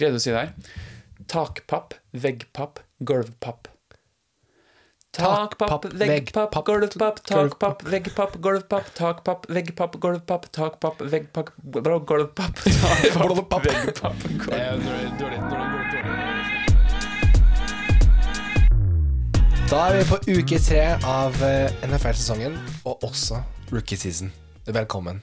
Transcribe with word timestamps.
Greide 0.00 0.16
å 0.16 0.20
si 0.22 0.32
det 0.32 0.40
her. 0.40 0.54
Takpapp, 1.28 1.92
veggpapp, 2.16 2.80
gulvpapp. 3.04 3.68
Takpapp, 5.12 5.84
veggpapp, 5.92 6.54
gulvpapp, 6.64 7.18
takpapp, 7.28 7.82
veggpapp, 7.84 8.38
gulvpapp, 8.40 8.86
takpapp, 8.96 9.44
veggpapp, 9.50 9.98
gulvpapp, 10.00 10.46
takpapp, 10.56 11.02
veggpapp, 11.04 11.52
gulvpapp, 11.60 12.62
takpapp, 12.64 13.66
veggpapp. 13.68 14.16
Da 19.70 19.82
er 19.90 20.00
vi 20.00 20.08
på 20.08 20.22
uke 20.40 20.62
tre 20.64 20.80
av 21.04 21.36
eh, 21.44 21.68
NFL-sesongen, 21.90 22.56
og 22.88 23.04
også 23.04 23.44
rookie 23.68 24.00
season. 24.00 24.32
Velkommen. 24.64 25.20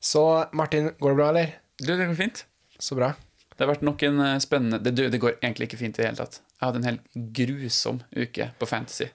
Så 0.00 0.24
Martin, 0.56 0.94
går 0.98 1.12
det 1.12 1.20
bra, 1.20 1.30
eller? 1.34 1.56
Du, 1.82 1.92
det 1.92 2.06
går 2.06 2.18
fint. 2.24 2.46
Så 2.80 2.96
bra. 2.96 3.12
Det 3.56 3.64
har 3.64 3.70
vært 3.72 3.84
nok 3.88 4.02
en 4.04 4.18
eh, 4.20 4.38
spennende 4.44 4.78
det, 4.84 4.92
det 5.12 5.20
går 5.22 5.38
egentlig 5.40 5.70
ikke 5.70 5.78
fint 5.80 5.96
i 5.98 6.02
det 6.02 6.08
hele 6.10 6.18
tatt. 6.20 6.40
Jeg 6.60 6.66
hadde 6.66 6.80
en 6.82 6.88
helt 6.90 7.14
grusom 7.38 8.02
uke 8.16 8.50
på 8.60 8.68
Fantasy. 8.68 9.06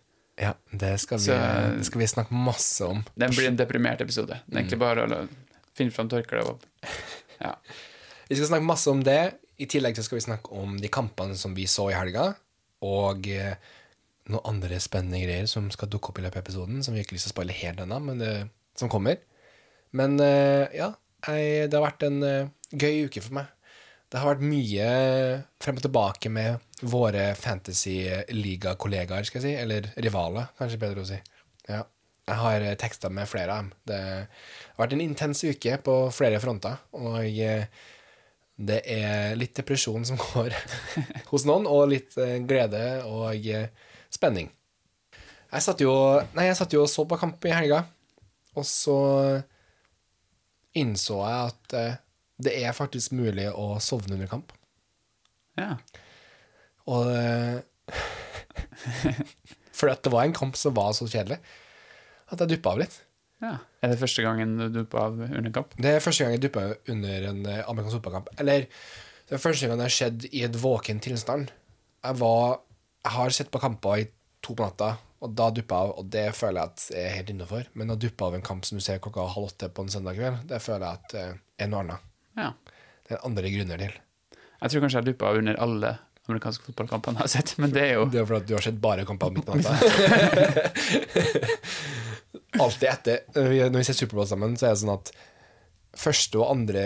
Ja, 0.42 0.56
det 0.72 0.96
skal 1.04 1.20
vi, 1.20 1.26
Så- 1.28 1.78
det 1.78 1.86
skal 1.86 2.02
vi 2.02 2.08
snakke 2.10 2.34
masse 2.34 2.86
om. 2.88 3.04
Den 3.20 3.32
blir 3.36 3.48
en 3.52 3.58
deprimert 3.60 4.02
episode. 4.02 4.40
Det 4.48 4.56
er 4.56 4.64
egentlig 4.64 4.80
bare 4.82 5.06
å 5.06 5.20
finne 5.78 5.94
fram 5.94 6.10
tørkleet 6.10 6.48
og 6.50 6.64
Ja. 7.42 7.56
Vi 8.30 8.36
skal 8.40 8.48
snakke 8.54 8.66
masse 8.66 8.90
om 8.90 9.04
det. 9.06 9.20
I 9.62 9.68
tillegg 9.70 9.96
så 9.98 10.04
skal 10.08 10.18
vi 10.18 10.26
snakke 10.26 10.52
om 10.58 10.78
de 10.82 10.90
kampene 10.90 11.36
som 11.38 11.54
vi 11.58 11.68
så 11.70 11.90
i 11.92 11.94
helga, 11.98 12.32
og 12.82 13.28
eh, 13.30 13.54
noen 14.32 14.46
andre 14.56 14.80
spennende 14.82 15.20
greier 15.22 15.46
som 15.50 15.68
skal 15.74 15.90
dukke 15.92 16.10
opp 16.10 16.22
i 16.22 16.24
løpet 16.26 16.40
av 16.40 16.46
episoden, 16.48 16.82
som 16.86 16.96
vi 16.96 17.02
ikke 17.04 17.14
har 17.14 17.20
lyst 17.20 17.28
til 17.30 17.34
å 17.34 17.36
spoile 17.36 17.58
helt 17.60 17.82
ennå, 17.84 18.00
men 18.02 18.18
det, 18.22 18.32
som 18.80 18.90
kommer. 18.90 19.20
Men 19.94 20.18
eh, 20.24 20.66
ja, 20.80 20.94
jeg, 21.28 21.68
det 21.70 21.78
har 21.78 21.86
vært 21.92 22.08
en 22.08 22.22
gøy 22.72 23.06
uke 23.10 23.22
for 23.22 23.38
meg. 23.38 23.52
Det 24.12 24.20
har 24.20 24.34
vært 24.34 24.44
mye 24.44 24.88
frem 25.64 25.78
og 25.80 25.86
tilbake 25.86 26.30
med 26.34 26.84
våre 26.92 27.30
fantasy-liga-kollegaer, 27.40 29.24
skal 29.24 29.40
jeg 29.40 29.46
si. 29.46 29.54
Eller 29.62 29.88
rivaler, 30.04 30.50
kanskje 30.60 30.82
bedre 30.82 31.06
å 31.06 31.08
si. 31.08 31.20
Ja. 31.70 31.86
Jeg 32.28 32.38
har 32.38 32.66
teksta 32.80 33.10
med 33.12 33.28
flere 33.28 33.56
av 33.56 33.64
dem. 33.64 33.72
Det 33.88 34.02
har 34.02 34.84
vært 34.84 34.94
en 34.98 35.04
intens 35.04 35.42
uke 35.48 35.78
på 35.84 35.96
flere 36.16 36.40
fronter, 36.44 36.78
og 36.96 37.24
eh, 37.24 37.66
det 38.62 38.82
er 38.94 39.38
litt 39.40 39.56
depresjon 39.58 40.06
som 40.06 40.20
går 40.26 40.56
hos 41.32 41.48
noen, 41.48 41.66
og 41.68 41.90
litt 41.92 42.18
eh, 42.22 42.38
glede 42.48 42.84
og 43.08 43.48
eh, 43.48 43.72
spenning. 44.12 44.52
Jeg 45.52 45.66
satt 45.66 45.82
jo 45.84 45.94
Nei, 46.36 46.48
jeg 46.48 46.60
satt 46.60 46.76
jo 46.76 46.86
og 46.86 46.92
så 46.92 47.08
på 47.08 47.20
kamp 47.20 47.48
i 47.48 47.56
helga, 47.56 47.84
og 48.56 48.68
så 48.68 49.00
innså 50.78 51.20
jeg 51.24 51.50
at 51.50 51.76
eh, 51.80 52.00
det 52.44 52.56
er 52.62 52.76
faktisk 52.78 53.14
mulig 53.18 53.48
å 53.52 53.76
sovne 53.84 54.18
under 54.18 54.30
kamp. 54.32 54.54
ja. 55.60 55.76
Og 56.92 57.12
eh, 57.14 57.62
For 59.78 59.92
at 59.92 60.02
det 60.06 60.12
var 60.14 60.26
en 60.26 60.34
kamp 60.36 60.58
som 60.60 60.74
var 60.76 60.92
så 60.98 61.06
kjedelig 61.10 61.38
at 62.32 62.42
jeg 62.42 62.54
duppa 62.56 62.74
av 62.74 62.82
litt. 62.82 62.96
ja. 63.44 63.58
Er 63.82 63.92
det 63.92 64.00
første 64.00 64.24
gangen 64.26 64.56
du 64.60 64.68
duppa 64.70 65.08
av 65.10 65.20
under 65.26 65.52
kamp? 65.54 65.74
Det 65.78 65.96
er 65.96 66.04
første 66.04 66.24
gang 66.24 66.36
jeg 66.36 66.44
duppa 66.46 66.68
under 66.94 67.30
en 67.32 67.46
eh, 67.50 67.64
amerikansk 67.68 67.98
fotballkamp. 67.98 68.30
Eller 68.40 68.68
det 69.28 69.38
er 69.38 69.42
første 69.42 69.68
gang 69.68 69.80
det 69.80 69.88
har 69.88 69.96
skjedd 69.96 70.28
i 70.30 70.44
et 70.46 70.58
våken 70.62 71.02
tilstand. 71.04 71.50
Jeg 72.02 72.20
var 72.22 72.62
Jeg 73.02 73.16
har 73.16 73.34
sett 73.34 73.50
på 73.50 73.60
kamper 73.62 73.98
i 73.98 74.04
to 74.46 74.54
på 74.54 74.62
natta, 74.62 74.92
og 75.26 75.32
da 75.34 75.48
duppa 75.50 75.80
jeg 75.80 75.90
av, 75.90 75.94
og 75.98 76.10
det 76.14 76.28
føler 76.38 76.60
jeg 76.60 76.70
at 76.70 76.84
jeg 76.94 77.06
er 77.08 77.16
helt 77.16 77.32
innafor. 77.34 77.64
Men 77.74 77.94
å 77.94 77.98
duppe 77.98 78.28
av 78.28 78.38
en 78.38 78.46
kamp 78.46 78.66
som 78.68 78.78
du 78.78 78.84
ser 78.86 79.02
klokka 79.02 79.26
halv 79.34 79.50
åtte 79.50 79.72
på 79.74 79.86
en 79.86 79.90
søndag 79.90 80.20
kveld, 80.20 80.44
det 80.50 80.62
føler 80.62 80.86
jeg 80.86 81.02
at 81.02 81.16
eh, 81.18 81.40
er 81.66 81.72
noe 81.72 81.82
annet. 81.82 82.11
Ja. 82.38 82.54
Det 83.08 83.18
er 83.18 83.26
andre 83.28 83.52
grunner 83.54 83.82
til. 83.82 83.94
Jeg 84.62 84.72
tror 84.72 84.84
kanskje 84.86 85.02
jeg 85.02 85.08
duppa 85.12 85.32
under 85.40 85.58
alle 85.60 85.92
amerikanske 86.30 86.68
fotballkampene 86.70 87.18
jeg 87.18 87.26
har 87.26 87.32
sett, 87.34 87.56
men 87.60 87.72
det 87.74 87.82
er 87.82 87.96
jo 87.98 88.04
Det 88.14 88.20
er 88.22 88.28
fordi 88.30 88.52
du 88.52 88.54
har 88.56 88.64
sett 88.64 88.78
bare 88.84 89.06
kamper 89.10 89.34
midt 89.34 89.48
på 89.48 89.58
natta. 89.58 89.74
Alltid 92.62 92.88
etter 92.92 93.24
Når 93.36 93.80
vi 93.80 93.84
ser 93.88 93.98
Superbowl 93.98 94.28
sammen, 94.30 94.56
så 94.60 94.70
er 94.70 94.76
det 94.76 94.82
sånn 94.84 94.94
at 94.94 95.12
første 96.02 96.40
og 96.40 96.54
andre 96.54 96.84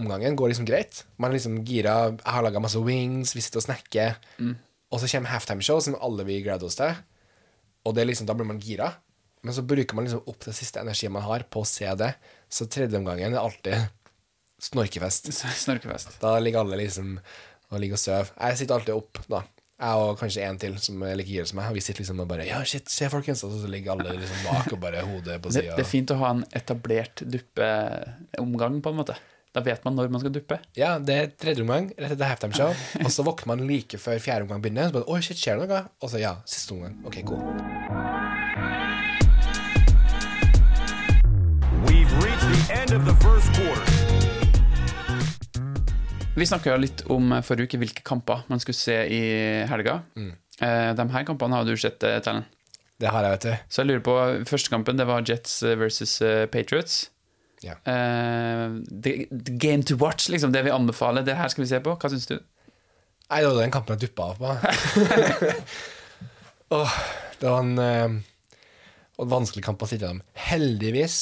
omgangen 0.00 0.34
går 0.38 0.50
liksom 0.50 0.66
greit. 0.66 1.04
Man 1.20 1.30
er 1.30 1.36
liksom 1.36 1.60
gira. 1.66 1.94
Jeg 2.16 2.34
har 2.34 2.42
laga 2.46 2.62
masse 2.62 2.80
wings, 2.82 3.34
vi 3.36 3.42
sitter 3.44 3.60
og 3.60 3.66
snakker. 3.68 4.16
Og 4.90 4.98
så 5.02 5.10
kommer 5.12 5.30
halftimeshow, 5.30 5.78
som 5.84 5.94
alle 6.02 6.24
vi 6.26 6.40
gleder 6.42 6.66
oss 6.66 6.78
til. 6.80 6.96
Og 7.86 7.94
det 7.94 8.02
er 8.02 8.08
liksom, 8.10 8.26
da 8.26 8.34
blir 8.34 8.48
man 8.48 8.58
gira. 8.62 8.88
Men 9.46 9.54
så 9.56 9.62
bruker 9.64 9.94
man 9.96 10.08
liksom 10.08 10.24
opp 10.28 10.42
det 10.48 10.56
siste 10.56 10.82
energien 10.82 11.12
man 11.14 11.22
har, 11.28 11.44
på 11.52 11.62
å 11.62 11.68
se 11.68 11.86
det. 12.00 12.10
Så 12.50 12.66
tredje 12.66 12.98
omgangen 12.98 13.36
er 13.36 13.44
alltid 13.44 13.86
snorkefest. 14.64 15.32
snorkefest. 15.64 16.18
Da 16.22 16.36
ligger 16.42 16.64
alle 16.64 16.82
liksom 16.82 17.16
og 17.70 17.80
ligger 17.80 17.98
og 17.98 18.02
sover. 18.02 18.30
Jeg 18.34 18.60
sitter 18.60 18.76
alltid 18.76 18.94
opp, 18.96 19.20
da. 19.30 19.44
Jeg 19.80 19.96
og 20.04 20.18
kanskje 20.20 20.44
en 20.44 20.58
til 20.60 20.74
som 20.82 21.00
er 21.08 21.14
like 21.16 21.30
gira 21.30 21.46
som 21.48 21.56
meg. 21.60 21.70
Og 21.72 21.78
vi 21.78 21.82
sitter 21.84 22.02
liksom 22.02 22.20
og 22.20 22.28
bare 22.28 22.44
Ja, 22.48 22.60
shit, 22.68 22.90
se, 22.92 23.08
folkens. 23.12 23.44
Og 23.46 23.54
så 23.62 23.70
ligger 23.70 23.94
alle 23.94 24.18
liksom 24.18 24.42
bak 24.44 24.72
og 24.74 24.80
bare 24.82 25.04
hodet 25.06 25.38
på 25.40 25.52
Det, 25.54 25.64
det 25.70 25.84
er 25.84 25.88
fint 25.88 26.12
å 26.12 26.18
ha 26.20 26.34
en 26.34 26.42
etablert 26.56 27.22
duppeomgang, 27.24 28.80
på 28.84 28.92
en 28.92 29.00
måte. 29.00 29.16
Da 29.50 29.62
vet 29.66 29.82
man 29.86 29.96
når 29.98 30.12
man 30.12 30.22
skal 30.22 30.34
duppe. 30.34 30.60
Ja, 30.78 30.92
det 31.02 31.16
er 31.16 31.32
tredje 31.32 31.64
omgang, 31.64 31.88
rett 31.96 32.12
etter 32.14 32.28
halftime-show. 32.28 32.74
Og 33.06 33.10
så 33.14 33.24
våkner 33.26 33.54
man 33.54 33.64
like 33.66 33.98
før 33.98 34.20
fjerde 34.22 34.46
omgang 34.46 34.62
begynner. 34.62 34.90
Så 34.92 34.98
bare, 35.00 35.08
Oi, 35.10 35.22
shit, 35.24 35.40
skjer 35.40 35.62
det 35.62 35.70
noe? 35.70 35.82
Og 36.02 36.12
så 36.12 36.20
ja, 36.22 36.36
siste 36.46 36.76
omgang. 36.76 37.00
Ok, 37.08 37.22
cool. 37.24 37.40
We've 41.88 42.12
reached 42.20 42.52
the 42.52 42.62
end 42.76 42.92
of 42.92 43.08
the 43.08 43.16
first 43.24 43.48
quarter. 43.56 43.99
Vi 46.36 46.46
snakka 46.46 46.76
litt 46.78 47.02
om 47.10 47.32
eh, 47.34 47.42
forrige 47.42 47.70
uke 47.70 47.80
hvilke 47.82 48.04
kamper 48.06 48.44
man 48.48 48.62
skulle 48.62 48.78
se 48.78 48.96
i 49.10 49.22
helga. 49.70 50.00
Eh, 50.16 50.90
de 50.96 51.06
her 51.14 51.24
kampene 51.26 51.58
har 51.58 51.66
du 51.66 51.74
sett, 51.76 52.02
eh, 52.06 52.20
Tellen. 52.24 52.46
Det 53.00 53.08
har 53.10 53.24
jeg, 53.24 53.32
vet 53.32 53.46
du. 53.46 53.72
Så 53.72 53.80
jeg 53.80 53.88
lurer 53.88 54.04
på, 54.04 54.14
første 54.48 54.70
kampen 54.70 54.98
det 55.00 55.08
var 55.08 55.24
Jets 55.26 55.62
versus 55.80 56.18
Patriots. 56.52 57.08
Ja. 57.64 57.72
Eh, 57.84 58.70
the, 59.02 59.26
the 59.30 59.52
game 59.52 59.82
to 59.82 59.96
watch, 59.96 60.28
liksom. 60.28 60.52
Det 60.52 60.62
vi 60.62 60.70
anbefaler. 60.70 61.22
Det 61.22 61.36
her 61.36 61.48
skal 61.48 61.64
vi 61.64 61.68
se 61.68 61.80
på. 61.84 61.96
Hva 61.96 62.10
syns 62.12 62.28
du? 62.28 62.36
Nei, 63.30 63.40
det 63.40 63.50
var 63.50 63.60
den 63.60 63.74
kampen 63.74 63.98
jeg 63.98 64.10
duppa 64.10 64.30
av 64.30 64.40
på. 64.40 64.54
oh, 66.76 66.96
det 67.40 67.48
var 67.48 67.60
en, 67.62 67.76
eh, 67.78 68.16
en 69.20 69.32
vanskelig 69.34 69.64
kamp 69.66 69.82
å 69.82 69.88
sitte 69.90 70.06
gjennom. 70.06 70.24
Heldigvis 70.50 71.20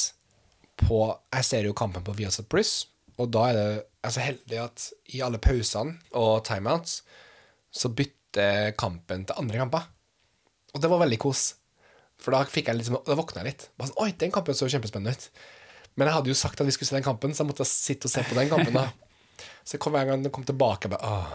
på 0.79 1.03
Jeg 1.35 1.43
ser 1.43 1.65
jo 1.67 1.75
kampen 1.75 2.05
på 2.05 2.15
Viasat 2.15 2.47
Pluss, 2.49 2.87
og 3.19 3.33
da 3.35 3.49
er 3.49 3.57
det 3.57 3.69
er 4.05 4.13
så 4.15 4.23
heldig 4.23 4.59
at 4.63 4.85
i 5.15 5.21
alle 5.25 5.41
pausene 5.43 5.97
og 6.17 6.43
timeouts 6.47 7.01
så 7.75 7.91
bytter 7.91 8.73
kampen 8.79 9.25
til 9.27 9.41
andre 9.41 9.59
kamper. 9.61 9.87
Og 10.73 10.83
det 10.83 10.91
var 10.91 11.01
veldig 11.03 11.19
kos. 11.21 11.43
For 12.19 12.35
da 12.35 12.43
fikk 12.47 12.69
jeg 12.69 12.79
liksom, 12.79 12.99
da 13.05 13.17
våkna 13.17 13.43
jeg 13.43 13.53
litt. 13.53 13.67
Bare 13.79 13.91
sånn, 13.91 14.01
Oi, 14.03 14.11
den 14.19 14.33
kampen 14.33 14.57
så 14.57 14.69
kjempespennende 14.71 15.15
ut. 15.15 15.29
Men 15.97 16.09
jeg 16.09 16.17
hadde 16.17 16.31
jo 16.31 16.39
sagt 16.39 16.61
at 16.61 16.67
vi 16.67 16.73
skulle 16.75 16.91
se 16.91 16.97
den 16.97 17.05
kampen, 17.05 17.33
så 17.35 17.43
jeg 17.43 17.51
måtte 17.51 17.67
sitte 17.67 18.07
og 18.07 18.13
se 18.13 18.23
på 18.27 18.37
den 18.37 18.51
kampen. 18.51 18.75
da. 18.75 18.89
Så 19.63 19.77
jeg 19.77 19.81
kom, 19.83 19.93
hver 19.93 20.07
gang 20.07 20.23
den 20.23 20.33
kom 20.33 20.43
tilbake, 20.43 20.87
jeg 20.87 20.91
bare 20.95 21.07
åh, 21.07 21.33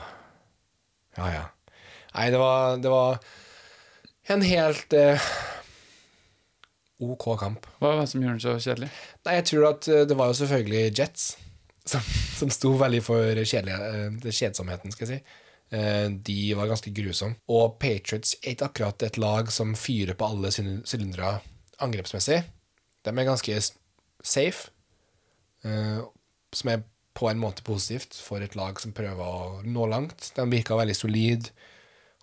ja, 1.17 1.27
ja. 1.31 1.45
Nei, 2.17 2.25
det 2.35 2.41
var, 2.41 2.77
det 2.83 2.91
var 2.91 3.21
en 4.35 4.43
helt 4.45 4.97
eh, 4.99 5.29
OK 7.05 7.27
kamp. 7.41 7.69
Hva 7.79 7.93
var 7.93 8.03
det 8.03 8.11
som 8.11 8.25
gjorde 8.25 8.35
den 8.35 8.43
så 8.43 8.57
kjedelig? 8.59 8.91
Nei, 9.25 9.37
jeg 9.39 9.47
tror 9.51 9.69
at 9.71 9.89
eh, 9.89 10.03
det 10.11 10.19
var 10.19 10.33
jo 10.33 10.37
selvfølgelig 10.41 10.83
Jets 10.99 11.29
som, 11.85 12.01
som 12.39 12.51
sto 12.53 12.73
veldig 12.81 13.03
for 13.05 13.37
eh, 13.37 13.45
kjedsomheten, 13.45 14.93
skal 14.95 15.09
jeg 15.09 15.19
si. 15.19 15.41
Eh, 15.77 16.09
De 16.27 16.39
var 16.59 16.71
ganske 16.71 16.93
grusomme. 16.97 17.37
Og 17.53 17.77
Patriots 17.83 18.37
er 18.43 18.55
ikke 18.55 18.71
akkurat 18.71 19.03
et 19.09 19.19
lag 19.21 19.51
som 19.53 19.75
fyrer 19.79 20.17
på 20.19 20.29
alle 20.31 20.53
syl- 20.55 20.83
sylindere 20.89 21.37
angrepsmessig. 21.85 22.43
De 23.05 23.13
er 23.13 23.29
ganske 23.29 23.59
safe, 24.25 24.71
eh, 25.65 26.01
som 26.55 26.71
er 26.73 26.85
på 27.15 27.29
en 27.31 27.39
måte 27.39 27.63
positivt 27.63 28.17
for 28.19 28.43
et 28.43 28.57
lag 28.59 28.81
som 28.83 28.93
prøver 28.97 29.23
å 29.23 29.63
nå 29.63 29.85
langt. 29.91 30.33
De 30.35 30.47
virka 30.51 30.75
veldig 30.75 30.97
solid, 30.99 31.51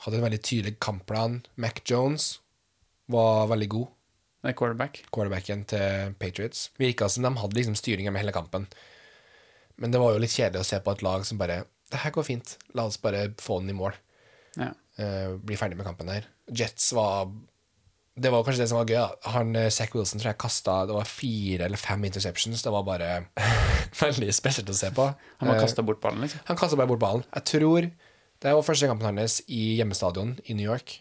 hadde 0.04 0.18
en 0.18 0.26
veldig 0.26 0.42
tydelig 0.44 0.80
kampplan. 0.84 1.44
Mac 1.56 1.80
Jones 1.88 2.40
var 3.12 3.48
veldig 3.52 3.70
god 3.70 3.88
er 4.44 4.56
quarterback. 4.58 5.04
quarterbacken 5.14 5.64
til 5.70 6.16
Patriots. 6.20 6.72
Virka 6.80 7.08
som 7.14 7.24
de 7.24 7.30
hadde 7.38 7.54
liksom 7.60 7.76
styringa 7.78 8.12
med 8.12 8.24
hele 8.24 8.34
kampen. 8.34 8.66
Men 9.78 9.92
det 9.94 10.00
var 10.02 10.14
jo 10.14 10.20
litt 10.24 10.34
kjedelig 10.36 10.62
å 10.64 10.68
se 10.68 10.80
på 10.84 10.92
et 10.92 11.02
lag 11.06 11.24
som 11.26 11.38
bare 11.38 11.64
Det 11.92 12.00
her 12.04 12.12
går 12.16 12.24
fint, 12.24 12.58
la 12.74 12.86
oss 12.88 12.98
bare 13.02 13.30
få 13.42 13.60
den 13.60 13.70
i 13.74 13.78
mål. 13.78 13.94
Ja. 14.58 14.70
Uh, 15.00 15.38
bli 15.40 15.56
ferdig 15.60 15.78
med 15.80 15.86
kampen 15.88 16.10
her. 16.12 16.26
Jets 16.52 16.92
var 16.94 17.30
Det 18.20 18.30
var 18.32 18.44
kanskje 18.44 18.62
det 18.64 18.70
som 18.70 18.78
var 18.82 18.86
gøy. 18.92 18.98
da. 19.00 19.32
Han, 19.32 19.56
eh, 19.56 19.70
Zack 19.72 19.94
Wilson 19.96 20.20
tror 20.20 20.32
jeg 20.34 20.38
kasta 20.38 20.86
Det 20.86 20.94
var 20.94 21.06
fire 21.08 21.66
eller 21.66 21.78
fem 21.80 22.04
interceptions. 22.06 22.62
Det 22.64 22.72
var 22.72 22.84
bare 22.84 23.26
veldig 24.02 24.34
spesielt 24.36 24.70
å 24.70 24.76
se 24.76 24.92
på. 24.92 25.06
Han 25.40 25.48
bare 25.50 25.58
Eh, 25.58 25.64
kasta 25.64 25.82
bort 25.84 26.02
ballen, 26.04 26.22
liksom. 26.22 26.40
han 26.46 26.58
kasta 26.60 26.76
bare 26.78 26.88
bort 26.92 27.00
ballen. 27.00 27.24
Jeg 27.34 27.44
tror 27.54 27.82
det 28.42 28.52
var 28.58 28.64
første 28.66 28.88
kampen 28.90 29.06
hans 29.20 29.42
i 29.48 29.78
hjemmestadion 29.78 30.36
i 30.50 30.54
New 30.58 30.66
York. 30.66 30.98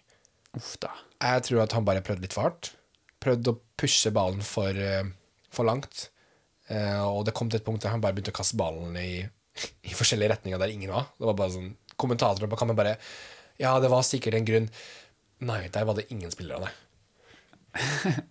Uff 0.56 0.76
da. 0.82 0.90
Jeg 1.22 1.42
tror 1.48 1.62
at 1.62 1.72
han 1.72 1.84
bare 1.84 2.02
prøvde 2.02 2.22
litt 2.26 2.34
for 2.36 2.42
hardt. 2.50 2.72
Prøvde 3.20 3.54
å 3.54 3.60
pushe 3.80 4.10
ballen 4.12 4.42
for, 4.44 4.74
for 5.50 5.64
langt. 5.64 6.10
Eh, 6.70 7.02
og 7.02 7.24
det 7.26 7.34
kom 7.36 7.50
til 7.50 7.60
et 7.60 7.66
punkt 7.66 7.82
der 7.82 7.94
han 7.94 8.02
bare 8.02 8.14
begynte 8.16 8.32
å 8.34 8.38
kaste 8.40 8.58
ballen 8.60 8.96
i, 9.00 9.22
i 9.90 9.94
forskjellige 9.96 10.34
retninger 10.34 10.62
der 10.62 10.72
ingen 10.72 10.94
var. 10.94 11.10
Det 11.18 11.30
var 11.30 11.38
bare 11.42 11.56
sånn 11.58 11.76
Kommentatorer 12.00 12.48
på 12.48 12.56
kampen 12.56 12.78
bare 12.78 12.94
Ja, 13.60 13.74
det 13.82 13.90
var 13.92 14.06
sikkert 14.06 14.38
en 14.38 14.46
grunn. 14.48 14.68
Nei, 15.44 15.66
der 15.72 15.84
var 15.84 15.98
det 15.98 16.06
ingen 16.14 16.32
spillere, 16.32 16.70
nei. 16.70 18.14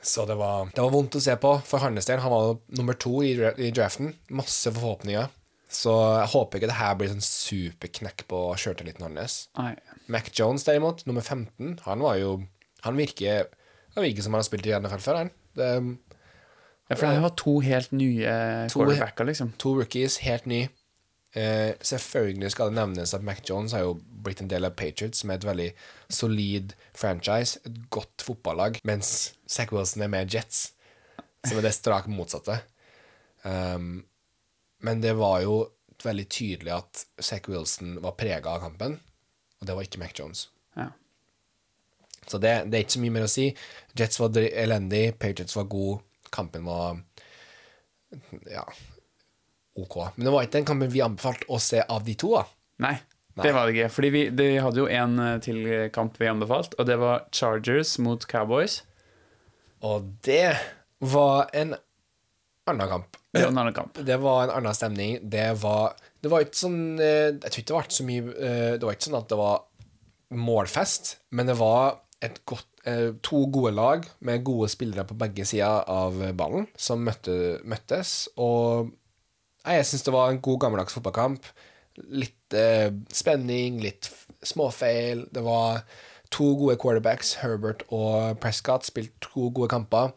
Så 0.00 0.24
det 0.24 0.38
var, 0.40 0.70
det 0.72 0.80
var 0.80 0.94
vondt 0.94 1.18
å 1.18 1.20
se 1.20 1.34
på 1.36 1.50
for 1.68 1.84
hans 1.84 2.08
del. 2.08 2.22
Han 2.24 2.32
var 2.32 2.54
nummer 2.78 2.96
to 2.96 3.18
i, 3.20 3.34
i 3.60 3.68
draften. 3.76 4.14
Masse 4.32 4.72
forhåpninger. 4.72 5.28
Så 5.70 5.92
jeg 5.92 6.30
håper 6.32 6.58
ikke 6.58 6.70
det 6.70 6.78
her 6.80 6.96
blir 6.98 7.10
sånn 7.12 7.22
superknekk 7.22 8.24
på 8.30 8.40
sjøltilliten 8.58 9.04
hans. 9.06 9.36
Mac 10.10 10.32
Jones, 10.34 10.64
derimot, 10.66 11.04
nummer 11.06 11.22
15, 11.22 11.76
han 11.84 12.02
var 12.02 12.16
jo 12.18 12.32
Han 12.82 12.96
virker 12.98 13.50
Han 13.94 14.02
virker 14.06 14.24
som 14.24 14.34
han 14.34 14.40
har 14.40 14.48
spilt 14.48 14.66
i 14.66 14.72
NFL 14.74 15.04
før, 15.04 15.20
han. 15.20 15.30
Det, 15.54 15.68
Ja, 16.90 16.96
for 16.98 17.06
det 17.06 17.22
var 17.22 17.34
to 17.38 17.52
helt 17.62 17.92
nye 17.94 18.30
To- 18.72 18.80
quarterbacker, 18.82 19.24
liksom. 19.28 19.52
to 19.62 19.74
rookies, 19.78 20.16
helt 20.26 20.46
ny. 20.50 20.64
Uh, 21.36 21.70
selvfølgelig 21.86 22.50
skal 22.50 22.72
det 22.72 22.74
nevnes 22.80 23.12
at 23.14 23.22
Mac 23.22 23.44
Jones 23.46 23.70
har 23.76 23.84
jo 23.84 23.92
blitt 24.24 24.40
en 24.42 24.48
del 24.50 24.66
av 24.66 24.74
Patriots, 24.74 25.20
som 25.22 25.30
er 25.30 25.38
et 25.38 25.46
veldig 25.46 25.68
solid 26.10 26.72
franchise, 26.98 27.60
et 27.64 27.76
godt 27.94 28.24
fotballag, 28.26 28.80
mens 28.84 29.12
Zack 29.46 29.70
Wilson 29.72 30.02
er 30.02 30.10
med 30.10 30.34
Jets, 30.34 30.72
som 31.46 31.60
er 31.60 31.68
det 31.68 31.72
strakt 31.76 32.10
motsatte. 32.10 32.58
Um, 33.44 34.02
men 34.82 35.00
det 35.04 35.14
var 35.16 35.44
jo 35.46 35.60
veldig 36.02 36.26
tydelig 36.32 36.72
at 36.74 37.04
Zack 37.22 37.46
Wilson 37.52 38.00
var 38.02 38.18
prega 38.18 38.56
av 38.56 38.64
kampen, 38.66 38.98
og 39.60 39.68
det 39.68 39.76
var 39.78 39.86
ikke 39.86 40.02
Mac 40.02 40.18
Jones. 40.18 40.48
Ja. 40.74 40.90
Så 42.26 42.38
det, 42.42 42.56
det 42.72 42.74
er 42.78 42.84
ikke 42.84 42.96
så 42.98 43.02
mye 43.06 43.14
mer 43.14 43.26
å 43.26 43.30
si. 43.30 43.46
Jets 43.98 44.18
var 44.20 44.34
elendig, 44.42 45.12
Patriots 45.22 45.54
var 45.56 45.70
god, 45.70 46.02
kampen 46.34 46.66
var 46.68 46.98
ja, 48.50 48.64
ok. 49.78 49.96
Men 50.16 50.26
det 50.26 50.34
var 50.34 50.46
ikke 50.46 50.58
den 50.58 50.68
kampen 50.68 50.90
vi 50.92 51.02
anbefalte 51.04 51.46
å 51.50 51.60
se 51.62 51.82
av 51.82 52.04
de 52.06 52.16
to. 52.18 52.32
da. 52.38 52.44
Nei, 52.82 52.96
det 53.40 53.52
var 53.54 53.68
det 53.68 53.76
ikke. 53.76 53.90
Fordi 53.94 54.10
vi 54.14 54.24
de 54.34 54.48
hadde 54.58 54.82
jo 54.82 54.88
en 54.90 55.18
eh, 55.22 55.36
til 55.44 55.62
kamp 55.94 56.18
vi 56.20 56.30
anbefalt, 56.30 56.74
og 56.78 56.88
det 56.90 56.98
var 57.00 57.28
Chargers 57.34 57.96
mot 58.02 58.26
Cowboys. 58.30 58.80
Og 59.86 60.10
det 60.26 60.56
var 61.00 61.48
en 61.56 61.74
annen 62.68 62.90
kamp. 62.90 63.16
Det 63.32 63.44
var 63.44 63.52
en 63.52 63.62
annen 63.62 63.74
kamp. 63.74 63.98
Det 64.06 64.18
var 64.20 64.44
en 64.44 64.54
annen 64.58 64.76
stemning. 64.76 65.18
Det 65.22 65.48
var 65.62 65.94
Det 66.20 66.28
var 66.28 66.44
ikke 66.44 66.58
sånn 66.58 66.98
eh, 67.00 67.30
Jeg 67.32 67.46
tror 67.46 67.60
ikke 67.62 67.70
det 67.70 67.76
var 67.78 67.86
så 67.96 68.04
mye 68.04 68.32
eh, 68.36 68.72
Det 68.76 68.84
var 68.84 68.96
ikke 68.96 69.06
sånn 69.06 69.20
at 69.20 69.30
det 69.30 69.38
var 69.40 69.62
målfest, 70.30 71.14
men 71.34 71.48
det 71.48 71.56
var 71.58 71.96
et 72.22 72.36
godt, 72.46 72.68
to 72.80 73.42
gode 73.52 73.74
lag 73.76 74.06
med 74.24 74.44
gode 74.46 74.70
spillere 74.72 75.04
på 75.04 75.16
begge 75.20 75.44
sider 75.44 75.82
av 75.90 76.16
ballen 76.38 76.64
som 76.80 77.02
møtte, 77.04 77.58
møttes. 77.68 78.30
Og 78.40 78.88
jeg 79.66 79.84
syns 79.86 80.06
det 80.06 80.14
var 80.14 80.30
en 80.30 80.40
god, 80.40 80.60
gammeldags 80.64 80.96
fotballkamp. 80.96 81.44
Litt 82.08 82.56
eh, 82.56 82.88
spenning, 83.12 83.80
litt 83.84 84.08
småfeil. 84.46 85.26
Det 85.32 85.44
var 85.44 85.84
to 86.32 86.54
gode 86.56 86.78
quarterbacks, 86.80 87.36
Herbert 87.42 87.84
og 87.92 88.38
Prescott, 88.40 88.86
spilte 88.88 89.28
to 89.28 89.50
gode 89.52 89.70
kamper. 89.72 90.14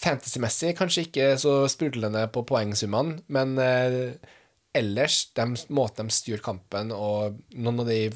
Fantasy-messig 0.00 0.76
kanskje 0.78 1.08
ikke 1.08 1.32
så 1.40 1.54
sprudlende 1.68 2.22
på 2.32 2.44
poengsummene, 2.48 3.18
men 3.28 3.58
eh, 3.60 4.14
ellers, 4.78 5.26
de, 5.36 5.48
måten 5.74 6.08
de 6.08 6.14
styrte 6.14 6.46
kampen, 6.46 6.94
og 6.94 7.40
noen 7.52 7.82
av 7.82 7.90
de 7.90 8.06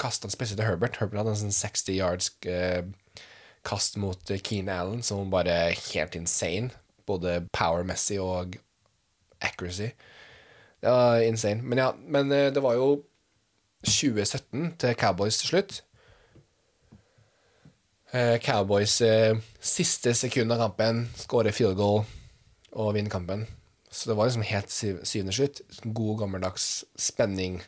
kastene 0.00 0.34
spesielt 0.34 0.58
til 0.58 0.66
Herbert 0.66 0.98
Herbert 0.98 1.20
hadde 1.20 1.36
en 1.36 1.42
sånn 1.44 1.54
60 1.54 1.94
yards 1.94 2.32
eh, 2.48 2.80
kast 3.64 3.96
mot 3.96 4.20
Keane 4.26 4.42
Keen 4.44 4.68
Allen 4.68 5.02
som 5.02 5.24
var 5.24 5.42
bare 5.42 5.58
helt 5.94 6.14
insane. 6.14 6.70
Både 7.06 7.40
power-messig 7.52 8.20
og 8.20 8.56
accuracy. 9.40 9.90
Det 10.80 10.90
var 10.90 11.20
insane. 11.24 11.62
Men 11.62 11.78
ja, 11.78 11.92
men 12.06 12.32
eh, 12.32 12.52
det 12.54 12.62
var 12.62 12.74
jo 12.74 13.04
2017 13.84 14.74
til 14.78 14.94
Cowboys 14.94 15.38
til 15.38 15.48
slutt. 15.48 15.82
Eh, 18.12 18.38
Cowboys 18.40 19.00
eh, 19.00 19.36
siste 19.60 20.14
sekund 20.14 20.52
av 20.52 20.62
kampen 20.62 21.06
skårer 21.16 21.52
field 21.52 21.76
goal 21.76 22.04
og 22.72 22.94
vinner 22.94 23.12
kampen. 23.12 23.46
Så 23.90 24.10
det 24.10 24.16
var 24.16 24.28
liksom 24.28 24.44
helt 24.44 24.70
syvende 24.70 25.32
slutt. 25.32 25.60
God, 25.84 26.18
gammeldags 26.22 26.84
spenning. 26.96 27.62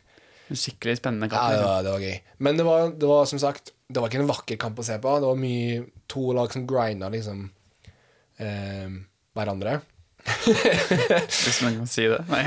Skikkelig 0.51 0.97
spennende 0.99 1.29
kamp. 1.31 1.53
Ja, 1.53 1.61
ja, 1.61 1.77
det 1.83 1.93
var 1.93 2.03
gøy. 2.03 2.17
Men 2.37 2.57
det 2.59 2.65
var, 2.67 2.91
det 2.93 3.09
var 3.09 3.25
som 3.25 3.39
sagt 3.41 3.73
Det 3.91 4.01
var 4.01 4.11
ikke 4.11 4.21
en 4.23 4.29
vakker 4.31 4.59
kamp 4.61 4.79
å 4.79 4.85
se 4.85 4.97
på. 5.01 5.15
Det 5.21 5.29
var 5.29 5.39
mye 5.39 5.81
to 6.11 6.31
lag 6.35 6.51
som 6.53 6.67
grinda 6.69 7.09
liksom 7.11 7.45
eh, 8.39 8.93
hverandre. 9.37 9.79
Hvis 10.45 11.61
man 11.65 11.79
kan 11.81 11.89
si 11.89 12.05
det. 12.11 12.21
Nei. 12.31 12.43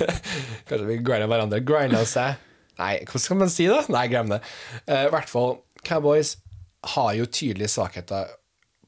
Kanskje 0.68 0.86
vi 0.88 0.98
grinda 1.04 1.28
hverandre. 1.30 1.62
Grinda 1.66 2.04
seg 2.08 2.40
Nei, 2.80 3.02
hvordan 3.04 3.20
skal 3.20 3.36
man 3.36 3.50
si, 3.52 3.66
det? 3.68 3.82
Nei, 3.92 4.06
glem 4.10 4.30
det. 4.32 4.38
Eh, 4.88 5.04
I 5.06 5.10
hvert 5.12 5.28
fall, 5.30 5.58
Cowboys 5.86 6.38
har 6.96 7.12
jo 7.14 7.26
tydelige 7.28 7.68
svakheter 7.70 8.32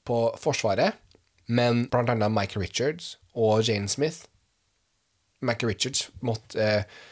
på 0.08 0.18
forsvaret, 0.40 0.96
men 1.46 1.84
blant 1.92 2.10
annet 2.10 2.32
Mike 2.32 2.58
Richards 2.58 3.18
og 3.36 3.60
Jane 3.68 3.90
Smith 3.92 4.24
Mike 5.44 5.68
Richards 5.68 6.08
måtte 6.24 6.62
eh, 6.64 7.02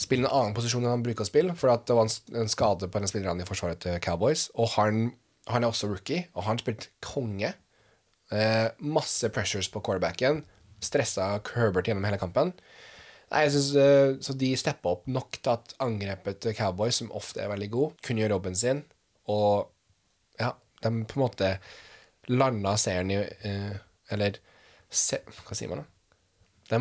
spille 0.00 0.26
en 0.26 0.32
annen 0.32 0.54
posisjon 0.56 0.84
enn 0.84 0.94
han 0.94 1.04
bruker 1.04 1.26
å 1.26 1.28
spille, 1.28 1.56
for 1.58 1.72
det 1.86 1.96
var 1.96 2.08
en, 2.08 2.50
skade 2.50 2.88
på 2.88 2.98
en 2.98 3.06
av 3.06 3.10
spillerne 3.12 3.44
i 3.44 3.48
forsvaret 3.48 3.82
til 3.84 3.98
Cowboys. 4.02 4.48
Og 4.56 4.72
han, 4.76 5.10
han 5.50 5.64
er 5.64 5.72
også 5.72 5.90
rookie, 5.90 6.26
og 6.34 6.46
han 6.48 6.60
spilte 6.60 6.92
konge. 7.04 7.52
Eh, 8.30 8.68
masse 8.80 9.28
pressures 9.34 9.68
på 9.72 9.82
quarterbacken. 9.84 10.44
Stressa 10.80 11.34
Herbert 11.52 11.90
gjennom 11.90 12.06
hele 12.08 12.20
kampen. 12.20 12.54
Nei, 13.30 13.44
jeg 13.44 13.52
synes, 13.54 13.74
eh, 13.76 14.16
Så 14.20 14.34
de 14.38 14.56
steppa 14.56 14.94
opp 14.96 15.06
nok 15.06 15.38
til 15.38 15.52
at 15.52 15.74
angrepet 15.78 16.40
til 16.40 16.54
Cowboys, 16.54 16.96
som 16.96 17.12
ofte 17.12 17.42
er 17.42 17.52
veldig 17.52 17.70
god, 17.70 17.92
kunne 18.02 18.24
gjøre 18.24 18.36
jobben 18.38 18.56
sin. 18.56 18.84
Og 19.28 19.70
ja, 20.40 20.54
de 20.82 20.90
på 21.04 21.18
en 21.18 21.26
måte 21.26 21.58
landa 22.28 22.76
seieren 22.76 23.10
i 23.10 23.20
eh, 23.20 23.76
Eller 24.10 24.40
se, 24.90 25.20
Hva 25.46 25.54
sier 25.54 25.70
man, 25.70 25.84
da? 25.84 25.86
De 26.70 26.78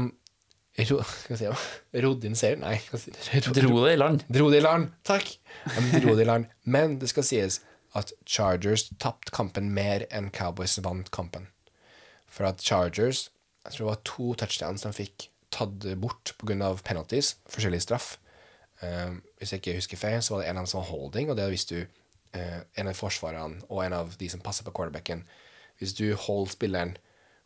ro, 0.90 1.00
sier? 1.28 1.66
Rodde 2.06 2.30
inn 2.30 2.38
serien? 2.38 2.62
Nei. 2.64 2.78
Si, 2.94 3.12
ro. 3.46 3.56
Dro 3.56 3.84
det 3.86 3.96
i 3.96 4.00
land. 4.00 4.24
Dro 4.32 4.50
det 4.54 4.62
i 4.62 4.66
land. 4.66 4.92
Takk! 5.08 5.32
De 5.66 6.02
dro 6.02 6.16
det 6.16 6.26
i 6.26 6.30
land. 6.30 6.48
Men 6.64 7.00
det 7.02 7.10
skal 7.12 7.26
sies 7.28 7.60
at 7.98 8.14
Chargers 8.30 8.88
tapte 9.02 9.34
kampen 9.34 9.72
mer 9.74 10.06
enn 10.14 10.30
Cowboys 10.36 10.78
vant 10.86 11.10
kampen. 11.16 11.50
For 12.30 12.46
at 12.50 12.62
Chargers 12.62 13.30
Jeg 13.66 13.76
tror 13.76 13.84
det 13.84 13.90
var 13.90 14.04
to 14.08 14.26
touchdowns 14.40 14.86
de 14.86 14.90
fikk 14.96 15.26
tatt 15.54 15.84
bort 16.00 16.32
pga. 16.40 16.70
penalties, 16.84 17.36
forskjellig 17.50 17.82
straff. 17.84 18.18
Eh, 18.82 19.12
hvis 19.38 19.52
jeg 19.52 19.60
ikke 19.60 19.76
husker 19.76 20.00
feil, 20.00 20.22
så 20.24 20.34
var 20.34 20.42
det 20.42 20.50
en 20.50 20.58
av 20.58 20.64
dem 20.64 20.72
som 20.72 20.80
var 20.80 20.90
holding, 20.90 21.30
og 21.30 21.36
det 21.36 21.44
er 21.44 21.52
hvis 21.52 21.68
du 21.68 21.80
uh, 21.84 22.62
En 22.78 22.88
av 22.88 22.96
forsvarerne 22.96 23.66
og 23.68 23.84
en 23.84 23.94
av 23.94 24.16
de 24.18 24.30
som 24.30 24.40
passer 24.40 24.64
på 24.64 24.72
quarterbacken 24.72 25.26
Hvis 25.82 25.96
du 25.98 26.14
holder 26.14 26.52
spilleren 26.54 26.98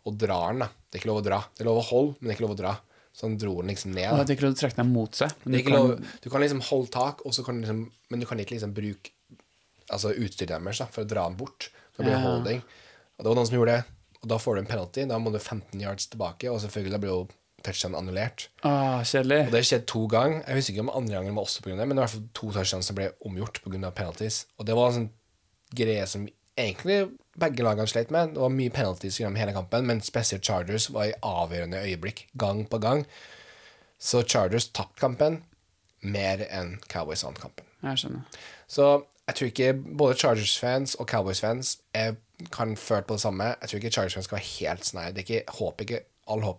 og 0.05 0.17
drar 0.19 0.51
den, 0.51 0.65
da 0.65 0.67
Det 0.67 0.97
er 0.97 1.01
ikke 1.01 1.09
lov 1.09 1.21
å 1.21 1.25
dra. 1.25 1.39
Det 1.55 1.63
er 1.63 1.69
lov 1.69 1.79
å 1.79 1.87
holde, 1.89 2.15
men 2.19 2.27
det 2.27 2.33
er 2.33 2.37
ikke 2.37 2.45
lov 2.45 2.55
å 2.57 2.59
dra. 2.59 2.73
Så 3.13 3.27
han 3.27 3.37
dro 3.37 3.61
den 3.61 3.69
liksom 3.69 3.91
ned. 3.93 4.09
Og 4.11 4.17
det 4.23 4.27
de 4.27 4.35
ikke 4.37 4.47
lov 4.47 4.55
å 4.55 4.59
trekke 4.59 4.75
dem 4.81 4.93
mot 4.93 5.11
seg. 5.13 5.29
Er 5.45 5.51
du 5.51 5.63
kan- 5.63 5.73
lov, 5.73 6.05
du 6.23 6.29
kan 6.29 6.41
liksom 6.41 6.61
holde 6.61 6.89
tak, 6.89 7.21
og 7.25 7.33
så 7.33 7.43
kan 7.45 7.61
du 7.61 7.67
liksom, 7.67 7.91
men 8.09 8.19
du 8.19 8.25
kan 8.25 8.39
ikke 8.39 8.55
liksom 8.55 8.73
bruke 8.73 9.11
altså 9.91 10.13
utstyret 10.17 10.49
deres 10.63 10.81
for 10.91 11.03
å 11.03 11.07
dra 11.07 11.27
den 11.29 11.37
bort. 11.37 11.69
Så 11.95 12.01
blir 12.01 12.09
det 12.15 12.21
Ja. 12.23 12.25
holding. 12.25 12.61
Og 13.19 13.23
det 13.23 13.25
var 13.29 13.35
noen 13.35 13.45
som 13.47 13.55
gjorde 13.59 13.75
det, 13.77 13.85
og 14.23 14.29
da 14.29 14.37
får 14.37 14.55
du 14.55 14.59
en 14.61 14.65
penalty. 14.65 15.05
Da 15.07 15.17
må 15.19 15.31
du 15.31 15.37
15 15.39 15.79
yards 15.81 16.07
tilbake, 16.07 16.49
og 16.51 16.59
selvfølgelig 16.61 16.99
blir 16.99 17.09
jo 17.09 17.27
touchdown 17.63 17.93
annullert. 17.95 18.47
Ah, 18.63 19.01
kjedelig. 19.03 19.45
Og 19.45 19.51
det 19.51 19.63
skjedde 19.63 19.85
to 19.85 20.07
ganger. 20.07 20.43
Jeg 20.47 20.55
husker 20.55 20.73
ikke 20.73 20.89
om 20.89 20.89
andre 20.89 21.13
gangen 21.15 21.35
var 21.35 21.43
også 21.45 21.61
av 21.71 21.77
det, 21.77 21.87
men 21.87 21.95
det 21.95 21.95
var 21.95 22.03
i 22.03 22.07
hvert 22.07 22.17
fall 22.17 22.29
to 22.33 22.51
touchdowns 22.51 22.85
som 22.85 22.95
ble 22.95 23.11
omgjort 23.25 23.61
pga. 23.63 23.91
penalties. 23.93 24.45
Og 24.59 24.65
det 24.65 24.75
var 24.75 24.87
en 24.91 24.93
sånn 24.93 25.09
greie 25.75 26.07
som 26.07 26.27
egentlig 26.59 26.99
begge 27.39 27.65
lagene 27.65 27.87
slet 27.89 28.11
med. 28.13 28.35
Det 28.35 28.41
var 28.43 28.53
mye 28.53 28.73
penalties 28.73 29.19
gjennom 29.19 29.39
hele 29.39 29.55
kampen, 29.55 29.87
men 29.89 30.01
spesielt 30.05 30.45
Chargers 30.45 30.89
var 30.93 31.09
i 31.09 31.15
avgjørende 31.25 31.81
øyeblikk, 31.81 32.27
gang 32.37 32.65
på 32.69 32.79
gang. 32.83 33.05
Så 33.99 34.23
Chargers 34.27 34.67
tapte 34.69 35.01
kampen 35.01 35.41
mer 36.03 36.43
enn 36.49 36.77
Cowboys 36.91 37.23
vant 37.25 37.39
kampen. 37.39 37.65
Jeg 37.83 38.03
skjønner. 38.03 38.39
Så 38.67 38.87
jeg 39.27 39.35
tror 39.37 39.51
ikke 39.51 39.73
både 39.73 40.17
Chargers-fans 40.19 40.95
og 40.99 41.07
Cowboys-fans 41.07 41.77
kan 42.51 42.75
føle 42.77 43.05
på 43.07 43.15
det 43.15 43.23
samme. 43.23 43.53
Jeg 43.61 43.69
tror 43.69 43.79
ikke 43.79 43.93
Chargers-fans 43.97 44.27
skal 44.27 44.39
være 44.39 44.51
helt 44.59 44.87
sånn 44.87 45.01
her. 45.03 45.13
Det 45.15 45.23
er 45.23 45.27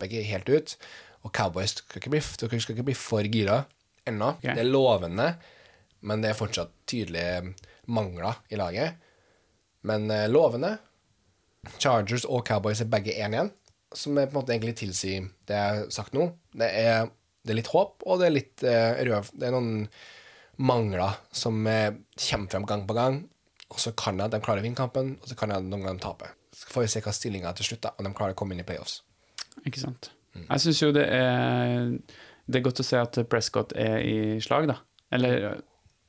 ikke, 0.08 0.28
helt 0.30 0.48
ut. 0.48 0.76
Og 1.24 1.32
Cowboys 1.32 1.76
skal 1.76 2.00
ikke 2.00 2.12
bli, 2.14 2.20
skal 2.24 2.76
ikke 2.76 2.88
bli 2.88 2.96
for 2.96 3.28
gira 3.28 3.62
ennå. 4.08 4.34
Det 4.42 4.56
er 4.60 4.68
lovende, 4.68 5.34
men 6.04 6.24
det 6.24 6.32
er 6.32 6.38
fortsatt 6.38 6.72
tydelige 6.88 7.54
mangler 7.92 8.40
i 8.52 8.60
laget. 8.60 9.00
Men 9.88 10.08
eh, 10.12 10.28
lovende. 10.32 10.76
Chargers 11.80 12.26
og 12.28 12.44
Cowboys 12.48 12.82
er 12.84 12.90
begge 12.92 13.14
1-1, 13.16 13.52
som 13.96 14.18
er 14.18 14.28
på 14.28 14.34
en 14.34 14.42
måte 14.42 14.52
egentlig 14.52 14.76
tilsier 14.80 15.30
det 15.48 15.56
jeg 15.56 15.78
har 15.78 15.92
sagt 15.94 16.16
nå. 16.16 16.28
Det 16.52 16.68
er, 16.68 17.08
det 17.44 17.54
er 17.54 17.60
litt 17.60 17.72
håp, 17.72 18.04
og 18.04 18.20
det 18.20 18.28
er 18.28 18.34
litt 18.34 18.64
eh, 18.68 19.04
røv. 19.08 19.30
Det 19.32 19.48
er 19.48 19.54
noen 19.54 19.86
mangler 20.56 21.20
som 21.34 21.64
eh, 21.66 21.94
kommer 22.28 22.52
frem 22.52 22.68
gang 22.68 22.84
på 22.88 22.96
gang. 22.96 23.22
Og 23.72 23.80
så 23.80 23.94
kan 23.96 24.18
jeg 24.20 24.28
at 24.28 24.36
de 24.36 24.42
klarer 24.44 24.62
å 24.62 24.66
vinne 24.66 24.78
kampen, 24.78 25.14
og 25.20 25.30
så 25.30 25.36
kan 25.38 25.50
jeg 25.50 25.62
at 25.62 25.68
noen 25.68 25.86
ganger 25.86 26.00
de 26.00 26.04
taper. 26.04 26.34
Så 26.54 26.70
får 26.70 26.84
vi 26.84 26.92
se 26.92 27.02
hva 27.02 27.14
stillinga 27.16 27.50
er 27.50 27.58
til 27.58 27.72
slutt, 27.72 27.82
da, 27.86 27.94
om 27.98 28.06
de 28.06 28.14
klarer 28.14 28.36
å 28.36 28.38
komme 28.38 28.54
inn 28.54 28.62
i 28.62 28.66
playoffs. 28.66 29.00
Ikke 29.64 29.82
sant. 29.82 30.12
Mm. 30.34 30.46
Jeg 30.48 30.62
syns 30.64 30.80
jo 30.82 30.88
det 30.90 31.04
er 31.14 31.92
Det 32.50 32.58
er 32.58 32.64
godt 32.64 32.80
å 32.82 32.84
se 32.84 32.98
at 32.98 33.18
Prescott 33.30 33.72
er 33.78 34.00
i 34.02 34.16
slag, 34.42 34.66
da. 34.70 34.80
Eller 35.14 35.48
eh, 35.48 35.60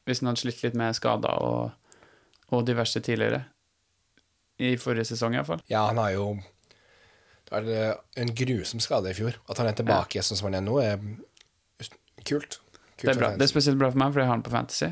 hvis 0.05 0.21
han 0.21 0.29
hadde 0.29 0.43
slitt 0.43 0.63
litt 0.65 0.77
med 0.77 0.97
skader 0.97 1.41
og, 1.41 2.01
og 2.53 2.65
diverse 2.67 3.01
tidligere. 3.01 3.45
I 4.57 4.75
forrige 4.79 5.09
sesong, 5.11 5.35
iallfall. 5.35 5.63
Ja, 5.71 5.85
han 5.89 5.99
har 5.99 6.13
jo 6.15 6.27
Det 7.45 7.51
var 7.51 7.67
eh, 7.69 7.95
en 8.21 8.31
grusom 8.35 8.79
skade 8.83 9.11
i 9.11 9.17
fjor. 9.17 9.35
At 9.49 9.59
han 9.61 9.69
er 9.69 9.75
tilbake 9.77 10.23
sånn 10.23 10.39
som 10.39 10.49
han 10.49 10.59
er 10.61 10.63
nå, 10.65 10.79
er 10.81 11.01
kult. 12.25 12.59
kult 12.95 13.03
Det 13.03 13.11
er 13.13 13.19
bra. 13.19 13.33
Det 13.35 13.45
er 13.45 13.51
spesielt 13.51 13.79
bra 13.81 13.91
for 13.91 14.01
meg, 14.01 14.13
for 14.13 14.23
jeg 14.23 14.29
har 14.29 14.37
han 14.37 14.45
på 14.45 14.53
Fantasy. 14.53 14.89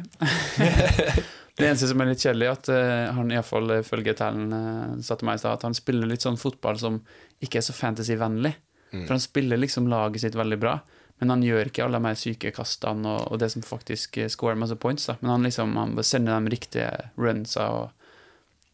det 1.58 1.70
eneste 1.70 1.90
som 1.90 2.04
er 2.04 2.12
litt 2.12 2.22
kjedelig, 2.22 2.52
at 2.52 2.70
uh, 2.74 3.14
han 3.18 3.34
iallfall 3.34 3.80
ifølge 3.80 4.14
tallene 4.20 4.60
uh, 4.60 5.00
satte 5.06 5.26
meg 5.26 5.40
i 5.40 5.42
stad, 5.42 5.58
at 5.58 5.66
han 5.66 5.78
spiller 5.78 6.12
litt 6.12 6.26
sånn 6.26 6.38
fotball 6.38 6.78
som 6.82 7.02
ikke 7.44 7.62
er 7.62 7.66
så 7.66 7.76
fantasy-vennlig. 7.78 8.54
Mm. 8.94 9.08
For 9.08 9.16
han 9.16 9.24
spiller 9.24 9.58
liksom 9.58 9.90
laget 9.90 10.28
sitt 10.28 10.38
veldig 10.38 10.60
bra, 10.62 10.78
men 11.22 11.34
han 11.34 11.46
gjør 11.46 11.72
ikke 11.72 11.88
alle 11.88 12.04
de 12.04 12.14
syke 12.20 12.54
kastene 12.54 13.10
og, 13.10 13.32
og 13.34 13.42
det 13.42 13.50
som 13.54 13.66
faktisk 13.66 14.22
scorer 14.30 14.60
masse 14.60 14.78
points. 14.78 15.10
da. 15.10 15.18
Men 15.24 15.38
han 15.38 15.50
liksom 15.50 15.74
han 15.80 15.98
sender 16.06 16.38
de 16.38 16.54
riktige 16.54 16.92
runsa 17.18 17.70
og, 17.80 18.03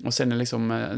og 0.06 0.16
sender 0.16 0.40
liksom 0.40 0.70
uh, 0.72 0.96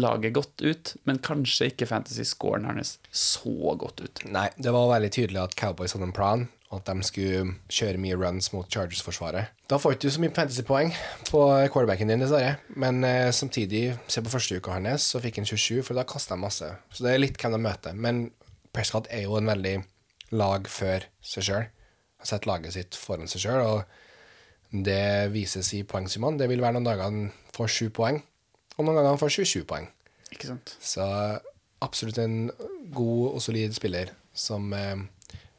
laget 0.00 0.32
godt 0.36 0.62
ut, 0.64 0.94
men 1.08 1.20
kanskje 1.24 1.70
ikke 1.72 1.88
fantasy-scoren 1.90 2.68
hans 2.70 2.96
så 3.12 3.74
godt 3.78 4.00
ut. 4.00 4.24
Nei, 4.32 4.48
det 4.56 4.72
var 4.72 4.88
veldig 4.94 5.12
tydelig 5.12 5.42
at 5.42 5.56
Cowboys 5.60 5.96
hadde 5.96 6.08
en 6.08 6.16
plan, 6.16 6.46
og 6.70 6.78
at 6.78 6.88
de 6.88 7.04
skulle 7.04 7.54
kjøre 7.72 8.00
mye 8.00 8.16
runs 8.16 8.52
mot 8.54 8.68
Chargers-forsvaret. 8.70 9.50
Da 9.70 9.78
får 9.80 9.96
ikke 9.96 10.06
du 10.06 10.14
så 10.14 10.22
mye 10.22 10.34
fantasy-poeng 10.34 10.92
på 11.28 11.42
quarterbacken 11.74 12.12
din, 12.12 12.22
dessverre. 12.22 12.56
Men 12.78 13.02
eh, 13.06 13.32
samtidig, 13.34 13.96
se 14.08 14.22
på 14.22 14.32
første 14.32 14.60
uka 14.60 14.76
hans, 14.76 15.08
så 15.12 15.20
fikk 15.22 15.42
han 15.42 15.50
27, 15.50 15.82
for 15.86 15.98
da 15.98 16.06
kasta 16.08 16.36
han 16.36 16.44
masse. 16.44 16.70
Så 16.94 17.04
det 17.04 17.14
er 17.14 17.24
litt 17.24 17.40
hvem 17.42 17.58
de 17.58 17.62
møter. 17.66 17.98
Men 17.98 18.28
Prescott 18.70 19.10
er 19.10 19.26
jo 19.26 19.34
en 19.38 19.50
veldig 19.50 19.80
lag 20.38 20.70
før 20.70 21.08
seg 21.26 21.48
sjøl. 21.48 21.66
Har 22.22 22.30
sett 22.30 22.46
laget 22.46 22.76
sitt 22.76 22.98
foran 22.98 23.30
seg 23.30 23.44
sjøl, 23.44 23.66
og 23.66 24.80
det 24.86 25.30
vises 25.34 25.72
i 25.74 25.82
poengsummene. 25.82 26.38
Det 26.38 26.46
vil 26.50 26.62
være 26.62 26.78
noen 26.78 26.86
dager 26.86 27.08
han 27.08 27.22
får 27.60 27.72
7 27.76 27.90
poeng, 27.96 28.20
og 28.76 28.84
noen 28.84 28.96
ganger 28.96 29.12
han 29.12 29.20
får 29.20 29.34
27 29.40 29.64
poeng. 29.68 29.88
Ikke 30.32 30.48
sant? 30.48 30.76
Så 30.80 31.04
absolutt 31.84 32.18
en 32.22 32.50
god 32.94 33.34
og 33.34 33.42
solid 33.42 33.74
spiller 33.76 34.14
som 34.34 34.72
eh, 34.72 34.96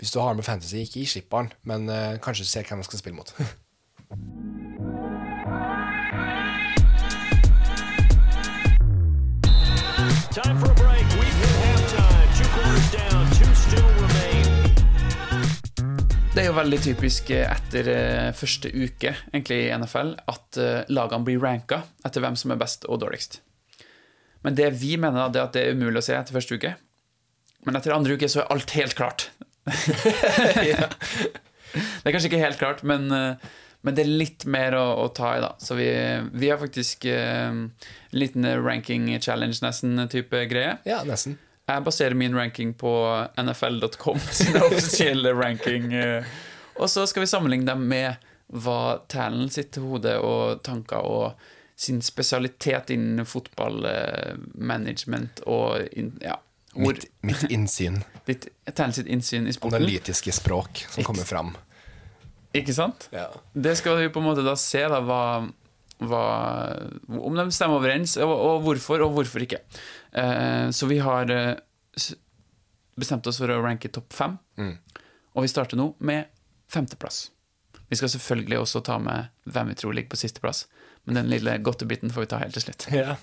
Hvis 0.02 0.12
du 0.12 0.20
har 0.20 0.34
med 0.34 0.44
fantasy, 0.44 0.76
ikke 0.82 1.00
gi 1.00 1.06
slipp 1.06 1.30
på 1.30 1.38
han, 1.44 1.52
men 1.64 1.90
eh, 1.90 2.18
kanskje 2.24 2.46
se 2.46 2.64
hvem 2.66 2.82
han 2.82 2.84
skal 2.84 3.00
spille 3.00 3.16
mot. 3.16 3.30
Time 10.32 10.60
for 10.60 10.71
Det 16.42 16.48
er 16.48 16.56
jo 16.56 16.58
veldig 16.58 16.78
typisk 16.82 17.28
eh, 17.36 17.44
etter 17.46 17.88
eh, 17.92 18.28
første 18.34 18.72
uke 18.74 19.12
egentlig 19.30 19.60
i 19.62 19.74
NFL 19.78 20.08
at 20.32 20.58
eh, 20.58 20.88
lagene 20.90 21.28
blir 21.28 21.38
ranka 21.38 21.84
etter 22.02 22.24
hvem 22.24 22.34
som 22.40 22.50
er 22.50 22.58
best 22.58 22.88
og 22.90 22.98
dårligst. 23.04 23.36
Men 24.42 24.58
det 24.58 24.72
vi 24.82 24.96
mener, 24.98 25.28
er 25.28 25.44
at 25.44 25.54
det 25.54 25.62
er 25.68 25.78
umulig 25.78 26.02
å 26.02 26.08
se 26.08 26.16
etter 26.18 26.34
første 26.34 26.58
uke. 26.58 26.72
Men 27.70 27.78
etter 27.78 27.94
andre 27.94 28.18
uke 28.18 28.26
så 28.26 28.42
er 28.42 28.50
alt 28.56 28.74
helt 28.74 28.98
klart. 28.98 29.28
Det 30.42 32.10
er 32.10 32.16
kanskje 32.16 32.32
ikke 32.32 32.42
helt 32.42 32.58
klart, 32.60 32.82
men, 32.84 33.06
men 33.06 33.96
det 33.96 34.02
er 34.02 34.10
litt 34.10 34.44
mer 34.50 34.74
å, 34.76 34.82
å 35.06 35.06
ta 35.16 35.36
i, 35.38 35.44
da. 35.46 35.54
Så 35.62 35.78
vi, 35.78 35.88
vi 36.34 36.50
har 36.50 36.58
faktisk 36.60 37.06
en 37.14 37.62
liten 38.12 38.50
ranking 38.66 39.06
challenge, 39.22 39.62
nesten, 39.64 39.94
type 40.12 40.42
greie. 40.52 40.74
ja, 40.90 41.04
nesten. 41.08 41.38
Jeg 41.70 41.84
baserer 41.86 42.14
min 42.18 42.34
ranking 42.36 42.74
på 42.74 42.90
nfl.com 43.40 44.20
sin 44.40 44.56
offisielle 44.58 45.34
ranking. 45.38 45.94
eh, 45.94 46.24
Og 46.80 46.90
så 46.90 47.06
skal 47.08 47.22
vi 47.24 47.28
sammenligne 47.32 47.66
dem 47.72 47.80
med 47.92 48.16
hva 48.52 48.98
Talen 49.08 49.50
sitt 49.54 49.76
hode 49.80 50.18
og 50.20 50.64
tanker 50.66 50.98
og 51.08 51.34
sin 51.82 52.02
spesialitet 52.04 52.90
innen 52.94 53.26
fotballmanagement 53.26 55.40
og 55.50 55.82
in, 55.98 56.12
ja, 56.22 56.36
hvor 56.74 56.94
Mitt, 56.94 57.06
mitt 57.26 57.44
innsyn. 57.52 58.02
ditt 58.28 58.48
Talen 58.76 58.94
sitt 58.96 59.08
innsyn 59.08 59.48
i 59.48 59.54
sporten. 59.56 59.78
Analytiske 59.82 60.32
språk 60.36 60.84
som 60.92 61.04
kommer 61.08 61.24
fram. 61.28 61.54
Ikke 62.56 62.74
sant? 62.76 63.08
Ja. 63.16 63.30
Det 63.56 63.78
skal 63.80 63.98
vi 64.02 64.10
på 64.12 64.20
en 64.20 64.26
måte 64.28 64.44
da 64.44 64.56
se, 64.60 64.82
da, 64.92 65.00
hva, 65.08 65.22
hva, 66.02 66.24
om 67.08 67.38
de 67.38 67.46
stemmer 67.54 67.78
overens, 67.80 68.16
og, 68.22 68.32
og 68.32 68.64
hvorfor, 68.66 69.04
og 69.06 69.14
hvorfor 69.18 69.46
ikke. 69.46 69.62
Eh, 70.18 70.70
så 70.74 70.90
vi 70.90 70.98
har 71.04 71.30
eh, 71.34 72.08
bestemt 73.00 73.28
oss 73.30 73.42
for 73.42 73.54
å 73.54 73.62
ranke 73.64 73.92
topp 73.94 74.14
fem, 74.16 74.38
og 75.32 75.46
vi 75.46 75.52
starter 75.52 75.80
nå 75.80 75.92
med 76.04 76.28
femteplass. 76.72 77.30
Vi 77.92 78.00
skal 78.00 78.12
selvfølgelig 78.14 78.62
også 78.62 78.82
ta 78.88 78.98
med 79.04 79.32
hvem 79.52 79.72
vi 79.72 79.78
tror 79.80 79.96
ligger 79.96 80.14
på 80.14 80.22
sisteplass, 80.22 80.66
men 81.04 81.18
den 81.20 81.32
lille 81.32 81.58
godtebiten 81.64 82.12
får 82.14 82.26
vi 82.26 82.30
ta 82.34 82.40
helt 82.44 82.56
til 82.56 82.66
slutt. 82.68 82.88
Ja. 82.96 83.18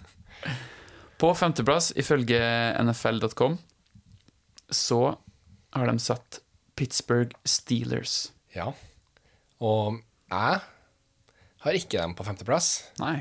På 1.19 1.33
femteplass, 1.35 1.91
ifølge 1.99 2.39
nfl.com, 2.79 3.57
så 4.71 5.01
har 5.75 5.89
de 5.91 6.03
satt 6.03 6.41
Pittsburgh 6.79 7.35
Steelers. 7.49 8.29
ja. 8.55 8.71
Og 9.59 9.97
jeg 10.31 10.61
har 11.65 11.77
ikke 11.77 11.99
dem 11.99 12.15
på 12.19 12.27
femteplass. 12.27 12.71
Nei. 13.03 13.19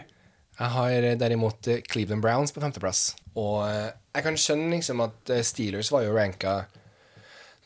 Jeg 0.58 0.74
har 0.74 1.06
derimot 1.22 1.70
eh, 1.70 1.84
Cleveland 1.86 2.24
Browns 2.25 2.53
på 2.53 2.62
femteplass. 2.63 3.12
Og 3.38 3.62
eh, 3.67 3.91
jeg 4.17 4.25
kan 4.25 4.39
skjønne 4.41 4.72
liksom 4.74 5.03
at 5.06 5.34
eh, 5.34 5.46
Steelers 5.46 5.91
var 5.94 6.06
jo 6.08 6.15
ranka 6.15 6.63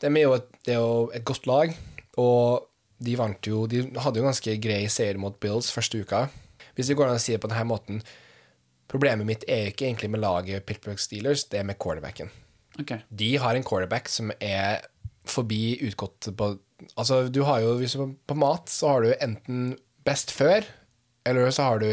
De 0.02 0.10
er 0.10 0.26
jo 0.26 0.34
et, 0.36 0.50
det 0.66 0.74
er 0.74 0.82
jo 0.82 1.08
et 1.14 1.24
godt 1.24 1.48
lag, 1.48 1.72
og 2.20 2.68
de 3.02 3.14
vant 3.18 3.48
jo 3.48 3.64
De 3.70 3.86
hadde 4.02 4.20
jo 4.20 4.26
ganske 4.26 4.56
grei 4.62 4.82
seier 4.92 5.20
mot 5.20 5.38
Bills 5.40 5.72
første 5.72 6.02
uka. 6.02 6.26
Hvis 6.76 6.92
det 6.92 6.98
går 6.98 7.08
an 7.08 7.20
å 7.20 7.22
si 7.22 7.34
det 7.34 7.40
på 7.42 7.50
denne 7.52 7.68
måten 7.70 8.02
Problemet 8.92 9.24
mitt 9.24 9.44
er 9.48 9.64
jo 9.64 9.72
ikke 9.72 9.86
egentlig 9.88 10.10
med 10.12 10.20
laget 10.20 10.66
Pittsburgh 10.68 11.00
Steelers, 11.00 11.46
det 11.48 11.62
er 11.62 11.64
med 11.64 11.78
quarterbacken. 11.80 12.28
Okay. 12.76 13.00
De 13.08 13.30
har 13.40 13.56
en 13.56 13.64
quarterback 13.64 14.10
som 14.12 14.28
er 14.36 14.84
forbi 15.24 15.78
utgått 15.86 16.28
på 16.36 16.54
Altså, 16.98 17.28
du 17.30 17.44
har 17.46 17.60
jo 17.62 17.76
hvis 17.78 17.94
du, 17.94 18.16
På 18.26 18.34
mat 18.34 18.68
så 18.68 18.90
har 18.90 19.04
du 19.04 19.12
enten 19.14 19.76
best 20.06 20.32
før, 20.34 20.66
eller 21.26 21.52
så 21.54 21.68
har 21.68 21.82
du 21.82 21.90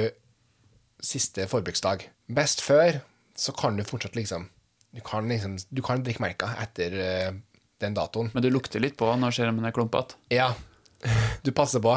siste 1.04 1.46
forbruksdag. 1.50 2.08
Best 2.36 2.64
før, 2.66 3.02
så 3.38 3.54
kan 3.56 3.78
du 3.78 3.86
fortsatt 3.88 4.18
liksom 4.20 4.50
Du 4.92 5.00
kan 5.06 5.30
liksom 5.30 5.56
Du 5.70 5.82
kan 5.86 6.02
drikke 6.04 6.22
merka 6.22 6.50
etter 6.60 6.96
uh, 6.98 7.38
den 7.80 7.96
datoen. 7.96 8.32
Men 8.34 8.44
du 8.44 8.50
lukter 8.52 8.82
litt 8.82 8.98
på 9.00 9.08
når 9.16 9.36
ser 9.36 9.52
om 9.52 9.60
den 9.60 9.70
er 9.70 9.76
klumpete. 9.76 10.18
Ja, 10.34 10.52
du 11.46 11.52
passer 11.56 11.82
på. 11.84 11.96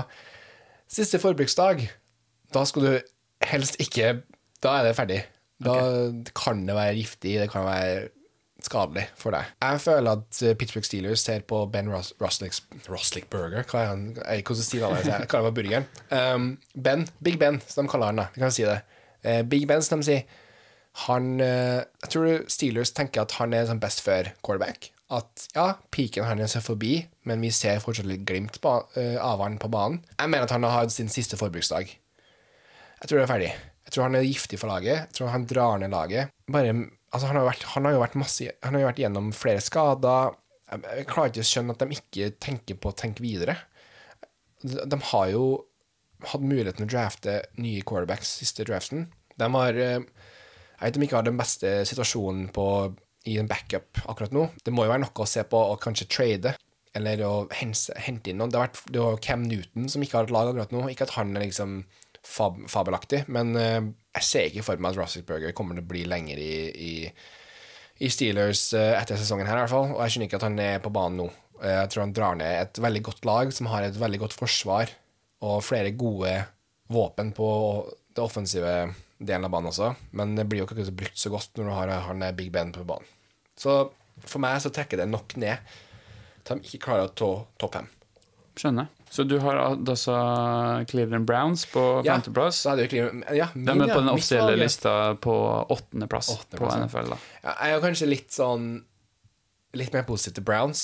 Siste 0.92 1.18
forbruksdag, 1.18 1.86
da 2.52 2.64
skal 2.68 2.86
du 2.86 2.92
helst 3.48 3.80
ikke 3.82 4.20
Da 4.62 4.76
er 4.78 4.86
det 4.86 4.96
ferdig. 4.98 5.22
Da 5.62 5.74
kan 6.36 6.66
det 6.66 6.74
være 6.76 6.98
giftig, 6.98 7.38
det 7.40 7.48
kan 7.50 7.64
være 7.66 8.10
skadelig 8.68 9.06
for 9.18 9.34
deg. 9.34 9.48
Jeg 9.62 9.80
føler 9.84 10.18
at 10.18 10.40
eh, 10.42 10.54
Pittsburgh 10.58 10.86
Steelers 10.86 11.24
ser 11.26 11.44
på 11.48 11.64
Ben 11.72 11.90
Ros 11.92 12.12
Roslicks 12.22 12.62
Roslick 12.88 13.28
Burger 13.32 13.66
Hva 13.66 13.82
er 13.82 13.90
han? 13.90 14.04
Jeg 14.20 14.46
hvordan 14.46 14.66
sier 14.66 14.86
han 14.86 14.98
det. 15.00 15.10
Jeg 15.10 15.30
kaller 15.32 15.50
ham 15.50 15.58
burgeren. 15.58 15.88
Um, 16.10 16.46
ben. 16.74 17.06
Big 17.24 17.38
Ben, 17.40 17.60
som 17.66 17.86
de 17.86 17.92
kaller 17.92 18.12
han. 18.12 18.22
da. 18.22 18.28
Vi 18.34 18.44
kan 18.44 18.54
si 18.54 18.66
det. 18.68 18.80
Uh, 19.26 19.42
Big 19.48 19.66
Ben, 19.70 19.84
som 19.84 20.02
de 20.02 20.08
sier. 20.08 20.38
Han 21.06 21.34
uh, 21.40 21.82
Jeg 22.04 22.14
tror 22.14 22.48
Steelers 22.52 22.92
tenker 22.96 23.24
at 23.24 23.36
han 23.40 23.56
er 23.56 23.68
sånn 23.70 23.82
best 23.82 24.04
før 24.04 24.32
quarterback. 24.44 24.92
At 25.12 25.48
ja, 25.56 25.66
peaken 25.92 26.24
hans 26.24 26.56
er 26.56 26.64
forbi, 26.64 26.94
men 27.28 27.42
vi 27.44 27.50
ser 27.52 27.82
fortsatt 27.84 28.08
litt 28.08 28.24
glimt 28.28 28.56
på, 28.64 28.78
uh, 28.96 29.18
av 29.20 29.44
han 29.44 29.58
på 29.60 29.70
banen. 29.72 30.00
Jeg 30.16 30.32
mener 30.32 30.48
at 30.48 30.56
han 30.56 30.64
har 30.68 30.78
hatt 30.82 30.94
sin 30.94 31.12
siste 31.12 31.40
forbruksdag. 31.40 31.92
Jeg 33.02 33.10
tror 33.10 33.18
det 33.18 33.26
er 33.26 33.32
ferdig. 33.34 33.52
Jeg 33.82 33.94
tror 33.96 34.06
han 34.06 34.16
er 34.16 34.24
giftig 34.24 34.58
for 34.60 34.70
laget. 34.70 35.08
Jeg 35.08 35.16
tror 35.18 35.32
han 35.34 35.46
drar 35.50 35.80
ned 35.82 35.92
laget. 35.92 36.30
Bare, 36.52 36.72
altså 37.12 37.28
han, 37.28 37.38
har 37.38 37.48
vært, 37.48 37.66
han 37.74 37.86
har 37.86 37.96
jo 37.96 38.02
vært 38.02 38.20
masse 38.20 38.54
Han 38.64 38.76
har 38.76 38.84
jo 38.84 38.88
vært 38.90 39.02
gjennom 39.04 39.28
flere 39.36 39.62
skader. 39.64 40.38
Jeg, 40.72 41.06
klarer 41.10 41.32
ikke 41.32 41.44
å 41.44 41.50
skjønne 41.50 41.76
at 41.76 41.84
de 41.84 41.98
ikke 41.98 42.30
tenker 42.42 42.80
på 42.80 42.92
å 42.92 42.96
tenke 42.96 43.24
videre. 43.24 43.58
De, 44.62 44.80
de 44.88 44.98
har 45.12 45.28
jo 45.32 45.44
hatt 46.32 46.44
muligheten 46.44 46.86
å 46.86 46.90
drafte 46.90 47.40
nye 47.60 47.82
quarterbacks 47.86 48.36
siste 48.40 48.66
draften. 48.68 49.08
De 49.38 49.48
har 49.56 49.78
eh, 49.80 50.00
Jeg 50.02 50.82
vet 50.82 50.98
de 50.98 51.06
ikke 51.06 51.18
har 51.18 51.26
den 51.26 51.38
beste 51.38 51.72
situasjonen 51.88 52.48
på, 52.54 52.66
i 53.28 53.36
en 53.38 53.50
backup 53.50 54.02
akkurat 54.10 54.34
nå. 54.34 54.48
Det 54.64 54.74
må 54.74 54.86
jo 54.86 54.92
være 54.94 55.04
noe 55.04 55.24
å 55.24 55.28
se 55.30 55.44
på 55.46 55.58
å 55.72 55.78
kanskje 55.82 56.08
trade, 56.10 56.54
eller 56.96 57.22
å 57.26 57.34
hente, 57.54 57.94
hente 58.02 58.32
inn 58.32 58.40
noen. 58.40 58.50
Det 58.52 58.58
har 58.58 58.70
vært 58.70 58.88
det 58.92 59.02
var 59.02 59.20
Cam 59.24 59.44
Newton 59.46 59.86
som 59.92 60.02
ikke 60.04 60.18
har 60.18 60.28
et 60.28 60.34
lag 60.34 60.50
akkurat 60.50 60.74
nå. 60.74 60.86
Ikke 60.90 61.06
at 61.06 61.14
han 61.18 61.36
er 61.36 61.46
liksom 61.46 61.82
fab, 62.26 62.58
fabelaktig, 62.70 63.24
men 63.32 63.54
eh, 63.58 63.80
jeg 64.18 64.26
ser 64.28 64.48
ikke 64.50 64.64
for 64.66 64.82
meg 64.82 64.92
at 64.92 65.00
Roethlisberger 65.00 65.54
kommer 65.56 65.78
til 65.78 65.84
å 65.84 65.90
bli 65.92 66.02
lenger 66.08 66.38
i, 66.42 66.54
i, 66.70 66.92
i 68.04 68.10
Steelers 68.12 68.68
eh, 68.78 68.92
etter 68.98 69.18
sesongen 69.20 69.48
her, 69.48 69.58
i 69.58 69.64
hvert 69.64 69.74
fall. 69.74 69.94
Og 69.96 70.02
jeg 70.04 70.14
skjønner 70.14 70.30
ikke 70.30 70.40
at 70.40 70.46
han 70.48 70.58
er 70.62 70.82
på 70.84 70.92
banen 70.94 71.22
nå. 71.24 71.28
Eh, 71.62 71.78
Jeg 71.82 71.92
tror 71.92 72.04
han 72.06 72.14
drar 72.16 72.38
ned 72.38 72.58
et 72.60 72.82
veldig 72.84 73.02
godt 73.08 73.28
lag 73.28 73.54
som 73.54 73.70
har 73.72 73.86
et 73.86 73.98
veldig 73.98 74.22
godt 74.26 74.36
forsvar 74.38 74.92
og 75.42 75.62
flere 75.66 75.90
gode 75.98 76.36
våpen 76.92 77.32
på 77.34 77.48
det 78.12 78.22
offensive 78.22 78.72
delen 79.22 79.46
av 79.46 79.52
banen 79.54 79.70
også, 79.70 79.92
men 80.18 80.34
det 80.36 80.44
blir 80.50 80.62
jo 80.62 80.66
ikke 80.68 80.84
brukt 80.98 81.18
så 81.18 81.30
godt 81.32 81.56
når 81.56 81.68
du 81.70 81.74
har 81.74 81.92
han 82.08 82.24
Big 82.36 82.50
Ben 82.54 82.72
på 82.74 82.84
banen. 82.86 83.06
Så 83.58 83.90
for 84.26 84.42
meg 84.42 84.60
så 84.62 84.70
trekker 84.74 85.00
det 85.00 85.08
nok 85.10 85.34
ned. 85.40 85.58
til 86.44 86.58
de 86.58 86.66
ikke 86.68 86.84
klarer 86.86 87.08
å 87.08 87.14
ta 87.14 87.30
topp 87.58 87.78
fem. 87.78 87.88
Skjønner. 88.58 88.90
Så 89.12 89.26
du 89.28 89.34
har 89.44 89.58
altså 89.60 90.14
Cleveland 90.88 91.26
Browns 91.28 91.66
på 91.68 91.82
femteplass. 92.06 92.62
Ja, 92.64 92.76
ja, 93.36 93.48
min, 93.52 93.66
De 93.68 93.74
er 93.84 93.92
på 93.92 94.00
den 94.00 94.08
offisielle 94.08 94.54
lista 94.56 94.94
på 95.20 95.34
åttendeplass 95.68 96.30
på 96.54 96.70
NFL. 96.70 97.12
da 97.12 97.18
Ja, 97.42 97.52
jeg 97.52 97.76
er 97.76 97.84
kanskje 97.84 98.08
litt 98.08 98.32
sånn 98.32 98.72
Litt 99.76 99.92
mer 99.94 100.02
positiv 100.04 100.34
til 100.36 100.44
Browns. 100.44 100.82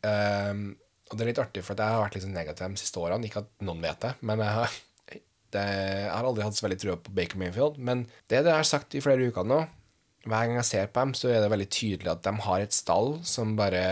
Um, 0.00 0.78
og 1.10 1.16
det 1.18 1.24
er 1.24 1.28
litt 1.28 1.40
artig, 1.42 1.60
for 1.66 1.76
jeg 1.76 1.92
har 1.92 2.00
vært 2.00 2.14
litt 2.16 2.24
sånn 2.24 2.32
negativ 2.32 2.70
de 2.72 2.80
siste 2.80 3.02
årene. 3.02 3.28
Ikke 3.28 3.42
at 3.42 3.50
noen 3.68 3.82
vet 3.84 4.00
det, 4.00 4.14
men 4.24 4.40
jeg 4.40 4.54
har, 4.56 4.78
det, 5.56 5.64
jeg 5.66 6.06
har 6.08 6.28
aldri 6.30 6.46
hatt 6.46 6.56
så 6.56 6.64
veldig 6.64 6.78
trua 6.80 6.96
på 7.04 7.12
Baker 7.18 7.40
Mayfield. 7.42 7.76
Men 7.76 8.06
det 8.32 8.40
det 8.46 8.54
jeg 8.54 8.62
har 8.62 8.70
sagt 8.70 8.96
i 8.96 9.02
flere 9.04 9.28
uker 9.28 9.44
nå. 9.44 9.60
Hver 10.24 10.48
gang 10.48 10.56
jeg 10.56 10.68
ser 10.70 10.88
på 10.88 11.04
dem, 11.04 11.12
så 11.16 11.28
er 11.32 11.44
det 11.44 11.52
veldig 11.52 11.68
tydelig 11.68 12.12
at 12.12 12.24
de 12.24 12.32
har 12.48 12.64
et 12.64 12.76
stall 12.76 13.18
som 13.28 13.52
bare 13.60 13.84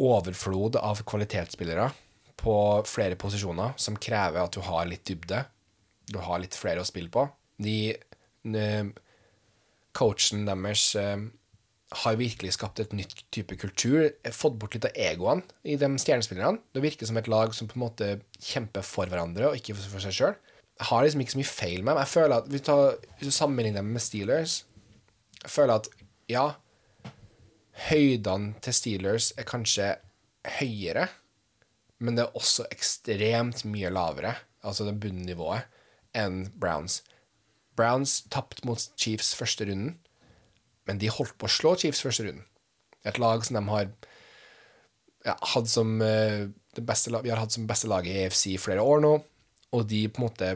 overflod 0.00 0.76
av 0.80 1.00
kvalitetsspillere 1.08 1.90
på 2.40 2.54
flere 2.88 3.18
posisjoner, 3.20 3.76
som 3.76 3.98
krever 4.00 4.40
at 4.42 4.56
du 4.56 4.62
har 4.64 4.88
litt 4.88 5.04
dybde. 5.08 5.44
Du 6.10 6.18
har 6.24 6.40
litt 6.42 6.56
flere 6.58 6.82
å 6.82 6.88
spille 6.88 7.12
på. 7.12 7.26
De 7.60 7.94
Coachen 9.96 10.46
deres 10.46 10.84
eh, 10.96 11.18
har 12.04 12.18
virkelig 12.18 12.54
skapt 12.54 12.80
et 12.82 12.92
nytt 12.94 13.24
type 13.34 13.56
kultur. 13.58 14.08
Fått 14.34 14.58
bort 14.60 14.76
litt 14.76 14.86
av 14.86 14.94
egoene 14.94 15.42
i 15.66 15.76
de 15.80 15.90
stjernespillerne. 15.98 16.62
Det 16.72 16.84
virker 16.84 17.08
som 17.08 17.18
et 17.18 17.30
lag 17.30 17.54
som 17.56 17.68
på 17.70 17.78
en 17.78 17.84
måte 17.84 18.10
kjemper 18.38 18.86
for 18.86 19.10
hverandre 19.10 19.50
og 19.50 19.58
ikke 19.58 19.76
for 19.78 20.02
seg 20.02 20.16
sjøl. 20.16 20.36
Jeg 20.80 20.88
har 20.88 21.04
liksom 21.04 21.22
ikke 21.24 21.34
så 21.34 21.40
mye 21.42 21.50
feil 21.50 21.82
med 21.82 21.92
dem. 21.92 22.02
Jeg 22.04 22.14
føler 22.14 22.36
at 22.38 22.50
hvis 22.50 23.26
du 23.26 23.34
sammenligner 23.34 23.82
dem 23.82 23.90
med 23.92 24.00
Steelers 24.00 24.62
Jeg 25.42 25.50
føler 25.52 25.74
at 25.80 25.88
ja, 26.30 26.46
høydene 27.88 28.54
til 28.62 28.76
Steelers 28.76 29.32
er 29.40 29.48
kanskje 29.48 29.94
høyere, 30.60 31.08
men 32.00 32.16
det 32.16 32.24
er 32.24 32.38
også 32.38 32.66
ekstremt 32.72 33.64
mye 33.68 33.90
lavere, 33.92 34.34
altså 34.64 34.86
det 34.88 34.98
bunnivået, 35.02 35.68
enn 36.16 36.46
Browns. 36.60 37.02
Browns 37.76 38.22
tapte 38.32 38.64
mot 38.68 38.82
Chiefs 38.98 39.34
første 39.36 39.68
runden, 39.68 39.98
men 40.88 41.00
de 41.00 41.12
holdt 41.12 41.36
på 41.38 41.46
å 41.46 41.52
slå 41.52 41.74
Chiefs 41.78 42.02
første 42.04 42.26
runden. 42.26 42.46
Et 43.06 43.20
lag 43.20 43.44
som 43.46 43.56
de 43.56 43.62
har 43.68 43.90
ja, 45.24 45.36
hatt 45.52 45.68
som 45.68 46.00
eh, 46.04 46.48
det 46.76 46.84
beste, 46.86 47.12
Vi 47.12 47.30
har 47.30 47.40
hatt 47.40 47.52
som 47.52 47.68
beste 47.68 47.88
lag 47.90 48.06
i 48.08 48.16
AFC 48.24 48.54
i 48.54 48.60
flere 48.60 48.84
år 48.84 49.04
nå, 49.04 49.12
og 49.76 49.86
de 49.88 50.02
på 50.08 50.20
en 50.20 50.26
måte 50.26 50.50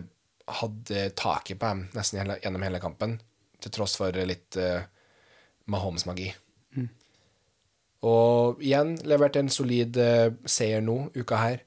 hadde 0.60 1.06
taket 1.16 1.60
på 1.60 1.70
dem 1.70 1.86
nesten 1.96 2.20
gjennom 2.20 2.64
hele 2.64 2.80
kampen, 2.82 3.18
til 3.60 3.72
tross 3.72 3.94
for 3.96 4.12
litt 4.28 4.58
uh, 4.60 4.84
Mahomes-magi. 5.72 6.26
Og 8.04 8.60
igjen 8.62 8.96
leverte 9.08 9.40
en 9.40 9.50
solid 9.52 9.96
eh, 10.00 10.30
seier 10.44 10.82
nå, 10.84 11.08
uka 11.16 11.40
her, 11.40 11.62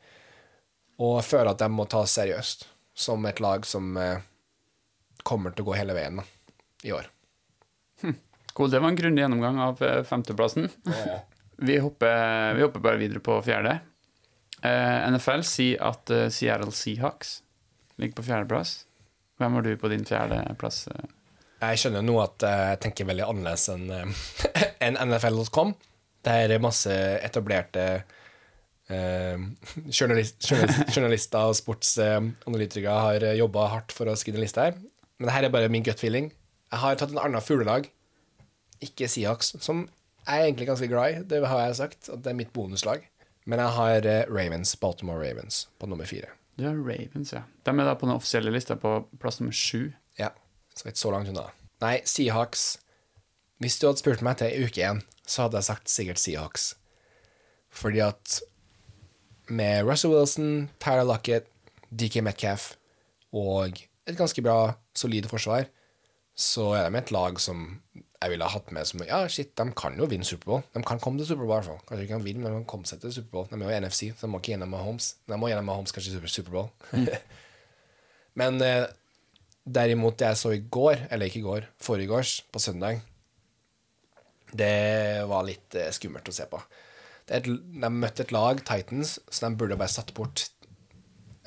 og 1.01 1.20
jeg 1.20 1.29
føler 1.32 1.51
at 1.53 1.62
de 1.62 1.70
må 1.74 1.86
tas 1.89 2.13
seriøst, 2.17 2.67
som 2.98 3.25
et 3.29 3.41
lag 3.41 3.65
som 3.65 3.98
eh, 4.01 4.25
kommer 5.25 5.53
til 5.53 5.65
å 5.65 5.72
gå 5.72 5.77
hele 5.79 5.96
veien 5.98 6.22
da, 6.22 6.25
i 6.86 6.94
år. 6.94 7.10
Cool, 8.53 8.72
det 8.74 8.82
var 8.82 8.89
en 8.89 8.98
grundig 8.98 9.24
gjennomgang 9.24 9.62
av 9.65 9.82
eh, 9.86 10.03
femteplassen. 10.06 10.70
Vi 11.58 11.79
hopper, 11.82 12.53
vi 12.53 12.62
hopper 12.62 12.82
bare 12.86 13.00
videre 13.01 13.17
på 13.25 13.34
fjerde. 13.41 13.72
NFL 14.62 15.41
sier 15.41 15.79
at 15.82 16.12
Seattle 16.29 16.70
Seahawks 16.70 17.32
ligger 17.98 18.20
på 18.20 18.25
fjerdeplass. 18.27 18.75
Hvem 19.41 19.58
har 19.58 19.65
du 19.65 19.72
på 19.82 19.89
din 19.89 20.06
fjerdeplass? 20.06 20.84
Jeg 21.58 21.82
skjønner 21.82 22.06
nå 22.06 22.20
at 22.22 22.46
jeg 22.46 22.77
tenker 22.86 23.10
veldig 23.10 23.25
annerledes 23.25 23.65
enn 23.74 23.89
en 24.86 25.01
NFL.com. 25.01 25.74
Det 26.27 26.36
er 26.43 26.63
masse 26.63 26.93
etablerte 27.24 27.86
eh, 28.91 29.39
journalist, 29.88 30.41
journalist, 30.43 30.81
journalister 30.96 31.48
og 31.48 31.55
sportsanalytikere 31.55 32.98
har 33.07 33.27
jobba 33.39 33.69
hardt 33.72 33.96
for 33.96 34.12
å 34.12 34.17
skrive 34.19 34.41
en 34.41 34.43
liste 34.43 34.65
her. 34.67 34.75
Men 35.17 35.29
dette 35.29 35.48
er 35.48 35.53
bare 35.53 35.72
min 35.72 35.86
gut 35.86 36.04
feeling. 36.04 36.32
Jeg 36.67 36.84
har 36.84 36.97
tatt 36.99 37.13
en 37.13 37.21
annen 37.21 37.43
fuglelag, 37.43 37.88
ikke 38.84 39.08
Seahawks, 39.10 39.56
som 39.63 39.86
jeg 40.28 40.41
er 40.41 40.49
egentlig 40.49 40.67
ganske 40.67 40.89
glad 40.91 41.13
i. 41.13 41.21
Det 41.23 41.39
har 41.47 41.62
jeg 41.69 41.78
sagt, 41.80 42.10
at 42.12 42.23
det 42.25 42.34
er 42.34 42.38
mitt 42.38 42.52
bonuslag. 42.54 43.06
Men 43.47 43.62
jeg 43.63 43.75
har 43.78 44.08
eh, 44.12 44.25
Ravens, 44.28 44.75
Baltimore 44.75 45.21
Ravens, 45.23 45.69
på 45.80 45.88
nummer 45.88 46.06
fire. 46.06 46.34
Du 46.60 46.65
har 46.67 46.75
Ravens, 46.75 47.32
ja. 47.32 47.45
De 47.63 47.71
er 47.71 47.88
da 47.88 47.93
på 47.95 48.10
den 48.10 48.17
offisielle 48.17 48.52
lista 48.52 48.75
på 48.75 48.97
plass 49.21 49.39
nummer 49.39 49.56
sju. 49.56 49.93
Ja, 50.19 50.34
så 50.75 50.89
ikke 50.89 50.99
så 50.99 51.13
langt 51.13 51.32
unna. 51.32 51.47
Nei, 51.80 51.99
Seahawks 52.10 52.80
Hvis 53.62 53.78
du 53.80 53.88
hadde 53.88 54.02
spurt 54.02 54.21
meg 54.25 54.38
til 54.41 54.65
uke 54.67 54.84
én, 54.84 54.99
så 55.28 55.46
hadde 55.46 55.60
jeg 55.60 55.68
sagt 55.70 55.92
sikkert 55.92 56.22
Seahawks. 56.22 56.72
Fordi 57.70 58.02
at 58.06 58.40
med 59.48 59.86
Russell 59.88 60.13
Wilson, 60.16 60.70
Tyler 60.84 61.08
Lockett, 61.08 61.48
DK 61.92 62.22
Metcalf 62.24 62.74
og 63.36 63.80
et 64.08 64.18
ganske 64.18 64.42
bra, 64.44 64.74
solid 64.96 65.28
forsvar, 65.30 65.68
så 66.38 66.72
er 66.78 66.88
de 66.88 67.00
et 67.00 67.12
lag 67.12 67.40
som 67.42 67.82
jeg 67.98 68.32
ville 68.32 68.46
ha 68.46 68.54
hatt 68.54 68.72
med 68.74 68.88
som 68.90 69.02
Ja, 69.06 69.20
shit, 69.30 69.52
de 69.58 69.66
kan 69.78 69.98
jo 69.98 70.08
vinne 70.10 70.26
Superbowl. 70.26 70.63
De 70.74 70.82
kan 70.86 71.00
komme 71.02 71.20
til 71.22 71.30
Superbowl, 71.30 71.52
i 71.52 71.56
hvert 71.56 71.68
fall. 71.70 71.82
Kanskje 71.86 72.06
de 72.06 72.12
kan 72.12 72.24
vinne, 72.26 72.42
men 72.42 72.54
de 72.54 72.62
kan 72.62 72.70
komme 72.72 72.90
seg 72.90 73.02
til 73.02 73.13
Superbowl. 73.13 73.46
De 73.52 73.60
er 73.60 73.66
jo 73.66 73.74
i 73.74 73.82
NFC, 73.84 74.08
så 74.13 74.26
de 74.26 74.32
må 74.34 74.42
ikke 74.42 74.56
gjennom 74.56 74.72
Mahomes. 74.74 75.12
De 75.30 75.38
må 75.38 75.52
gjennom 75.52 75.70
Mahomes 75.70 75.94
kanskje 75.94 76.22
Superbowl. 76.34 76.72
Mm. 76.94 77.12
Men 78.42 78.62
eh, 78.62 78.88
Derimot 79.68 80.16
det 80.16 80.30
jeg 80.30 80.40
så 80.40 80.54
i 80.56 80.63
går, 80.63 81.08
eller 81.12 81.28
ikke 81.28 81.42
i 81.42 81.46
går, 81.46 81.66
forrige 81.84 82.08
gårs, 82.08 82.34
på 82.54 82.60
søndag, 82.63 83.02
det 84.55 85.23
var 85.27 85.45
litt 85.47 85.75
eh, 85.75 85.91
skummelt 85.95 86.29
å 86.29 86.36
se 86.36 86.45
på. 86.49 86.60
Det 87.27 87.41
et, 87.41 87.47
de 87.51 87.89
møtte 87.91 88.23
et 88.23 88.31
lag, 88.31 88.62
Titans, 88.63 89.17
så 89.27 89.47
de 89.47 89.60
burde 89.60 89.77
bare 89.79 89.91
satt 89.91 90.13
bort 90.15 90.47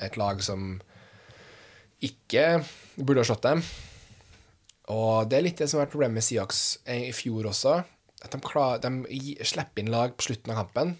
et 0.01 0.17
lag 0.17 0.41
som 0.45 0.75
ikke 2.01 2.61
burde 2.97 3.21
ha 3.21 3.27
slått 3.29 3.45
dem. 3.45 3.63
Og 4.91 5.29
det 5.29 5.37
er 5.37 5.45
litt 5.45 5.61
det 5.61 5.69
som 5.69 5.79
har 5.79 5.85
vært 5.85 5.93
problemet 5.95 6.19
med 6.19 6.25
Seahawks 6.25 6.61
eh, 6.85 7.07
i 7.09 7.15
fjor 7.15 7.49
også. 7.51 7.79
At 8.21 8.33
de, 8.35 8.41
klar, 8.45 8.81
de 8.83 8.91
slipper 9.47 9.81
inn 9.81 9.91
lag 9.93 10.13
på 10.17 10.27
slutten 10.27 10.53
av 10.53 10.63
kampen. 10.63 10.95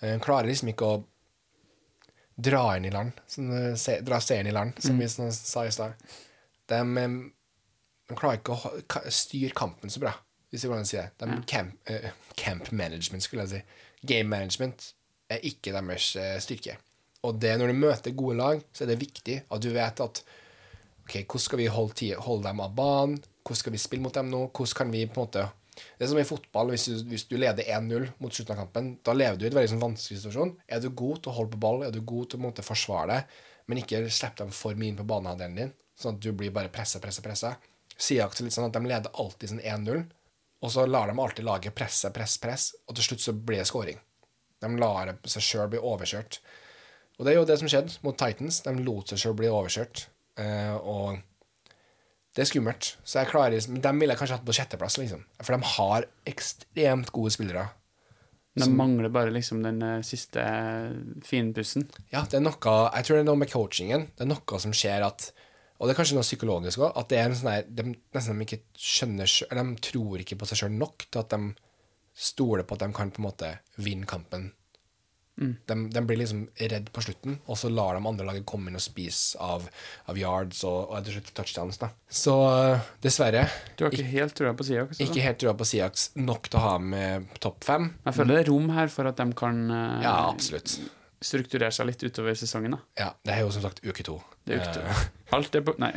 Eh, 0.00 0.14
De 0.14 0.20
klarer 0.24 0.50
liksom 0.50 0.72
ikke 0.72 0.88
å 0.88 1.00
dra 2.38 2.62
inn 2.78 2.86
i 2.86 2.94
land, 2.94 3.18
sånn, 3.26 3.50
eh, 3.54 3.74
se, 3.78 3.96
dra 4.06 4.20
serien 4.22 4.46
i 4.46 4.54
land, 4.54 4.78
som 4.82 4.98
vi 4.98 5.08
sånn, 5.10 5.32
sa 5.34 5.64
i 5.66 5.74
stad. 5.74 5.98
De, 6.70 6.78
eh, 7.02 7.16
de 8.08 8.18
klarer 8.18 8.38
ikke 8.38 8.54
å 8.54 9.10
styre 9.12 9.56
kampen 9.58 9.90
så 9.90 10.02
bra, 10.04 10.14
hvis 10.50 10.64
jeg 10.64 10.72
kan 10.72 10.88
si 10.88 10.96
det. 10.96 11.08
De, 11.20 11.40
camp, 11.50 11.74
uh, 11.90 12.10
camp 12.36 12.72
management, 12.72 13.24
skulle 13.24 13.44
jeg 13.44 13.58
si. 13.58 13.84
Game 14.08 14.28
management 14.30 14.92
er 15.28 15.44
ikke 15.44 15.74
deres 15.74 16.12
eh, 16.16 16.36
styrke. 16.40 16.78
Og 17.26 17.38
det 17.42 17.56
når 17.58 17.72
du 17.72 17.80
møter 17.82 18.16
gode 18.16 18.38
lag, 18.38 18.62
så 18.72 18.84
er 18.84 18.92
det 18.92 19.00
viktig 19.02 19.40
at 19.44 19.62
du 19.62 19.70
vet 19.74 20.02
at 20.04 20.20
ok, 21.04 21.14
hvordan 21.24 21.44
skal 21.44 21.60
vi 21.60 21.70
holde, 21.72 22.10
holde 22.24 22.46
dem 22.46 22.62
av 22.64 22.74
banen? 22.76 23.18
Hvordan 23.42 23.62
skal 23.62 23.74
vi 23.74 23.80
spille 23.82 24.04
mot 24.04 24.14
dem 24.14 24.30
nå? 24.30 24.44
Hvordan 24.54 24.78
kan 24.80 24.92
vi 24.94 25.06
på 25.06 25.18
en 25.18 25.26
måte 25.26 25.48
Det 25.78 26.04
er 26.04 26.08
som 26.10 26.18
i 26.18 26.26
fotball, 26.26 26.72
hvis 26.74 26.88
du, 26.88 26.94
hvis 27.06 27.24
du 27.30 27.36
leder 27.38 27.62
1-0 27.62 28.08
mot 28.18 28.34
slutten 28.34 28.56
av 28.56 28.64
kampen, 28.64 28.88
da 29.06 29.12
lever 29.14 29.36
du 29.38 29.44
i 29.44 29.48
en 29.48 29.54
veldig 29.54 29.70
sånn 29.70 29.82
vanskelig 29.82 30.18
situasjon. 30.18 30.56
Er 30.66 30.80
du 30.82 30.88
god 30.90 31.20
til 31.22 31.30
å 31.30 31.34
holde 31.36 31.52
på 31.52 31.60
ball, 31.62 31.84
er 31.86 31.92
du 31.94 32.00
god 32.02 32.32
til 32.32 32.40
å 32.40 32.46
måte, 32.48 32.64
forsvare 32.66 33.12
deg, 33.12 33.36
men 33.70 33.78
ikke 33.84 34.00
slipp 34.10 34.40
dem 34.40 34.50
for 34.50 34.74
mye 34.74 34.90
inn 34.90 34.98
på 34.98 35.06
banehalvdelen 35.06 35.54
din, 35.60 35.70
sånn 35.94 36.16
at 36.16 36.24
du 36.24 36.32
blir 36.34 36.50
bare 36.56 36.72
pressa, 36.74 36.98
pressa, 36.98 37.22
pressa. 37.22 37.52
sier 37.94 38.24
er 38.24 38.42
litt 38.42 38.56
sånn 38.56 38.66
at 38.66 38.74
de 38.74 38.90
leder 38.90 39.22
alltid 39.22 39.52
sånn 39.52 39.62
1-0, 39.62 40.02
og 40.58 40.72
så 40.74 40.84
lar 40.90 41.10
de 41.10 41.18
alltid 41.22 41.46
laget 41.46 41.74
presse, 41.76 42.10
press, 42.14 42.36
press, 42.42 42.68
og 42.88 42.96
til 42.98 43.10
slutt 43.10 43.24
så 43.24 43.34
blir 43.36 43.62
det 43.62 43.68
scoring. 43.70 44.00
De 44.58 44.70
lar 44.80 45.14
seg 45.30 45.44
sjøl 45.44 45.70
bli 45.70 45.78
overkjørt. 45.78 46.40
Og 47.18 47.26
det 47.26 47.32
er 47.32 47.38
jo 47.38 47.46
det 47.46 47.58
som 47.60 47.70
skjedde 47.70 47.98
mot 48.06 48.18
Titans. 48.18 48.60
De 48.64 48.74
lot 48.82 49.10
seg 49.10 49.22
sjøl 49.22 49.36
bli 49.38 49.50
overkjørt. 49.50 50.04
Eh, 50.38 50.74
og 50.78 51.18
det 52.34 52.44
er 52.44 52.50
skummelt. 52.50 52.92
Så 53.02 53.20
jeg 53.20 53.30
klarer 53.30 53.70
Men 53.70 53.82
dem 53.82 53.98
ville 53.98 54.14
jeg 54.14 54.20
kanskje 54.20 54.38
hatt 54.38 54.46
på 54.46 54.54
sjetteplass, 54.54 54.98
liksom. 54.98 55.24
For 55.42 55.54
de 55.54 55.72
har 55.76 56.08
ekstremt 56.30 57.10
gode 57.14 57.34
spillere. 57.34 57.68
De 58.58 58.66
mangler 58.74 59.10
bare 59.14 59.30
liksom 59.30 59.62
den 59.62 59.82
eh, 59.82 60.02
siste 60.06 60.42
finpussen. 61.26 61.86
Ja, 62.10 62.24
det 62.26 62.40
er 62.40 62.42
noe 62.42 62.74
Jeg 62.96 63.06
tror 63.06 63.16
det 63.16 63.22
er 63.22 63.28
noe 63.30 63.42
med 63.42 63.52
coachingen. 63.52 64.08
Det 64.16 64.26
er 64.26 64.32
noe 64.32 64.62
som 64.62 64.74
skjer 64.74 65.06
at 65.06 65.30
Og 65.78 65.86
det 65.86 65.94
er 65.94 65.98
kanskje 66.00 66.18
noe 66.18 66.26
psykologisk 66.26 66.82
òg. 66.82 66.92
At 66.98 67.08
det 67.12 67.18
er 67.20 67.30
en 67.30 67.38
sånn 67.38 67.50
der 67.52 67.66
de, 67.70 67.94
Nesten 68.16 68.38
de 68.40 68.46
ikke 68.48 68.62
skjønner 68.74 69.34
Eller 69.50 69.68
de 69.68 69.82
tror 69.90 70.24
ikke 70.24 70.38
på 70.40 70.48
seg 70.50 70.62
sjøl 70.64 70.74
nok 70.74 71.06
til 71.06 71.22
at 71.22 71.30
de 71.34 71.52
stoler 72.18 72.66
på 72.66 72.74
at 72.74 72.82
de 72.82 72.88
kan 72.96 73.12
på 73.14 73.22
en 73.22 73.28
måte 73.28 73.52
vinne 73.78 74.08
kampen. 74.10 74.48
De, 75.38 75.74
de 75.94 76.00
blir 76.02 76.18
liksom 76.18 76.40
redd 76.58 76.88
på 76.90 77.02
slutten, 77.04 77.36
og 77.46 77.54
så 77.60 77.68
lar 77.70 77.94
de 77.94 78.00
andre 78.10 78.24
laget 78.26 78.46
komme 78.50 78.72
inn 78.72 78.78
og 78.80 78.82
spise 78.82 79.38
av, 79.38 79.68
av 80.10 80.18
yards 80.18 80.64
og, 80.66 80.88
og 80.90 80.96
etter 80.98 81.14
slutt 81.14 81.30
touchdowns. 81.36 81.78
da. 81.78 81.92
Så 82.10 82.34
øh, 82.42 82.88
dessverre 83.06 83.44
Du 83.78 83.84
har 83.86 83.94
ikke 83.94 84.08
helt 84.10 84.34
trua 84.34 84.50
på 84.58 84.66
Siaks? 84.66 84.98
ikke 85.04 85.22
helt 85.22 85.38
trua 85.38 85.54
på 85.54 85.68
Siaks 85.70 86.08
nok 86.18 86.50
til 86.50 86.58
å 86.58 86.64
ha 86.64 86.72
med 86.82 87.30
topp 87.38 87.62
fem. 87.70 87.86
Jeg 88.08 88.18
føler 88.18 88.34
det 88.34 88.42
er 88.42 88.50
rom 88.50 88.72
her 88.74 88.90
for 88.90 89.12
at 89.12 89.22
de 89.22 89.28
kan 89.38 89.62
eh, 89.70 90.02
Ja, 90.08 90.16
absolutt. 90.32 90.74
Strukturere 91.24 91.72
seg 91.74 91.88
litt 91.88 92.02
utover 92.04 92.36
sesongen. 92.38 92.76
da. 92.76 92.78
Ja, 92.98 93.08
Det 93.24 93.34
er 93.34 93.40
jo 93.42 93.50
som 93.54 93.62
sagt 93.64 93.80
uke 93.84 94.04
to. 94.06 94.20
Det 94.46 94.56
er 94.56 94.62
uke 94.62 94.74
to. 94.76 94.80
Eh, 94.80 95.00
Alt 95.36 95.54
er 95.54 95.64
på 95.66 95.74
Nei. 95.78 95.90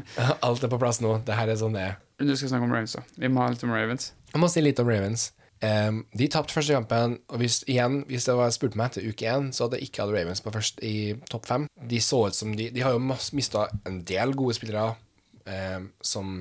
alt 0.46 0.62
er 0.64 0.70
på 0.72 0.78
plass 0.80 1.00
nå. 1.04 1.18
Det 1.26 1.34
her 1.36 1.50
er 1.52 1.58
sånn 1.60 1.74
det 1.76 1.82
er. 1.82 1.98
Du 2.18 2.30
skal 2.36 2.48
snakke 2.54 2.64
om 2.64 2.72
Ravens, 2.72 2.94
da. 2.96 3.02
Vi 3.18 3.28
må 3.28 3.42
ha 3.42 3.50
litt 3.52 3.64
om 3.66 3.74
Ravens. 3.74 4.12
Jeg 4.32 4.40
må 4.42 4.48
si 4.50 4.62
litt 4.64 4.80
om 4.80 4.88
Ravens. 4.88 5.32
Um, 5.58 6.04
de 6.14 6.28
tapte 6.30 6.54
første 6.54 6.72
kampen, 6.72 7.16
og 7.34 7.40
hvis, 7.42 7.60
igjen, 7.66 8.04
hvis 8.06 8.28
det 8.28 8.36
var 8.38 8.52
spurt 8.54 8.76
meg 8.78 8.92
etter 8.92 9.08
uke 9.10 9.26
én, 9.26 9.48
så 9.52 9.66
hadde 9.66 9.80
jeg 9.80 9.88
ikke 9.90 10.04
hatt 10.04 10.14
Ravens 10.14 10.42
på 10.44 10.52
først 10.54 10.78
i 10.86 10.94
topp 11.30 11.48
fem. 11.50 11.66
De 11.90 11.98
så 12.02 12.20
ut 12.28 12.36
som 12.38 12.54
de 12.54 12.68
De 12.74 12.84
har 12.86 12.94
jo 12.94 13.02
mista 13.34 13.66
en 13.88 13.98
del 14.06 14.34
gode 14.38 14.54
spillere 14.54 14.92
um, 14.94 15.88
som 16.00 16.36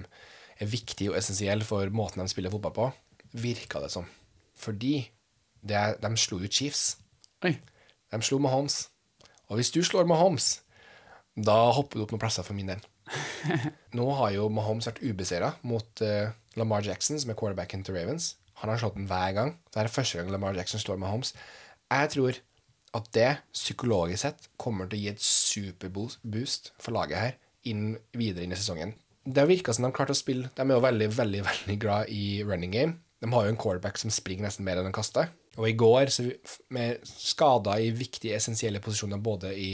er 0.62 0.70
viktige 0.70 1.12
og 1.12 1.18
essensielle 1.20 1.66
for 1.66 1.90
måten 1.94 2.22
de 2.22 2.30
spiller 2.30 2.54
fotball 2.54 2.76
på, 2.78 2.92
virka 3.42 3.82
det 3.84 3.90
som. 3.94 4.06
Fordi 4.58 5.00
det, 5.68 5.82
de 6.02 6.14
slo 6.18 6.40
ut 6.42 6.54
Chiefs. 6.54 6.96
Oi. 7.46 7.56
De 8.14 8.22
slo 8.24 8.40
Mahomes. 8.44 8.88
Og 9.48 9.60
hvis 9.60 9.72
du 9.74 9.82
slår 9.86 10.08
Mahomes, 10.10 10.62
da 11.38 11.56
hopper 11.76 12.00
du 12.00 12.06
opp 12.06 12.14
noen 12.16 12.24
plasser 12.24 12.46
for 12.46 12.58
min 12.58 12.72
del. 12.72 12.82
Nå 13.98 14.08
har 14.20 14.34
jo 14.36 14.50
Mahomes 14.52 14.90
vært 14.90 15.04
ubeseira 15.04 15.54
mot 15.68 16.04
uh, 16.04 16.34
Lamar 16.60 16.84
Jackson, 16.86 17.20
som 17.22 17.32
er 17.32 17.40
quarterbacken 17.40 17.86
til 17.88 17.96
Ravens. 17.98 18.36
Han 18.62 18.72
har 18.72 18.82
slått 18.82 18.98
den 18.98 19.08
hver 19.10 19.36
gang. 19.38 19.56
Det 19.72 19.84
er 19.84 19.92
første 19.94 20.20
gang 20.20 20.32
Lamar 20.34 20.58
Jackson 20.58 20.82
slår 20.82 21.00
Mahomes. 21.02 21.36
Jeg 21.94 22.14
tror 22.16 22.40
at 22.98 23.10
det, 23.14 23.32
psykologisk 23.54 24.24
sett, 24.24 24.48
kommer 24.60 24.88
til 24.90 24.98
å 24.98 25.02
gi 25.04 25.12
et 25.12 25.24
superboost 25.24 26.72
for 26.82 26.96
laget 26.96 27.22
her 27.22 27.36
inn, 27.70 27.98
videre 28.18 28.48
inn 28.48 28.56
i 28.56 28.60
sesongen. 28.60 28.96
Det 29.28 29.44
virka 29.50 29.76
som 29.76 29.84
de 29.84 29.92
klarte 29.92 30.16
å 30.16 30.18
spille 30.18 30.48
De 30.56 30.64
er 30.64 30.72
jo 30.72 30.84
veldig, 30.86 31.08
veldig, 31.12 31.42
veldig 31.44 31.76
glad 31.84 32.12
i 32.16 32.40
running 32.48 32.72
game. 32.72 32.96
De 33.20 33.30
har 33.34 33.46
jo 33.46 33.54
en 33.54 33.60
quarterback 33.60 34.00
som 34.00 34.14
springer 34.14 34.48
nesten 34.48 34.66
mer 34.66 34.80
enn 34.80 34.88
han 34.88 34.96
kaster. 34.96 35.30
Og 35.58 35.68
i 35.70 35.76
går, 35.78 36.12
så 36.14 36.28
med 36.74 37.04
skader 37.10 37.82
i 37.82 37.92
viktige, 37.98 38.36
essensielle 38.38 38.82
posisjoner, 38.84 39.18
både 39.18 39.54
i 39.58 39.72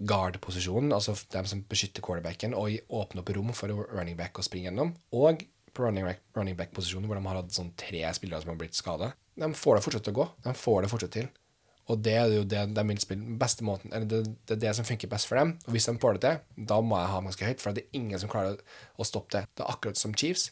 guard-posisjonen, 0.00 0.94
altså 0.96 1.14
dem 1.32 1.48
som 1.48 1.64
beskytter 1.68 2.04
quarterbacken, 2.04 2.54
og 2.56 2.70
i 2.72 2.80
åpne 2.88 3.20
opp 3.20 3.32
rom 3.36 3.52
for 3.56 3.72
running 3.92 4.16
back 4.16 4.40
å 4.40 4.44
springe 4.46 4.70
gjennom, 4.70 4.94
og 5.12 5.44
på 5.76 5.84
running 5.84 6.06
back- 6.08 6.24
running 6.36 6.56
back-posisjonen, 6.56 7.06
hvor 7.06 7.20
de 7.20 7.26
har 7.28 7.42
hatt 7.42 7.52
sånn 7.54 7.74
tre 7.78 8.00
spillere 8.16 8.42
som 8.42 8.54
har 8.54 8.58
blitt 8.62 8.78
skada. 8.78 9.12
De 9.36 9.52
får 9.54 9.76
det 9.76 9.84
fortsatt 9.84 10.08
til 10.08 10.16
å 10.16 10.20
gå. 10.22 10.26
De 10.46 10.56
får 10.56 10.82
det 10.82 10.90
fortsatt 10.90 11.14
til. 11.18 11.28
Og 11.90 12.02
det 12.06 12.14
er 12.14 12.32
jo 12.32 12.46
det 12.46 12.62
de 12.74 12.82
vil 12.86 13.00
spille 13.02 13.36
beste 13.40 13.64
måten 13.66 13.90
Eller 13.90 14.06
det, 14.06 14.20
det 14.46 14.54
er 14.54 14.60
det 14.62 14.74
som 14.78 14.86
funker 14.86 15.10
best 15.10 15.26
for 15.26 15.40
dem. 15.40 15.56
Og 15.66 15.74
hvis 15.74 15.88
de 15.88 15.96
får 15.98 16.18
det 16.18 16.20
til, 16.22 16.66
da 16.70 16.80
må 16.80 16.98
jeg 17.00 17.10
ha 17.10 17.16
dem 17.18 17.30
ganske 17.30 17.48
høyt, 17.48 17.62
for 17.62 17.74
det 17.74 17.84
er 17.84 17.98
ingen 17.98 18.20
som 18.22 18.30
klarer 18.30 18.60
å 18.96 19.06
stoppe 19.08 19.34
det. 19.34 19.48
Det 19.56 19.64
er 19.64 19.72
akkurat 19.72 19.98
som 19.98 20.14
Chiefs. 20.14 20.50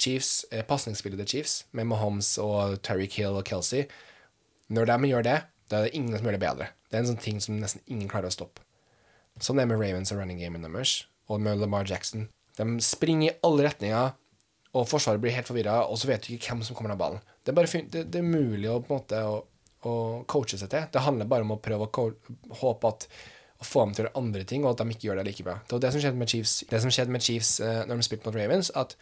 Chiefs, 0.00 0.44
eh, 0.50 0.64
Pasningsspillet 0.66 1.20
til 1.22 1.28
Chiefs, 1.34 1.54
med 1.76 1.88
Mahomes 1.90 2.32
og 2.42 2.80
Terry 2.86 3.06
Kill 3.10 3.36
og 3.36 3.44
Kelsey, 3.48 3.86
når 4.70 4.90
de 4.90 5.10
gjør 5.10 5.26
det, 5.26 5.38
da 5.70 5.78
er 5.78 5.88
det 5.88 5.94
ingen 5.98 6.16
som 6.16 6.26
gjør 6.26 6.36
det 6.38 6.42
bedre. 6.42 6.68
Det 6.90 6.98
er 6.98 7.04
en 7.04 7.12
sånn 7.12 7.22
ting 7.22 7.40
som 7.42 7.58
nesten 7.60 7.82
ingen 7.86 8.08
klarer 8.10 8.30
å 8.30 8.34
stoppe. 8.34 8.64
Sånn 9.40 9.58
er 9.58 9.64
det 9.66 9.72
med 9.72 9.80
Ravens 9.80 10.12
og 10.12 10.20
running 10.20 10.40
gamen 10.40 10.66
deres, 10.66 11.04
og 11.30 11.40
med 11.40 11.60
Lamar 11.60 11.86
Jackson. 11.88 12.28
De 12.58 12.66
springer 12.84 13.30
i 13.30 13.36
alle 13.46 13.68
retninger, 13.68 14.16
og 14.70 14.86
forsvaret 14.86 15.22
blir 15.22 15.34
helt 15.34 15.48
forvirra, 15.48 15.80
og 15.90 15.98
så 15.98 16.10
vet 16.10 16.26
du 16.26 16.34
ikke 16.34 16.52
hvem 16.52 16.64
som 16.66 16.76
kommer 16.78 16.94
av 16.94 17.00
ballen. 17.00 17.22
Det 17.42 17.52
er, 17.52 17.56
bare, 17.58 17.82
det, 17.90 18.04
det 18.12 18.20
er 18.20 18.26
mulig 18.26 18.68
å, 18.70 18.78
måte, 18.86 19.18
å, 19.26 19.40
å 19.88 19.94
coache 20.30 20.58
seg 20.60 20.70
til. 20.70 20.86
Det 20.92 21.02
handler 21.02 21.30
bare 21.30 21.46
om 21.46 21.56
å 21.56 21.60
prøve 21.62 21.88
å 21.88 22.08
håpe 22.60 22.92
at 22.94 23.08
å 23.60 23.66
få 23.66 23.84
dem 23.84 23.94
til 23.94 24.04
å 24.04 24.06
gjøre 24.06 24.20
andre 24.22 24.44
ting, 24.48 24.64
og 24.64 24.72
at 24.72 24.82
de 24.82 24.94
ikke 24.94 25.10
gjør 25.10 25.20
det 25.20 25.26
like 25.28 25.44
bra. 25.44 25.58
Det 25.66 25.76
var 25.76 25.82
det 25.84 25.92
som 25.94 26.04
skjedde 26.04 26.20
med 26.20 26.32
Chiefs, 26.32 26.54
det 26.70 26.80
som 26.84 26.92
skjedde 26.94 27.14
med 27.16 27.24
Chiefs 27.24 27.50
uh, 27.60 27.82
når 27.88 28.00
de 28.00 28.06
spilte 28.06 28.28
mot 28.28 28.38
Ravens, 28.38 28.70
at 28.78 28.94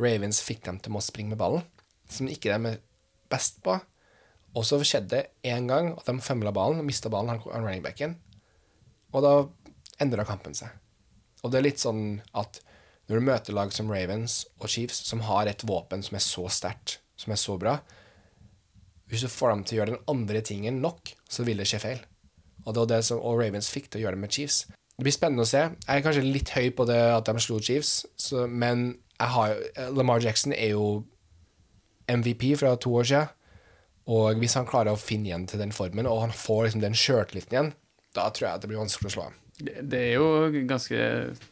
Ravens 0.00 0.40
fikk 0.44 0.64
dem 0.66 0.80
til 0.82 0.96
å 0.96 1.04
springe 1.04 1.34
med 1.34 1.40
ballen, 1.40 1.64
som 2.08 2.30
ikke 2.30 2.52
de 2.52 2.72
er 2.72 2.82
best 3.32 3.60
på. 3.64 3.78
Og 4.52 4.66
så 4.68 4.78
skjedde 4.84 5.16
det 5.16 5.48
én 5.48 5.68
gang 5.68 5.92
at 5.96 6.08
de 6.08 6.18
fømla 6.20 6.52
ballen 6.54 6.82
og 6.82 6.88
mista 6.88 7.10
ballen, 7.12 7.32
han 7.32 7.40
han 7.44 7.64
running 7.64 7.84
backen. 7.84 8.18
Og 9.12 9.24
da 9.24 9.34
endra 10.02 10.26
kampen 10.28 10.56
seg. 10.56 10.72
Og 11.42 11.52
det 11.52 11.60
er 11.60 11.66
litt 11.66 11.82
sånn 11.82 12.20
at 12.38 12.60
når 13.08 13.18
du 13.18 13.26
møter 13.26 13.56
lag 13.56 13.72
som 13.74 13.90
Ravens 13.90 14.42
og 14.60 14.70
Chiefs, 14.70 15.02
som 15.08 15.24
har 15.26 15.48
et 15.50 15.64
våpen 15.66 16.04
som 16.04 16.16
er 16.16 16.24
så 16.24 16.46
sterkt, 16.52 17.00
som 17.18 17.34
er 17.34 17.40
så 17.40 17.58
bra 17.60 17.76
Hvis 19.10 19.26
du 19.26 19.28
får 19.28 19.50
dem 19.50 19.64
til 19.64 19.74
å 19.74 19.78
gjøre 19.78 19.92
den 19.92 20.06
andre 20.08 20.40
tingen 20.40 20.78
nok, 20.80 21.10
så 21.28 21.44
vil 21.44 21.58
det 21.60 21.66
skje 21.68 21.82
feil. 21.82 21.98
Og 22.64 22.72
det 22.74 22.86
det 22.94 23.02
som 23.04 23.20
og 23.20 23.42
Ravens 23.42 23.68
fikk 23.68 23.90
til 23.90 24.00
å 24.00 24.02
gjøre 24.06 24.16
det 24.16 24.22
med 24.22 24.32
Chiefs. 24.32 24.62
Det 24.96 25.04
blir 25.04 25.12
spennende 25.12 25.44
å 25.44 25.50
se. 25.50 25.66
Jeg 25.66 25.98
er 25.98 26.04
kanskje 26.04 26.22
litt 26.24 26.52
høy 26.54 26.70
på 26.72 26.86
det 26.88 26.96
at 27.12 27.28
de 27.28 27.42
slo 27.42 27.58
Chiefs, 27.60 28.06
så, 28.16 28.46
men 28.46 29.01
har, 29.20 29.56
Lamar 29.92 30.22
Jackson 30.24 30.54
er 30.56 30.72
jo 30.72 31.04
MVP 32.10 32.54
fra 32.60 32.74
to 32.80 32.94
år 33.00 33.08
siden. 33.08 33.38
Og 34.10 34.40
hvis 34.40 34.56
han 34.58 34.66
klarer 34.66 34.94
å 34.94 34.98
finne 34.98 35.30
igjen 35.30 35.46
til 35.46 35.60
den 35.62 35.74
formen, 35.74 36.08
og 36.10 36.24
han 36.24 36.34
får 36.34 36.64
liksom 36.66 36.82
den 36.82 36.96
sjøltilliten 36.98 37.54
igjen, 37.54 37.70
da 38.16 38.26
tror 38.34 38.48
jeg 38.48 38.62
det 38.62 38.70
blir 38.72 38.82
vanskelig 38.82 39.12
å 39.12 39.14
slå 39.14 39.26
ham. 39.28 39.38
Det, 39.62 39.98
er 39.98 40.14
jo 40.16 40.64
ganske 40.66 40.96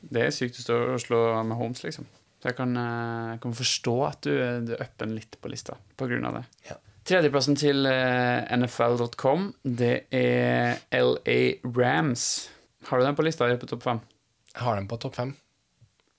Det 0.01 0.23
er 0.25 0.33
sykt 0.35 0.59
å 0.59 0.65
stå 0.65 0.79
og 0.97 1.03
slå 1.03 1.21
med 1.47 1.61
Holmes, 1.61 1.83
liksom. 1.85 2.09
Så 2.41 2.49
jeg 2.49 2.57
kan, 2.57 2.73
eh, 2.81 3.33
jeg 3.35 3.41
kan 3.43 3.57
forstå 3.57 3.97
at 4.07 4.23
du, 4.25 4.33
du 4.67 4.73
upper 4.75 5.05
den 5.05 5.19
litt 5.19 5.37
på 5.41 5.51
lista 5.53 5.77
på 6.01 6.09
grunn 6.09 6.25
av 6.27 6.41
det. 6.41 6.45
Ja. 6.71 6.79
Tredjeplassen 7.11 7.57
til 7.61 7.87
eh, 7.89 8.49
NFL.com, 8.57 9.51
det 9.65 10.07
er 10.15 10.81
LA 10.95 11.39
Rams. 11.77 12.25
Har 12.89 13.01
du 13.01 13.07
den 13.07 13.19
på 13.19 13.27
lista 13.27 13.49
på 13.61 13.69
topp 13.69 13.85
fem? 13.85 14.01
Jeg 14.55 14.65
har 14.65 14.81
den 14.81 14.89
på 14.91 14.99
topp 15.01 15.19
fem. 15.21 15.35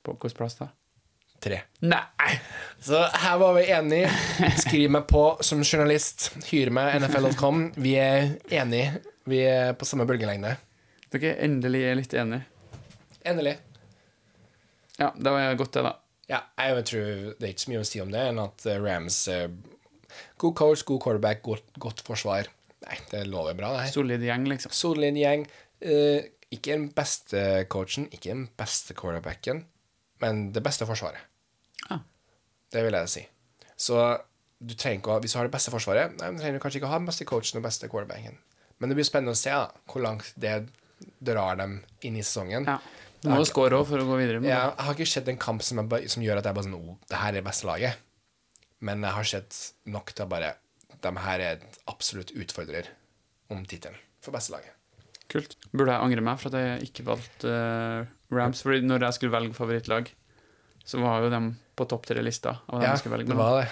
På 0.06 0.16
hvilken 0.16 0.38
plass 0.38 0.58
da? 0.62 0.70
Tre. 1.42 1.64
Nei! 1.82 2.34
Så 2.82 3.00
her 3.24 3.38
var 3.42 3.56
vi 3.58 3.64
enige. 3.74 4.10
Skriv 4.62 4.92
meg 4.94 5.08
på 5.10 5.24
som 5.46 5.64
journalist. 5.66 6.30
Hyr 6.52 6.70
meg 6.74 7.00
NFL.com. 7.02 7.64
Vi 7.82 7.96
er 7.98 8.36
enige. 8.54 9.02
Vi 9.30 9.42
er 9.46 9.74
på 9.78 9.88
samme 9.90 10.06
bølgelengde. 10.10 10.54
Dere 11.12 11.34
endelig 11.46 11.82
er 11.90 11.98
litt 11.98 12.14
enige. 12.18 12.46
Endelig. 13.28 13.56
Ja, 15.02 15.10
det 15.18 15.34
var 15.34 15.58
godt, 15.58 15.74
det, 15.74 15.84
da. 15.86 15.96
Ja, 16.32 16.40
jeg 16.62 16.86
tror 16.88 17.10
det 17.40 17.48
er 17.48 17.52
ikke 17.52 17.66
så 17.66 17.72
mye 17.74 17.82
å 17.82 17.88
si 17.90 18.02
om 18.04 18.12
det 18.14 18.22
enn 18.30 18.40
at 18.40 18.66
eh, 18.70 18.80
Rams 18.80 19.18
eh, 19.34 19.48
God 20.40 20.56
coach, 20.58 20.86
god 20.88 21.02
quarterback, 21.04 21.42
godt, 21.44 21.66
godt 21.82 22.06
forsvar. 22.06 22.50
Nei, 22.86 23.00
det 23.12 23.26
lover 23.30 23.58
bra, 23.58 23.74
det 23.76 23.88
her. 23.88 23.94
Solid 23.96 24.24
gjeng, 24.26 24.46
liksom. 24.50 24.74
Solid 24.76 25.18
gjeng. 25.20 25.48
Eh, 25.82 26.30
ikke 26.54 26.78
den 26.78 26.88
beste 26.96 27.44
coachen, 27.72 28.08
ikke 28.14 28.32
den 28.32 28.48
beste 28.60 28.96
quarterbacken, 28.98 29.66
men 30.24 30.48
det 30.56 30.64
beste 30.66 30.88
forsvaret. 30.90 31.31
Ah. 31.90 32.04
Det 32.72 32.84
vil 32.86 32.98
jeg 33.00 33.12
si. 33.12 33.24
Så 33.82 33.98
du 34.62 34.76
trenger 34.78 35.02
ikke 35.02 35.16
å 35.16 35.22
hvis 35.24 35.34
du 35.34 35.40
har 35.40 35.50
det 35.50 35.56
beste 35.56 35.74
forsvaret, 35.74 36.14
nei, 36.20 36.32
du 36.36 36.42
trenger 36.42 36.62
kanskje 36.62 36.82
ikke 36.82 36.90
å 36.90 36.94
ha 36.94 37.02
den 37.02 37.10
beste 37.10 37.28
coachen 37.30 37.60
og 37.60 37.66
beste 37.66 37.90
quarterbacken. 37.92 38.38
Men 38.82 38.92
det 38.92 38.98
blir 38.98 39.08
spennende 39.08 39.34
å 39.36 39.40
se 39.40 39.54
da, 39.54 39.70
hvor 39.90 40.04
langt 40.06 40.34
det 40.42 40.56
drar 41.22 41.58
dem 41.58 41.80
inn 42.06 42.18
i 42.18 42.26
sesongen. 42.26 42.68
Ja. 42.70 42.78
Du 43.22 43.30
må 43.30 43.38
jo 43.44 43.46
score 43.50 43.78
òg 43.78 43.86
for 43.90 44.02
å 44.02 44.06
gå 44.08 44.18
videre. 44.18 44.42
Med 44.42 44.50
Ja, 44.50 44.72
jeg 44.72 44.86
har 44.88 44.96
ikke 44.98 45.12
sett 45.12 45.30
en 45.30 45.42
kamp 45.42 45.62
som, 45.66 45.82
jeg, 45.82 46.10
som 46.10 46.24
gjør 46.26 46.42
at 46.42 46.48
jeg 46.50 46.58
bare 46.58 46.66
sånn 46.66 46.78
oh, 46.80 46.96
det 47.10 47.20
her 47.22 47.38
er 47.38 47.46
beste 47.46 47.70
laget. 47.70 48.02
Men 48.82 49.06
jeg 49.06 49.14
har 49.14 49.28
sett 49.30 49.60
nok 49.94 50.14
til 50.16 50.26
å 50.26 50.32
bare 50.32 50.56
De 51.02 51.12
her 51.26 51.42
er 51.42 51.60
et 51.60 51.78
absolutt 51.90 52.34
utfordrer 52.34 52.90
om 53.54 53.62
tittelen 53.66 53.98
for 54.22 54.34
beste 54.34 54.54
laget. 54.54 54.74
Kult. 55.32 55.56
Burde 55.72 55.94
jeg 55.94 56.06
angre 56.06 56.24
meg 56.26 56.42
for 56.42 56.52
at 56.52 56.60
jeg 56.60 56.90
ikke 56.90 57.06
valgte 57.08 57.54
uh, 57.54 58.10
Rams? 58.34 58.62
Fordi 58.66 58.82
når 58.86 59.06
jeg 59.08 59.18
skulle 59.18 59.34
velge 59.34 59.58
favorittlag, 59.58 60.12
så 60.86 61.00
var 61.02 61.22
jo 61.26 61.30
dem 61.34 61.52
på 61.78 61.86
topp 61.90 62.06
tre-lista. 62.10 62.58
av 62.68 62.80
dem 62.80 62.86
Ja, 62.88 62.92
jeg 62.96 63.04
skulle 63.04 63.18
velge 63.18 63.30
det 63.30 63.36
mellom. 63.36 63.52
var 63.52 63.62
det. 63.62 63.70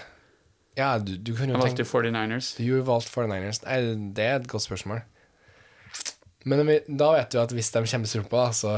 Ja, 0.80 0.90
du, 1.00 1.16
du 1.18 1.34
kunne 1.36 1.52
Jeg 1.54 1.58
jo 1.58 1.62
valgte 1.64 1.84
tenkt 1.84 1.92
49ers. 1.92 2.50
Du 2.58 2.68
har 2.78 2.86
valgt 2.88 3.10
49ers. 3.12 3.64
Nei, 3.66 3.80
det 4.16 4.26
er 4.30 4.36
et 4.40 4.48
godt 4.48 4.64
spørsmål. 4.64 5.02
Men 6.48 6.62
vi, 6.70 6.78
da 6.88 7.10
vet 7.18 7.32
du 7.34 7.40
at 7.42 7.52
hvis 7.52 7.72
de 7.74 7.82
kommer 7.84 8.08
til 8.08 8.24
da, 8.32 8.46
så 8.56 8.76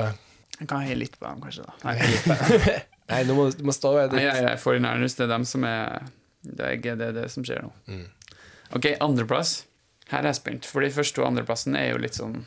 Jeg 0.60 0.68
kan 0.70 0.82
heie 0.86 0.96
litt 0.98 1.18
på 1.20 1.28
dem, 1.28 1.42
kanskje. 1.44 1.66
da 1.68 1.92
Nei, 1.92 2.80
Nei, 3.12 3.20
nå 3.28 3.36
må 3.36 3.50
du 3.52 3.62
må 3.68 3.74
stå 3.76 3.92
ved 3.98 4.14
nei, 4.16 4.24
ditt. 4.24 4.34
nei, 4.34 4.46
nei 4.48 4.56
49ers, 4.58 5.18
det 5.20 5.26
er 5.28 5.32
dem 5.34 5.46
som 5.46 5.66
er 5.68 6.08
Det 6.42 6.70
er 6.72 6.96
det, 6.98 7.08
er 7.12 7.14
det 7.20 7.28
som 7.34 7.44
skjer 7.46 7.62
nå. 7.68 7.72
Mm. 7.92 8.08
Ok, 8.80 8.88
andreplass. 9.04 9.66
Her 10.10 10.24
er 10.24 10.32
jeg 10.32 10.40
spent, 10.42 10.66
for 10.66 10.82
de 10.84 10.90
første 10.96 11.22
og 11.22 11.28
andreplassen 11.30 11.76
er 11.78 11.92
jo 11.92 12.00
litt 12.02 12.18
sånn 12.18 12.40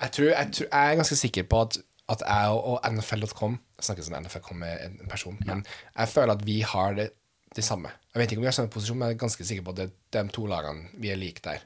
Jeg, 0.00 0.10
tror, 0.16 0.32
jeg, 0.32 0.50
tror, 0.56 0.66
jeg 0.72 0.90
er 0.92 0.98
ganske 0.98 1.16
sikker 1.22 1.46
på 1.50 1.60
at, 1.66 1.78
at 2.08 2.24
jeg 2.24 2.52
og, 2.54 2.60
og 2.72 2.92
NFL.com 2.94 3.58
Jeg 3.78 3.86
snakker 3.88 4.06
som 4.06 4.16
NFL.com 4.18 4.62
med 4.64 4.84
en 4.86 5.10
person, 5.10 5.36
men 5.46 5.64
jeg 5.64 6.12
føler 6.12 6.34
at 6.34 6.44
vi 6.46 6.60
har 6.66 6.96
det, 6.96 7.10
det 7.54 7.64
samme. 7.64 7.92
Jeg 8.14 8.22
vet 8.22 8.32
ikke 8.32 8.40
om 8.40 8.46
vi 8.46 8.50
har 8.50 8.56
samme 8.56 8.72
posisjon, 8.72 8.98
men 8.98 9.10
jeg 9.10 9.18
er 9.18 9.22
ganske 9.24 9.48
sikker 9.50 9.66
på 9.66 9.74
at 9.74 9.80
det 9.82 9.88
er 9.88 10.24
de 10.26 10.34
to 10.34 10.46
lagene 10.50 10.88
vi 10.98 11.12
er 11.12 11.20
like 11.20 11.44
der. 11.44 11.64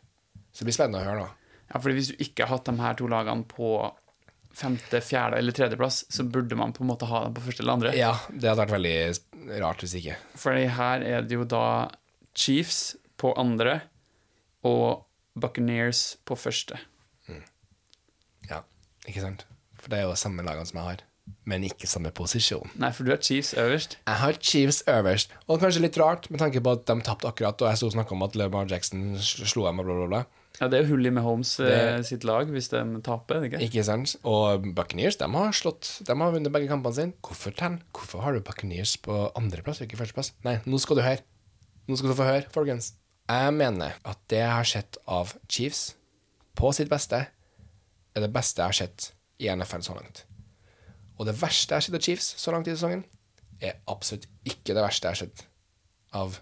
Så 0.52 0.62
det 0.62 0.70
blir 0.70 0.76
spennende 0.76 1.00
å 1.00 1.06
høre 1.06 1.22
nå. 1.22 1.28
Ja, 1.72 1.80
fordi 1.80 1.96
hvis 1.96 2.10
du 2.12 2.20
ikke 2.20 2.44
har 2.44 2.58
hatt 2.58 2.68
de 2.68 2.74
her 2.82 2.98
to 2.98 3.08
lagene 3.08 3.46
på 3.48 3.72
femte, 4.52 5.00
fjerde 5.00 5.38
eller 5.40 5.56
tredjeplass, 5.56 6.02
så 6.12 6.26
burde 6.28 6.58
man 6.58 6.74
på 6.76 6.84
en 6.84 6.90
måte 6.90 7.08
ha 7.08 7.22
dem 7.24 7.36
på 7.36 7.44
første 7.46 7.64
eller 7.64 7.78
andre. 7.78 7.94
Ja, 7.96 8.12
det 8.28 8.50
hadde 8.50 8.66
vært 8.66 8.74
veldig 8.76 9.60
rart 9.62 9.84
hvis 9.84 9.96
ikke. 10.02 10.18
Fordi 10.42 10.66
her 10.76 11.06
er 11.08 11.24
det 11.24 11.38
jo 11.38 11.46
da 11.48 11.64
Chiefs 12.36 12.98
på 13.20 13.32
andre 13.40 13.78
og 14.68 15.06
Buccaneers 15.38 16.18
på 16.28 16.36
første. 16.36 16.76
Ja, 18.50 18.60
ikke 19.08 19.22
sant? 19.24 19.46
For 19.82 19.90
det 19.92 19.98
er 19.98 20.06
jo 20.06 20.14
samme 20.18 20.44
lagene 20.46 20.68
som 20.68 20.78
jeg 20.78 20.86
har, 20.92 21.00
men 21.50 21.64
ikke 21.66 21.88
samme 21.90 22.10
posisjon. 22.14 22.70
Nei, 22.78 22.92
for 22.94 23.06
du 23.06 23.10
har 23.14 23.18
Chiefs 23.22 23.52
øverst. 23.58 23.96
Jeg 24.06 24.20
har 24.22 24.38
Chiefs 24.38 24.82
øverst, 24.90 25.34
og 25.50 25.58
kanskje 25.62 25.82
litt 25.82 25.98
rart 25.98 26.28
med 26.30 26.38
tanke 26.42 26.62
på 26.62 26.76
at 26.76 26.86
de 26.86 26.96
tapte 27.06 27.26
akkurat, 27.30 27.58
og 27.62 27.68
jeg 27.72 27.80
sto 27.80 27.88
og 27.90 27.96
snakka 27.96 28.14
om 28.14 28.22
at 28.26 28.38
Lamar 28.38 28.70
Jackson 28.70 29.16
slo 29.18 29.66
dem 29.66 29.82
og 29.82 29.88
bla, 29.90 29.96
bla, 29.98 30.06
bla. 30.12 30.22
Ja, 30.60 30.68
det 30.68 30.76
er 30.78 30.82
jo 30.84 30.92
hull 30.94 31.08
i 31.08 31.10
med 31.10 31.24
Holmes 31.24 31.54
eh, 31.64 31.66
Det- 31.98 32.06
sitt 32.06 32.24
lag 32.28 32.46
hvis 32.52 32.68
de 32.70 32.82
taper, 33.02 33.38
er 33.40 33.46
ikke? 33.48 33.60
Ikke 33.66 33.82
sant? 33.88 34.12
Og 34.28 34.66
Buccaneers 34.76 35.16
de 35.16 35.24
har 35.32 35.54
slått 35.56 35.88
De 36.06 36.12
har 36.14 36.30
vunnet 36.34 36.52
begge 36.52 36.68
kampene 36.68 36.94
sine. 36.94 37.14
Hvorfor, 37.24 37.54
ten? 37.56 37.78
Hvorfor 37.96 38.20
har 38.22 38.36
du 38.36 38.40
Buccaneers 38.44 38.92
på 39.00 39.16
andreplass 39.34 39.80
ikke 39.80 39.96
førsteplass? 39.96 40.34
Nei, 40.44 40.58
nå 40.68 40.78
skal 40.78 41.00
du 41.00 41.02
høre. 41.02 41.24
Nå 41.88 41.96
skal 41.98 42.12
du 42.12 42.14
få 42.20 42.28
høre, 42.28 42.44
folkens. 42.52 42.92
Jeg 43.32 43.54
mener 43.56 43.96
at 44.04 44.18
det 44.28 44.38
jeg 44.44 44.52
har 44.52 44.68
sett 44.68 44.98
av 45.08 45.32
Chiefs 45.48 45.94
på 46.54 46.70
sitt 46.76 46.90
beste, 46.92 47.24
er 48.14 48.20
det 48.20 48.30
beste 48.36 48.60
jeg 48.60 48.68
har 48.68 48.76
sett 48.76 49.08
i 49.42 49.50
NFL 49.50 49.84
så 49.84 49.96
langt. 49.96 50.24
Og 51.18 51.26
det 51.28 51.36
verste 51.40 51.74
jeg 51.74 51.80
har 51.80 51.86
sett 51.86 51.98
av 51.98 52.06
Chiefs 52.06 52.30
så 52.40 52.54
langt 52.54 52.70
i 52.70 52.74
sesongen, 52.74 53.04
er 53.62 53.78
absolutt 53.90 54.26
ikke 54.48 54.74
det 54.74 54.82
verste 54.82 55.08
jeg 55.08 55.14
har 55.14 55.20
sett 55.26 55.44
av 56.18 56.38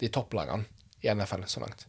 de 0.00 0.10
topplagene 0.12 0.64
i 1.04 1.10
NFL 1.12 1.44
så 1.50 1.62
langt. 1.62 1.86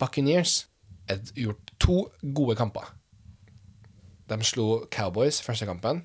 Buccaneers 0.00 0.66
har 1.08 1.20
gjort 1.36 1.72
to 1.82 1.98
gode 2.34 2.56
kamper. 2.56 2.94
De 4.28 4.38
slo 4.46 4.86
Cowboys 4.90 5.42
første 5.44 5.68
kampen, 5.68 6.04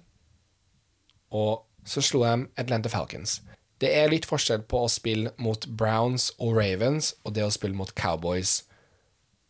og 1.31 1.63
så 1.87 2.03
slo 2.03 2.23
de 2.25 2.47
Atlanta 2.59 2.91
Falcons. 2.91 3.39
Det 3.79 3.91
er 3.93 4.09
litt 4.09 4.25
forskjell 4.25 4.63
på 4.67 4.83
å 4.83 4.91
spille 4.91 5.31
mot 5.37 5.67
Browns 5.79 6.31
og 6.41 6.57
Ravens 6.57 7.13
og 7.23 7.35
det 7.37 7.45
å 7.45 7.53
spille 7.53 7.77
mot 7.77 7.93
Cowboys 7.95 8.63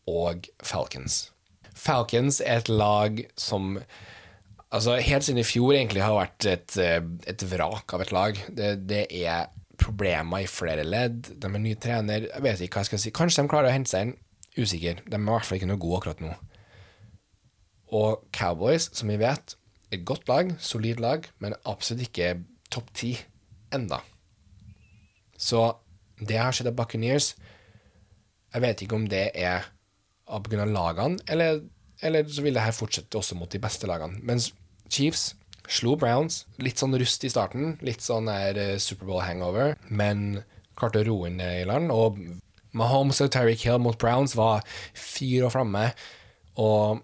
og 0.08 0.50
Falcons. 0.64 1.30
Falcons 1.78 2.42
er 2.42 2.62
et 2.62 2.72
lag 2.72 3.22
som 3.40 3.78
altså 4.74 4.98
helt 5.00 5.26
siden 5.26 5.42
i 5.42 5.48
fjor 5.48 5.76
egentlig 5.76 6.04
har 6.04 6.16
vært 6.18 6.48
et, 6.50 6.78
eh, 6.82 7.00
et 7.30 7.46
vrak 7.52 7.94
av 7.94 8.04
et 8.04 8.14
lag. 8.16 8.42
Det, 8.50 8.74
det 8.90 9.06
er 9.24 9.48
problemer 9.78 10.44
i 10.44 10.50
flere 10.50 10.84
ledd. 10.84 11.32
De 11.38 11.48
er 11.48 11.64
ny 11.64 11.76
trener. 11.80 12.28
Jeg 12.28 12.44
vet 12.44 12.66
ikke 12.66 12.80
hva 12.80 12.86
jeg 12.86 12.92
skal 12.92 13.04
si. 13.04 13.14
Kanskje 13.16 13.46
de 13.46 13.52
klarer 13.54 13.72
å 13.72 13.76
hente 13.76 13.94
seg 13.94 14.08
inn. 14.08 14.18
Usikker. 14.58 15.04
De 15.06 15.16
er 15.16 15.22
i 15.22 15.30
hvert 15.30 15.48
fall 15.48 15.60
ikke 15.60 15.70
noe 15.70 15.82
gode 15.82 16.02
akkurat 16.02 16.24
nå. 16.26 16.34
Og 17.98 18.26
Cowboys, 18.36 18.90
som 18.98 19.12
vi 19.12 19.20
vet, 19.22 19.56
et 19.94 20.04
godt 20.04 20.28
lag, 20.28 20.52
solid 20.60 21.00
lag, 21.00 21.28
men 21.40 21.56
absolutt 21.64 22.10
ikke 22.10 22.34
topp 22.74 22.90
ti 22.98 23.14
enda. 23.72 24.02
Så 25.40 25.70
det 26.20 26.40
har 26.42 26.56
sett 26.56 26.68
av 26.68 26.74
Buccaneers 26.74 27.36
Jeg 28.50 28.64
vet 28.64 28.80
ikke 28.82 28.98
om 28.98 29.04
det 29.12 29.28
er 29.38 29.68
pga. 30.28 30.66
lagene, 30.66 31.20
eller, 31.28 31.62
eller 32.02 32.28
så 32.30 32.44
vil 32.46 32.58
det 32.58 32.66
her 32.66 32.76
fortsette 32.76 33.18
også 33.18 33.38
mot 33.40 33.52
de 33.52 33.62
beste 33.64 33.88
lagene. 33.90 34.20
Mens 34.24 34.52
Chiefs 34.90 35.32
slo 35.68 35.96
Browns. 36.00 36.46
Litt 36.64 36.80
sånn 36.80 36.96
rust 37.00 37.26
i 37.28 37.32
starten, 37.32 37.76
litt 37.84 38.04
sånn 38.04 38.30
der 38.30 38.60
eh, 38.60 38.76
Superbowl-hangover, 38.82 39.76
men 39.90 40.44
klarte 40.78 41.04
å 41.04 41.08
roe 41.08 41.32
inn 41.32 41.42
i 41.44 41.66
land. 41.68 41.92
Og 41.92 42.20
Mahomes 42.78 43.20
og 43.24 43.32
Terry 43.34 43.58
Kill 43.60 43.82
mot 43.84 43.98
Browns 44.00 44.36
var 44.38 44.64
fyr 44.96 45.48
og 45.48 45.54
flamme. 45.56 45.90
Og 46.62 47.04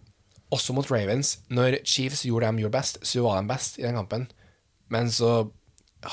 også 0.53 0.75
mot 0.77 0.89
Ravens. 0.91 1.39
Når 1.49 1.81
Chiefs 1.87 2.23
gjorde 2.27 2.47
det 2.47 2.59
de 2.59 2.65
gjorde 2.65 2.77
best, 2.77 3.01
så 3.05 3.25
var 3.25 3.41
de 3.41 3.51
best 3.51 3.79
i 3.79 3.85
den 3.85 3.97
kampen. 3.97 4.27
Men 4.93 5.09
så 5.11 5.49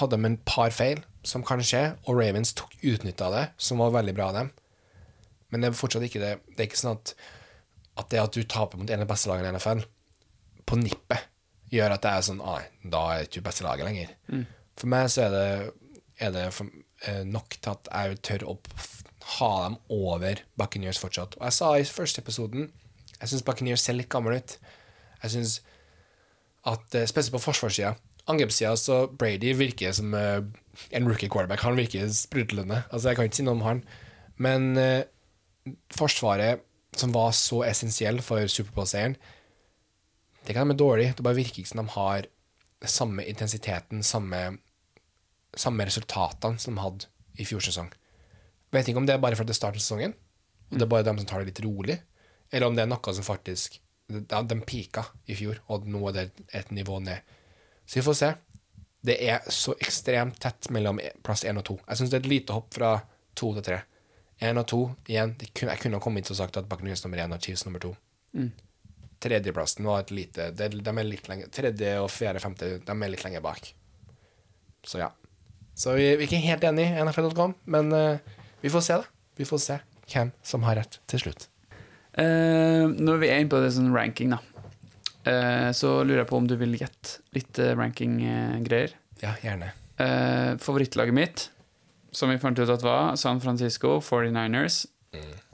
hadde 0.01 0.17
de 0.17 0.29
en 0.29 0.41
par 0.47 0.73
feil, 0.73 1.03
som 1.27 1.45
kan 1.45 1.61
skje, 1.65 1.83
og 2.09 2.17
Ravens 2.17 2.55
tok 2.57 2.73
utnytta 2.81 3.29
det, 3.35 3.45
som 3.61 3.83
var 3.83 3.93
veldig 3.99 4.15
bra 4.17 4.31
av 4.31 4.39
dem. 4.39 4.53
Men 5.51 5.63
det 5.63 5.71
er 5.71 5.79
fortsatt 5.79 6.07
ikke 6.07 6.23
det. 6.23 6.33
Det 6.55 6.63
er 6.65 6.69
ikke 6.71 6.81
sånn 6.81 6.97
at, 6.99 7.15
at 8.01 8.11
det 8.13 8.23
at 8.23 8.37
du 8.37 8.45
taper 8.45 8.79
mot 8.81 8.91
en 8.91 9.03
av 9.03 9.07
de 9.07 9.11
beste 9.11 9.31
lagene 9.31 9.51
i 9.51 9.57
NFL, 9.57 9.85
på 10.71 10.79
nippet, 10.79 11.27
gjør 11.71 11.95
at 11.95 12.03
det 12.05 12.11
er 12.15 12.27
sånn 12.27 12.43
Nei, 12.43 12.63
da 12.93 13.03
er 13.13 13.23
det 13.23 13.31
ikke 13.31 13.47
beste 13.49 13.67
laget 13.67 13.87
lenger. 13.87 14.15
For 14.81 14.91
meg 14.91 15.11
så 15.13 15.27
er 15.27 15.35
det, 15.35 15.47
er 16.23 16.35
det 16.35 16.45
for, 16.57 16.71
eh, 17.07 17.23
nok 17.27 17.57
til 17.59 17.73
at 17.75 17.91
jeg 17.91 18.21
tør 18.27 18.47
å 18.53 18.59
ha 19.39 19.51
dem 19.67 19.77
over 19.95 20.43
Buccaneers 20.59 20.99
fortsatt. 21.03 21.37
Og 21.39 21.47
jeg 21.47 21.57
sa 21.59 21.73
i 21.79 21.87
første 21.87 22.23
episoden 22.25 22.71
jeg 23.21 23.29
syns 23.29 23.45
Buccaneers 23.45 23.83
ser 23.85 23.99
litt 23.99 24.09
gammel 24.13 24.39
ut. 24.41 24.55
Jeg 25.23 25.35
syns 25.35 25.59
at 26.69 26.97
eh, 26.97 27.07
Spesielt 27.09 27.37
på 27.37 27.43
forsvarssida. 27.45 27.95
Angrepssida 28.31 28.73
så 28.79 29.03
Brady 29.09 29.53
virker 29.59 29.93
som 29.97 30.15
eh, 30.17 30.41
en 30.97 31.09
rookie 31.09 31.29
quarterback. 31.29 31.65
Han 31.67 31.77
virker 31.77 32.09
sprudlende. 32.15 32.83
Altså, 32.91 33.11
jeg 33.11 33.19
kan 33.19 33.29
ikke 33.29 33.41
si 33.41 33.47
noe 33.47 33.59
om 33.59 33.67
han. 33.67 33.83
Men 34.41 34.71
eh, 34.81 35.03
Forsvaret, 35.95 36.65
som 36.97 37.13
var 37.15 37.33
så 37.37 37.63
essensiell 37.69 38.21
for 38.25 38.47
Superbowl-seieren, 38.51 39.17
det 40.47 40.57
kan 40.57 40.69
være 40.69 40.81
dårlig. 40.81 41.09
Det 41.17 41.25
bare 41.25 41.39
virker 41.39 41.63
ikke 41.63 41.73
som 41.73 41.83
de 41.83 41.95
har 41.95 42.29
samme 42.89 43.25
intensiteten, 43.29 44.03
samme, 44.03 44.41
samme 45.55 45.87
resultatene 45.87 46.59
som 46.59 46.75
de 46.75 46.85
hadde 46.85 47.11
i 47.41 47.47
fjor 47.49 47.63
sesong. 47.65 47.91
Vet 48.73 48.89
ikke 48.89 49.03
om 49.03 49.09
det 49.09 49.17
er 49.17 49.23
bare 49.23 49.37
fordi 49.39 49.53
det 49.53 49.59
starter 49.59 49.83
sesongen, 49.83 50.15
og 50.71 50.79
det 50.79 50.87
er 50.87 50.93
bare 50.93 51.07
dem 51.07 51.19
som 51.21 51.29
tar 51.29 51.43
det 51.43 51.51
litt 51.51 51.65
rolig, 51.67 51.99
eller 52.51 52.67
om 52.67 52.77
det 52.77 52.85
er 52.85 52.91
noe 52.91 53.15
som 53.15 53.27
faktisk 53.27 53.81
ja, 54.11 54.41
De 54.43 54.57
pika 54.67 55.05
i 55.31 55.37
fjor, 55.39 55.61
og 55.71 55.85
nå 55.87 56.01
er 56.11 56.17
det 56.17 56.47
et 56.59 56.73
nivå 56.75 56.97
ned. 56.99 57.23
Så 57.87 58.01
vi 58.01 58.03
får 58.03 58.17
se. 58.19 58.31
Det 59.07 59.15
er 59.23 59.45
så 59.55 59.77
ekstremt 59.79 60.41
tett 60.43 60.67
mellom 60.75 60.99
plass 61.23 61.45
én 61.47 61.61
og 61.61 61.65
to. 61.69 61.77
Jeg 61.87 62.01
syns 62.01 62.11
det 62.11 62.19
er 62.19 62.25
et 62.25 62.33
lite 62.33 62.57
hopp 62.57 62.75
fra 62.75 62.91
to 63.39 63.53
til 63.55 63.65
tre. 63.69 63.79
Én 64.41 64.57
og 64.57 64.67
to 64.71 64.81
igjen. 65.11 65.35
Kunne, 65.53 65.75
jeg 65.75 65.83
kunne 65.83 66.01
ha 66.01 66.03
kommet 66.03 66.25
inn 66.25 66.35
og 66.35 66.39
sagt 66.39 66.57
at 66.57 66.69
Buccaneers 66.69 67.05
nummer 67.05 67.21
én 67.21 67.35
og 67.37 67.43
Chiefs 67.45 67.67
nummer 67.67 67.83
to. 67.83 67.93
Tredjeplassen 69.21 69.85
var 69.85 70.05
et 70.05 70.13
lite 70.15 70.49
de, 70.57 70.69
De 70.81 70.93
er 70.93 71.07
litt 71.07 71.29
lenge 71.29 71.51
Tredje 71.53 71.97
og 72.01 72.09
fjerde, 72.13 72.41
femte, 72.41 72.79
de 72.87 72.95
er 72.97 73.13
litt 73.13 73.25
lenger 73.27 73.45
bak. 73.45 73.73
Så 74.87 75.03
ja. 75.03 75.11
Så 75.77 75.95
vi, 75.97 76.09
vi 76.17 76.25
er 76.25 76.29
ikke 76.29 76.45
helt 76.45 76.65
enige 76.69 76.93
i 76.93 77.05
NFL.com, 77.05 77.55
men 77.73 77.93
uh, 77.93 78.41
vi 78.61 78.73
får 78.73 78.85
se, 78.85 78.99
da. 79.01 79.33
Vi 79.41 79.47
får 79.49 79.63
se 79.65 79.79
hvem 80.11 80.33
som 80.45 80.65
har 80.67 80.81
rett 80.81 80.99
til 81.09 81.23
slutt. 81.23 81.47
Uh, 82.17 82.89
når 82.91 83.21
vi 83.23 83.31
er 83.31 83.41
inne 83.41 83.53
på 83.53 83.61
det 83.63 83.71
sånn 83.77 83.93
ranking, 83.95 84.35
da, 84.35 84.41
uh, 85.29 85.71
så 85.77 86.01
lurer 86.03 86.23
jeg 86.25 86.31
på 86.33 86.41
om 86.41 86.49
du 86.51 86.57
vil 86.61 86.77
gjette 86.81 87.21
litt 87.37 87.61
ranking-greier. 87.61 88.97
Ja, 89.21 89.37
gjerne. 89.45 89.73
Favorittlaget 90.65 91.17
mitt, 91.17 91.49
som 92.13 92.31
vi 92.31 92.39
fant 92.43 92.59
ut 92.59 92.71
at 92.73 92.83
var 92.83 93.17
San 93.21 93.41
Francisco 93.41 93.99
49ers. 94.01 94.87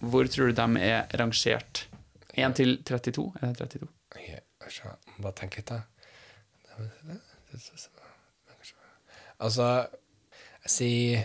Hvor 0.01 0.29
tror 0.29 0.51
du 0.53 0.57
de 0.59 0.83
er 0.85 1.07
rangert? 1.17 1.87
1 2.37 2.57
til 2.59 2.77
32? 2.85 3.33
Er 3.41 3.53
det 3.53 3.71
32? 3.81 3.89
Ok, 4.17 4.27
Bare 5.23 5.33
tenk 5.39 5.57
litt, 5.57 5.71
da. 5.71 5.83
Altså, 9.41 9.67
jeg 10.65 10.73
sier 10.73 11.23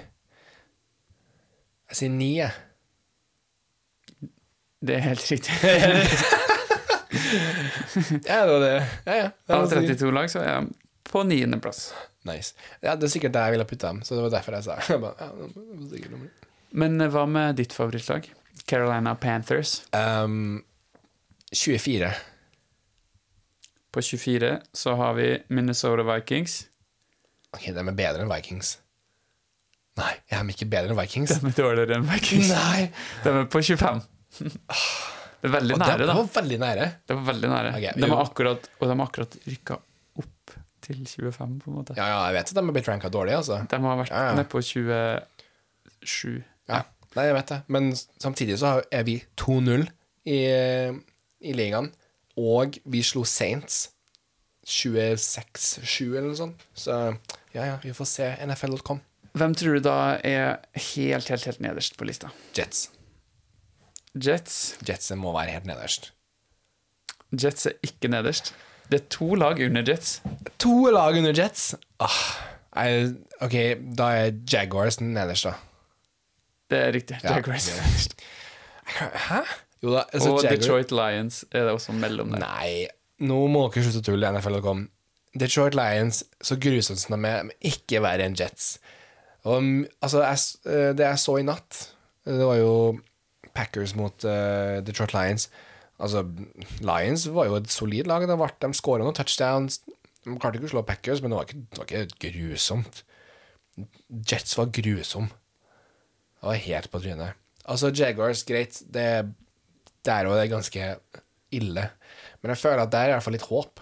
Jeg 1.91 1.97
sier 1.99 2.11
ni, 2.13 2.29
jeg. 2.37 2.51
Det 4.81 4.95
er 4.95 5.03
helt 5.09 5.31
riktig. 5.31 5.57
Ja, 8.25 8.45
det 8.45 8.51
var 8.53 8.59
det. 8.59 8.69
Ja, 9.05 9.15
ja. 9.15 9.23
det 9.47 9.55
var 9.55 9.65
Av 9.65 9.71
32 9.71 10.11
lag 10.15 10.29
så 10.31 10.39
er 10.39 10.61
de 10.61 10.73
på 11.11 11.23
niendeplass. 11.27 11.89
Nice. 12.29 12.53
Ja, 12.83 12.95
det 12.95 13.07
er 13.07 13.13
sikkert 13.15 13.33
der 13.33 13.49
jeg 13.49 13.57
ville 13.57 13.67
putte 13.69 13.89
dem, 13.89 14.01
så 14.05 14.17
det 14.17 14.25
var 14.27 14.33
derfor 14.35 14.57
jeg 14.57 14.67
sa 14.67 14.77
jeg 14.91 15.01
bare, 15.01 15.29
ja. 15.29 16.19
Men 16.81 17.01
eh, 17.01 17.09
hva 17.11 17.25
med 17.27 17.57
ditt 17.59 17.73
favorittlag? 17.75 18.27
Carolina 18.69 19.15
Panthers. 19.19 19.81
Um, 19.95 20.61
24. 21.51 22.11
På 23.91 24.01
24 24.01 24.51
så 24.73 24.93
har 24.95 25.17
vi 25.17 25.31
Minnesota 25.47 26.05
Vikings. 26.07 26.61
Ok, 27.51 27.67
de 27.75 27.81
er 27.81 27.95
bedre 27.97 28.23
enn 28.23 28.31
Vikings. 28.31 28.77
Nei, 29.99 30.13
jeg 30.31 30.37
er 30.39 30.51
ikke 30.53 30.69
bedre 30.71 30.93
enn 30.93 30.99
Vikings. 31.01 31.33
De 31.41 31.49
er 31.49 31.57
dårligere 31.57 31.97
enn 31.97 32.07
Vikings. 32.07 32.53
Nei! 32.53 32.85
De 33.25 33.33
er 33.41 33.49
på 33.51 33.63
25. 33.65 34.05
Det 35.41 35.49
er 35.49 35.53
veldig 35.57 35.77
nære, 35.81 35.97
det 35.99 36.07
da. 36.07 36.15
var 36.15 36.27
veldig 36.37 36.57
nære. 36.61 36.87
Det 37.09 37.17
var 37.17 37.27
veldig 37.33 37.49
nære. 37.51 37.73
Okay, 37.79 37.93
de 37.97 38.09
har 38.13 38.23
akkurat, 38.23 38.67
og 38.77 38.85
de 38.85 38.93
har 38.93 39.07
akkurat 39.09 39.37
rykka 39.49 39.77
opp 40.21 40.53
til 40.93 41.05
25, 41.31 41.59
på 41.63 41.71
en 41.71 41.77
måte. 41.79 41.95
Ja, 41.97 42.07
ja, 42.11 42.19
jeg 42.29 42.35
vet 42.39 42.51
at 42.51 42.57
de 42.59 42.63
har 42.67 42.75
blitt 42.75 42.87
ranka 42.91 43.09
dårlig, 43.13 43.33
altså. 43.37 43.61
De 43.71 43.79
har 43.83 43.97
vært 44.01 44.11
Ja, 44.13 44.23
ja. 44.29 44.35
nede 44.37 44.47
på 44.51 44.61
27. 44.61 46.43
Ja. 46.69 46.81
Nei, 47.15 47.25
jeg 47.27 47.35
vet 47.35 47.49
det. 47.51 47.59
Men 47.67 47.91
samtidig 48.23 48.59
så 48.61 48.77
er 48.91 49.03
vi 49.07 49.17
2-0 49.41 49.87
i, 50.31 50.37
i 51.43 51.53
ligaen. 51.57 51.91
Og 52.39 52.77
vi 52.87 53.01
slo 53.03 53.23
Saints 53.27 53.89
26-7 54.65 56.11
eller 56.15 56.29
noe 56.31 56.37
sånt. 56.39 56.63
Så 56.77 56.95
ja, 57.55 57.65
ja, 57.73 57.75
vi 57.83 57.91
får 57.97 58.07
se 58.07 58.29
NFL.com. 58.47 59.01
Hvem 59.37 59.53
tror 59.55 59.77
du 59.77 59.83
da 59.85 59.97
er 60.27 60.57
helt, 60.95 61.27
helt, 61.31 61.45
helt 61.47 61.61
nederst 61.63 61.97
på 61.99 62.07
lista? 62.07 62.31
Jets. 62.57 62.89
Jets. 64.15 64.57
Jets 64.87 65.11
må 65.19 65.31
være 65.35 65.53
helt 65.55 65.67
nederst. 65.69 66.11
Jets 67.31 67.67
er 67.69 67.77
ikke 67.87 68.09
nederst. 68.11 68.53
Det 68.91 68.99
er 68.99 69.09
to 69.13 69.33
lag 69.39 69.59
under 69.65 69.83
Jets. 69.87 70.17
To 70.59 70.75
lag 70.91 71.15
under 71.17 71.33
Jets. 71.37 71.69
Ah, 72.03 72.21
jeg, 72.75 73.13
ok, 73.41 73.55
da 73.97 74.09
er 74.19 74.31
Jaguars 74.51 74.99
nederst, 75.01 75.47
da. 75.47 75.53
Det 76.71 76.79
er 76.79 76.91
riktig. 76.95 77.19
Ja, 77.23 77.37
Jaguars. 77.37 77.67
det 77.69 77.77
er 77.77 77.85
nederst. 77.85 78.15
Hæ? 79.29 79.41
Jo 79.81 79.93
da, 79.95 80.03
altså 80.13 80.33
og 80.33 80.43
Jaguar- 80.43 80.57
Detroit 80.57 80.91
Lions 80.91 81.45
er 81.51 81.63
det 81.69 81.71
også 81.77 81.95
mellom 81.95 82.33
der. 82.35 82.43
Nei, 82.43 82.87
nå 83.23 83.39
må 83.51 83.63
dere 83.71 83.85
slutte 83.87 84.03
å 84.03 84.07
tulle, 84.11 84.31
NFL.com. 84.35 84.83
Detroit 85.39 85.75
Lions, 85.79 86.23
så 86.43 86.57
grusomt 86.59 86.99
som 86.99 87.15
de 87.15 87.29
er, 87.31 87.45
men 87.47 87.55
ikke 87.63 88.01
verre 88.03 88.27
enn 88.27 88.35
Jets. 88.35 88.73
Og, 89.47 89.63
mm, 89.63 89.85
altså, 90.03 90.21
jeg, 90.27 90.43
eh, 90.67 90.91
det 90.99 91.07
jeg 91.07 91.21
så 91.23 91.37
i 91.39 91.45
natt, 91.47 91.79
det 92.27 92.43
var 92.45 92.59
jo 92.59 92.73
Packers 93.55 93.95
mot 93.97 94.23
uh, 94.27 94.79
Detroit 94.85 95.15
Lions. 95.15 95.47
Altså, 96.01 96.23
Lions 96.81 97.27
var 97.35 97.47
jo 97.49 97.57
et 97.59 97.69
solid 97.71 98.09
lag. 98.09 98.25
De, 98.25 98.37
ble- 98.39 98.55
de 98.63 98.71
skåra 98.77 99.05
noen 99.05 99.17
touchdowns. 99.17 99.81
De 100.25 100.33
klarte 100.41 100.57
ikke 100.59 100.69
å 100.69 100.73
slå 100.75 100.83
Packers, 100.87 101.21
men 101.21 101.33
det 101.33 101.37
var 101.39 101.47
ikke, 101.49 101.61
det 101.61 101.81
var 101.81 101.91
ikke 101.91 102.31
grusomt. 102.31 103.03
Jets 104.31 104.57
var 104.57 104.71
grusom. 104.73 105.29
Det 106.41 106.49
var 106.49 106.59
helt 106.65 106.89
på 106.93 107.01
trynet. 107.03 107.37
Altså, 107.69 107.91
Jaguars, 107.93 108.41
greit, 108.47 108.81
det 108.93 109.07
der 110.07 110.29
òg 110.29 110.39
er 110.41 110.49
ganske 110.49 110.87
ille. 111.53 111.83
Men 112.41 112.53
jeg 112.55 112.61
føler 112.63 112.81
at 112.83 112.93
det 112.93 113.01
er 113.01 113.11
i 113.11 113.15
hvert 113.15 113.25
fall 113.27 113.37
litt 113.37 113.49
håp. 113.49 113.81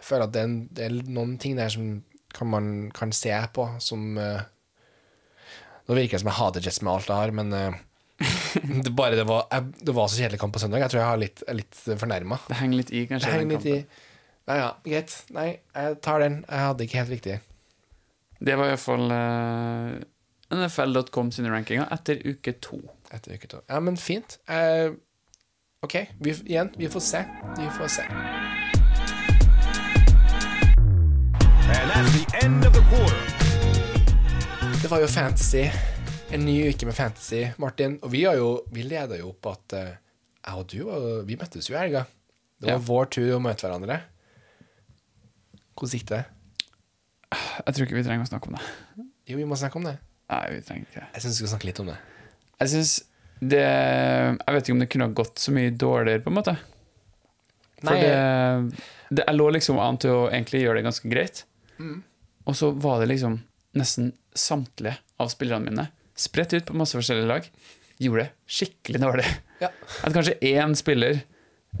Jeg 0.00 0.08
føler 0.08 0.26
at 0.26 0.34
det 0.34 0.40
er, 0.42 0.48
en, 0.50 0.56
det 0.74 0.86
er 0.88 0.96
noen 1.14 1.36
ting 1.38 1.54
der 1.58 1.70
som 1.70 1.92
kan 2.34 2.48
man 2.48 2.66
kan 2.96 3.10
se 3.14 3.30
på 3.52 3.66
som 3.84 4.16
uh, 4.16 4.40
Nå 5.84 5.96
virker 5.98 6.16
det 6.16 6.22
som 6.22 6.30
jeg 6.30 6.38
hater 6.38 6.64
Jets 6.64 6.80
med 6.82 6.92
alt 6.94 7.10
jeg 7.10 7.18
har, 7.18 7.32
men 7.34 7.48
eh, 7.58 7.78
det, 8.84 8.92
bare 8.96 9.16
det 9.18 9.26
var, 9.28 9.46
jeg, 9.50 9.72
det 9.86 9.94
var 9.96 10.08
så 10.08 10.22
kjedelig 10.22 10.40
kamp 10.40 10.54
på 10.56 10.62
søndag. 10.62 10.84
Jeg 10.84 10.92
tror 10.92 11.02
jeg 11.02 11.08
har 11.10 11.20
litt, 11.20 11.44
er 11.48 11.58
litt 11.58 11.82
fornærma. 12.00 12.38
Det 12.48 12.58
henger 12.60 12.82
litt 12.82 12.92
i, 12.92 13.04
kanskje. 13.10 13.28
Det 13.28 13.36
henger 13.36 13.56
litt 13.56 13.68
i. 13.70 13.78
Nei, 14.50 14.58
ja, 14.58 14.70
greit. 14.86 15.16
Nei, 15.36 15.48
jeg 15.76 15.98
tar 16.02 16.24
den. 16.24 16.40
Jeg 16.48 16.66
hadde 16.66 16.86
ikke 16.88 17.02
helt 17.02 17.14
riktig. 17.14 17.38
Det 18.42 18.58
var 18.58 18.72
iallfall 18.72 19.14
uh, 19.14 19.92
NFL.com 20.52 21.30
sine 21.34 21.52
rankinger 21.52 21.86
etter 21.94 22.18
uke 22.26 22.56
to. 22.64 22.80
Etter 23.14 23.36
uke 23.36 23.50
to. 23.52 23.62
Ja, 23.70 23.78
men 23.80 23.96
fint. 24.00 24.40
Uh, 24.50 24.96
OK, 25.86 25.94
vi, 26.18 26.34
igjen, 26.46 26.72
vi 26.76 26.90
får 26.90 27.06
se. 27.06 27.24
Vi 27.58 27.70
får 27.78 27.88
se. 27.88 28.08
And 31.72 31.90
that's 31.90 32.12
the 32.18 32.46
end 32.46 32.66
of 32.66 32.72
the 32.72 32.84
quarter. 32.90 33.22
Det 34.82 34.90
var 34.90 35.00
jo 35.00 35.06
fantasy. 35.06 35.70
En 36.32 36.44
ny 36.46 36.54
uke 36.70 36.86
med 36.88 36.94
fantasy, 36.96 37.42
Martin. 37.60 37.98
Og 38.02 38.12
vi, 38.12 38.22
har 38.24 38.38
jo, 38.38 38.62
vi 38.72 38.84
leda 38.88 39.18
jo 39.20 39.32
opp 39.34 39.50
at 39.52 39.74
eh, 39.76 39.90
jeg 40.42 40.58
og 40.58 40.70
du 40.72 41.26
vi 41.28 41.36
møttes 41.38 41.68
jo 41.68 41.76
i 41.76 41.80
helga. 41.80 42.06
Det 42.58 42.70
var 42.70 42.78
Ja. 42.78 42.84
vår 42.88 43.10
tur 43.12 43.34
å 43.36 43.42
møte 43.42 43.66
hverandre. 43.66 43.98
Hvordan 45.76 45.98
gikk 45.98 46.08
det? 46.08 46.22
Jeg 47.32 47.74
tror 47.74 47.86
ikke 47.86 47.98
vi 47.98 48.04
trenger 48.06 48.24
å 48.24 48.30
snakke 48.30 48.48
om 48.50 48.56
det. 48.56 48.64
Jo, 49.28 49.36
vi 49.36 49.46
må 49.48 49.58
snakke 49.60 49.76
om 49.80 49.86
det. 49.88 49.96
Nei, 50.32 50.42
vi 50.56 50.64
trenger 50.64 50.88
ikke. 50.88 51.04
Jeg 51.12 51.22
syns 51.24 51.36
vi 51.36 51.42
skal 51.42 51.52
snakke 51.54 51.68
litt 51.68 51.80
om 51.84 51.92
det. 51.92 51.98
Jeg 52.62 52.72
synes 52.76 52.92
det 53.42 53.62
Jeg 53.62 54.54
vet 54.54 54.62
ikke 54.68 54.72
om 54.76 54.82
det 54.84 54.90
kunne 54.92 55.06
ha 55.08 55.16
gått 55.18 55.38
så 55.42 55.52
mye 55.52 55.70
dårligere, 55.74 56.22
på 56.22 56.30
en 56.30 56.36
måte. 56.38 56.56
For 57.82 57.90
Nei, 57.90 58.00
det, 58.00 58.82
det 59.10 59.24
Jeg 59.26 59.36
lå 59.36 59.48
liksom 59.52 59.80
an 59.82 59.98
til 59.98 60.10
å 60.14 60.28
egentlig 60.30 60.62
gjøre 60.62 60.80
det 60.80 60.86
ganske 60.88 61.10
greit. 61.10 61.44
Mm. 61.78 61.98
Og 62.46 62.56
så 62.56 62.70
var 62.72 63.00
det 63.02 63.10
liksom 63.12 63.40
nesten 63.76 64.12
samtlige 64.32 64.96
av 65.20 65.28
spillerne 65.32 65.68
mine 65.68 65.90
spredt 66.18 66.54
ut 66.56 66.66
på 66.68 66.76
masse 66.78 66.96
forskjellige 66.98 67.30
lag. 67.30 67.46
Gjorde 68.02 68.24
det 68.26 68.52
skikkelig 68.58 69.00
dårlig. 69.02 69.28
Ja. 69.62 69.70
At 70.02 70.14
kanskje 70.14 70.38
én 70.42 70.74
spiller 70.78 71.20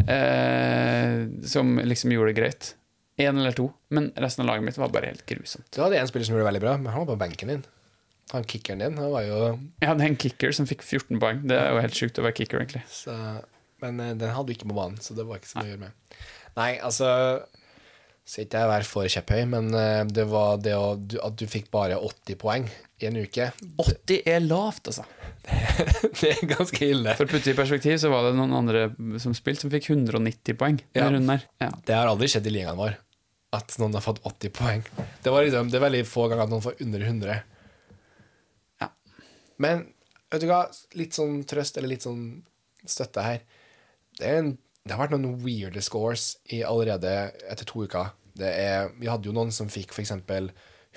eh, 0.06 1.26
som 1.48 1.76
liksom 1.82 2.12
gjorde 2.14 2.32
det 2.32 2.38
greit. 2.40 2.72
Én 3.20 3.38
eller 3.38 3.52
to. 3.56 3.68
Men 3.92 4.12
resten 4.16 4.44
av 4.44 4.52
laget 4.52 4.64
mitt 4.64 4.78
var 4.80 4.92
bare 4.94 5.10
helt 5.12 5.26
grusomt. 5.28 5.68
Du 5.74 5.82
hadde 5.82 5.98
en 6.00 6.08
spiller 6.10 6.28
som 6.28 6.36
gjorde 6.36 6.44
det 6.46 6.50
veldig 6.52 6.64
bra, 6.64 6.76
men 6.80 6.92
han 6.94 7.04
var 7.04 7.14
på 7.14 7.20
benken 7.24 7.52
din. 7.52 7.64
Han 8.32 8.46
kickeren 8.48 8.80
din, 8.80 8.98
han 8.98 9.10
var 9.12 9.26
jo 9.26 9.38
Jeg 9.82 9.88
hadde 9.90 10.04
en 10.06 10.16
kicker 10.16 10.54
som 10.56 10.68
fikk 10.68 10.84
14 10.86 11.18
poeng. 11.20 11.42
Det 11.48 11.58
er 11.58 11.74
jo 11.74 11.82
helt 11.84 11.98
sjukt 11.98 12.20
å 12.22 12.24
være 12.24 12.38
kicker, 12.38 12.62
egentlig. 12.62 12.84
så, 12.88 13.16
Men 13.82 14.00
eh, 14.00 14.14
den 14.16 14.32
hadde 14.32 14.48
du 14.48 14.54
ikke 14.56 14.70
på 14.70 14.78
banen, 14.78 15.00
så 15.02 15.16
det 15.18 15.26
var 15.28 15.42
ikke 15.42 15.50
så 15.50 15.58
mye 15.60 15.68
å 15.68 15.72
gjøre 15.74 15.82
med. 15.82 16.16
Nei, 16.56 16.70
altså 16.84 17.08
Skal 18.22 18.46
ikke 18.46 18.62
jeg 18.62 18.70
være 18.70 18.86
for 18.86 19.12
kjepphøy, 19.12 19.40
men 19.50 19.72
eh, 19.74 20.04
det 20.06 20.24
var 20.30 20.60
det 20.62 20.76
å, 20.78 20.94
at 21.26 21.38
du 21.40 21.44
fikk 21.50 21.72
bare 21.74 21.98
80 21.98 22.38
poeng 22.38 22.68
i 23.02 23.08
en 23.08 23.18
uke 23.18 23.48
80 23.82 24.28
er 24.30 24.44
lavt, 24.44 24.92
altså. 24.92 25.06
Det 26.20 26.28
er 26.30 26.42
ganske 26.46 26.86
ille. 26.86 27.16
For 27.18 27.26
å 27.26 27.32
putte 27.32 27.50
i 27.50 27.56
perspektiv, 27.58 27.96
så 27.98 28.12
var 28.12 28.28
det 28.28 28.36
noen 28.38 28.54
andre 28.54 28.84
som 29.22 29.34
spilte, 29.34 29.64
som 29.64 29.72
fikk 29.72 29.90
190 29.90 30.58
poeng. 30.60 30.78
Ja. 30.94 31.08
Ja. 31.10 31.72
Det 31.82 31.96
har 31.98 32.10
aldri 32.10 32.30
skjedd 32.30 32.46
i 32.46 32.54
ligaen 32.54 32.78
vår 32.78 32.94
at 33.52 33.74
noen 33.80 33.96
har 33.98 34.04
fått 34.04 34.22
80 34.24 34.52
poeng. 34.56 34.84
Det, 35.22 35.32
var 35.32 35.44
liksom, 35.44 35.68
det 35.68 35.76
er 35.76 35.84
veldig 35.84 36.04
få 36.08 36.24
ganger 36.30 36.46
at 36.46 36.52
noen 36.52 36.64
får 36.64 36.78
under 36.84 37.02
100. 37.04 37.34
Ja. 38.80 38.88
Men 39.60 39.84
vet 40.32 40.44
du 40.44 40.48
hva, 40.48 40.62
litt 40.96 41.18
sånn 41.18 41.42
trøst 41.48 41.76
eller 41.76 41.92
litt 41.92 42.06
sånn 42.06 42.22
støtte 42.88 43.26
her. 43.26 43.42
Det, 44.16 44.24
er 44.24 44.38
en, 44.40 44.54
det 44.82 44.94
har 44.94 45.04
vært 45.04 45.14
noen 45.14 45.38
weirde 45.44 45.82
scores 45.84 46.36
i 46.50 46.62
allerede 46.66 47.12
etter 47.50 47.68
to 47.68 47.84
uker. 47.86 48.10
Er, 48.42 48.90
vi 48.98 49.10
hadde 49.10 49.28
jo 49.28 49.34
noen 49.36 49.52
som 49.54 49.70
fikk 49.70 49.92
f.eks. 49.94 50.14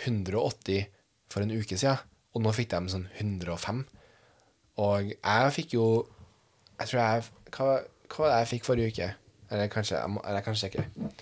180 0.05 0.87
for 1.31 1.43
en 1.43 1.53
uke 1.53 1.77
siden, 1.77 2.01
og 2.35 2.43
nå 2.43 2.51
fikk 2.55 2.73
de 2.73 2.91
sånn 2.91 3.05
105. 3.21 3.83
Og 4.81 5.13
jeg 5.13 5.51
fikk 5.55 5.77
jo 5.77 5.85
Jeg 6.75 6.89
tror 6.89 6.99
jeg 6.99 7.21
Hva, 7.55 7.67
hva 8.11 8.17
var 8.19 8.31
det 8.33 8.39
jeg 8.41 8.49
fikk 8.49 8.65
forrige 8.67 8.91
uke? 8.91 9.05
Eller 9.47 9.69
kanskje 9.71 9.95
jeg, 9.95 10.09
må, 10.11 10.19
eller 10.25 10.41
jeg 10.43 10.73
kan. 10.73 11.13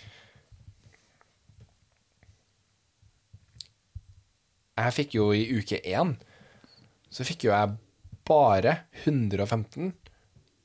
Jeg 4.74 4.96
fikk 4.98 5.14
jo 5.20 5.28
i 5.38 5.44
uke 5.54 5.78
én 5.86 6.16
Så 7.14 7.28
fikk 7.28 7.46
jo 7.46 7.54
jeg 7.54 7.76
bare 8.26 8.78
115. 9.04 9.94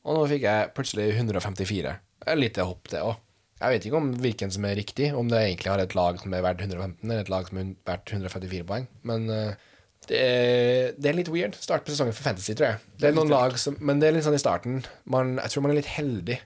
Og 0.08 0.16
nå 0.16 0.26
fikk 0.30 0.44
jeg 0.48 0.68
plutselig 0.76 1.08
154. 1.12 1.96
Et 2.28 2.38
lite 2.40 2.64
hopp, 2.64 2.88
det 2.88 3.04
òg. 3.04 3.16
Jeg 3.58 3.74
vet 3.74 3.86
ikke 3.88 3.98
om 3.98 4.12
hvilken 4.22 4.52
som 4.54 4.64
er 4.68 4.78
riktig, 4.78 5.08
om 5.18 5.28
det 5.28 5.40
egentlig 5.42 5.72
har 5.72 5.80
et 5.82 5.96
lag 5.98 6.20
som 6.20 6.34
er 6.34 6.44
verdt 6.44 6.62
115, 6.62 7.02
eller 7.08 7.24
et 7.24 7.32
lag 7.32 7.48
som 7.48 7.58
er 7.58 7.72
verdt 7.88 8.12
154 8.14 8.66
poeng. 8.68 8.86
Men 9.10 9.26
uh, 9.28 9.72
det, 10.06 10.20
er, 10.20 10.92
det 10.96 11.10
er 11.10 11.18
litt 11.18 11.30
weird. 11.34 11.58
Start 11.58 11.84
på 11.84 11.92
sesongen 11.92 12.14
for 12.16 12.28
Fantasy, 12.28 12.54
tror 12.54 12.70
jeg. 12.70 12.92
Det 13.02 13.10
er 13.10 13.16
noen 13.18 13.32
lag 13.32 13.58
som, 13.60 13.76
men 13.82 14.00
det 14.00 14.08
er 14.08 14.16
litt 14.16 14.26
sånn 14.28 14.38
i 14.38 14.40
starten. 14.40 14.80
Man, 15.10 15.36
jeg 15.42 15.52
tror 15.54 15.66
man 15.66 15.74
er 15.74 15.80
litt 15.80 15.90
heldig 15.98 16.38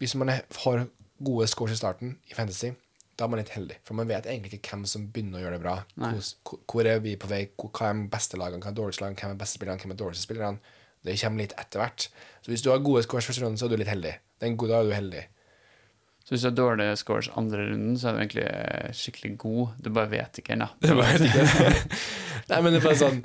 hvis 0.00 0.14
man 0.16 0.32
har 0.32 0.86
gode 1.20 1.48
scores 1.50 1.74
i 1.74 1.80
starten 1.80 2.14
i 2.30 2.36
Fantasy. 2.38 2.72
Da 3.18 3.26
er 3.26 3.32
man 3.34 3.42
litt 3.42 3.52
heldig, 3.52 3.76
for 3.84 3.98
man 3.98 4.08
vet 4.08 4.24
egentlig 4.30 4.56
ikke 4.56 4.78
hvem 4.78 4.86
som 4.88 5.02
begynner 5.12 5.42
å 5.42 5.42
gjøre 5.42 5.58
det 5.58 5.64
bra. 5.66 5.74
Hvor, 6.00 6.60
hvor 6.72 6.88
er 6.88 7.02
vi 7.04 7.18
på 7.20 7.28
vei, 7.28 7.42
hva 7.60 7.90
er 7.90 7.98
de 7.98 8.06
beste 8.14 8.38
lagene, 8.40 8.62
hva 8.64 8.70
er 8.72 8.78
dårligste 8.78 9.04
lagene, 9.04 9.20
hvem 9.20 9.34
er 9.34 9.42
beste 9.42 9.58
spillerne, 9.58 9.82
hvem 9.82 9.92
er 9.92 9.98
dårligste 10.00 10.24
spillerne. 10.24 10.78
Det 11.06 11.16
kommer 11.20 11.44
litt 11.44 11.56
etter 11.58 11.82
hvert. 11.82 12.08
Så 12.44 12.52
hvis 12.52 12.64
du 12.64 12.70
har 12.72 12.82
gode 12.84 13.02
scores 13.06 13.28
første 13.28 13.44
runden, 13.44 13.60
så 13.60 13.66
er 13.68 13.72
du 13.72 13.80
litt 13.80 13.90
heldig. 13.90 14.16
Den 14.42 14.56
gode, 14.60 14.72
da 14.72 14.80
er 14.82 14.88
du 14.90 14.96
heldig. 14.96 15.22
Så 16.24 16.34
hvis 16.34 16.44
du 16.44 16.48
har 16.50 16.56
dårlige 16.58 16.96
scores 17.00 17.30
andre 17.40 17.64
runden, 17.70 17.96
så 17.98 18.10
er 18.10 18.12
du 18.12 18.20
egentlig 18.20 18.44
eh, 18.46 18.90
skikkelig 18.94 19.32
god. 19.40 19.72
Du 19.82 19.88
bare 19.96 20.10
vet 20.12 20.38
ikke 20.38 20.54
ennå. 20.54 20.68
Nei, 22.50 22.60
men 22.62 22.72
det 22.74 22.80
er 22.80 22.84
bare 22.84 22.98
sånn 22.98 23.20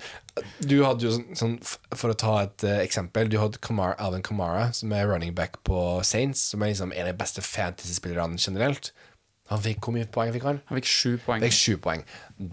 Du 0.69 0.75
hadde 0.83 1.07
jo 1.07 1.11
sånn, 1.15 1.37
sånn 1.37 1.53
For 1.95 2.11
å 2.11 2.17
ta 2.19 2.33
et 2.43 2.65
uh, 2.67 2.75
eksempel 2.83 3.29
Du 3.31 3.37
hadde 3.39 3.61
Kamara, 3.63 3.95
Alvin 4.01 4.21
Kamara 4.25 4.67
Som 4.75 4.93
er 4.93 5.07
running 5.09 5.33
back 5.37 5.55
på 5.65 5.79
Saints 6.05 6.43
Som 6.51 6.61
er 6.61 6.73
liksom 6.73 6.91
en 6.93 7.07
av 7.07 7.13
de 7.13 7.21
beste 7.23 7.41
fantasy-spillerne 7.45 8.37
generelt 8.41 8.91
Han 9.49 9.63
fikk, 9.63 9.79
hvor 9.81 9.95
mye 9.95 10.09
poeng 10.11 10.33
fikk 10.35 10.45
han? 10.49 10.59
Han 10.69 10.81
fikk 10.81 10.91
sju 10.91 11.15
poeng. 11.25 11.45
Fikk 11.47 11.57
sju 11.57 11.79
poeng 11.81 12.05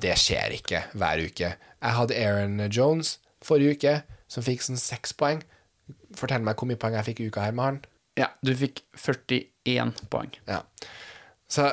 Det 0.06 0.14
skjer 0.22 0.56
ikke 0.60 0.84
hver 0.94 1.24
uke 1.26 1.50
Jeg 1.50 1.96
hadde 1.98 2.18
Aaron 2.22 2.64
Jones 2.68 3.18
forrige 3.44 3.76
uke 3.76 3.96
Som 4.32 4.46
fikk 4.46 4.64
sånn 4.64 4.80
seks 4.80 5.12
poeng 5.18 5.42
Fortell 6.16 6.44
meg 6.44 6.56
hvor 6.56 6.70
mye 6.70 6.80
poeng 6.80 6.96
jeg 6.96 7.10
fikk 7.10 7.20
i 7.20 7.30
uka 7.32 7.44
her 7.44 7.56
med 7.56 7.68
han 7.68 7.80
Ja, 8.20 8.28
du 8.44 8.52
fikk 8.56 8.82
41 8.96 10.06
poeng. 10.12 10.32
Ja. 10.48 10.62
Så 11.48 11.68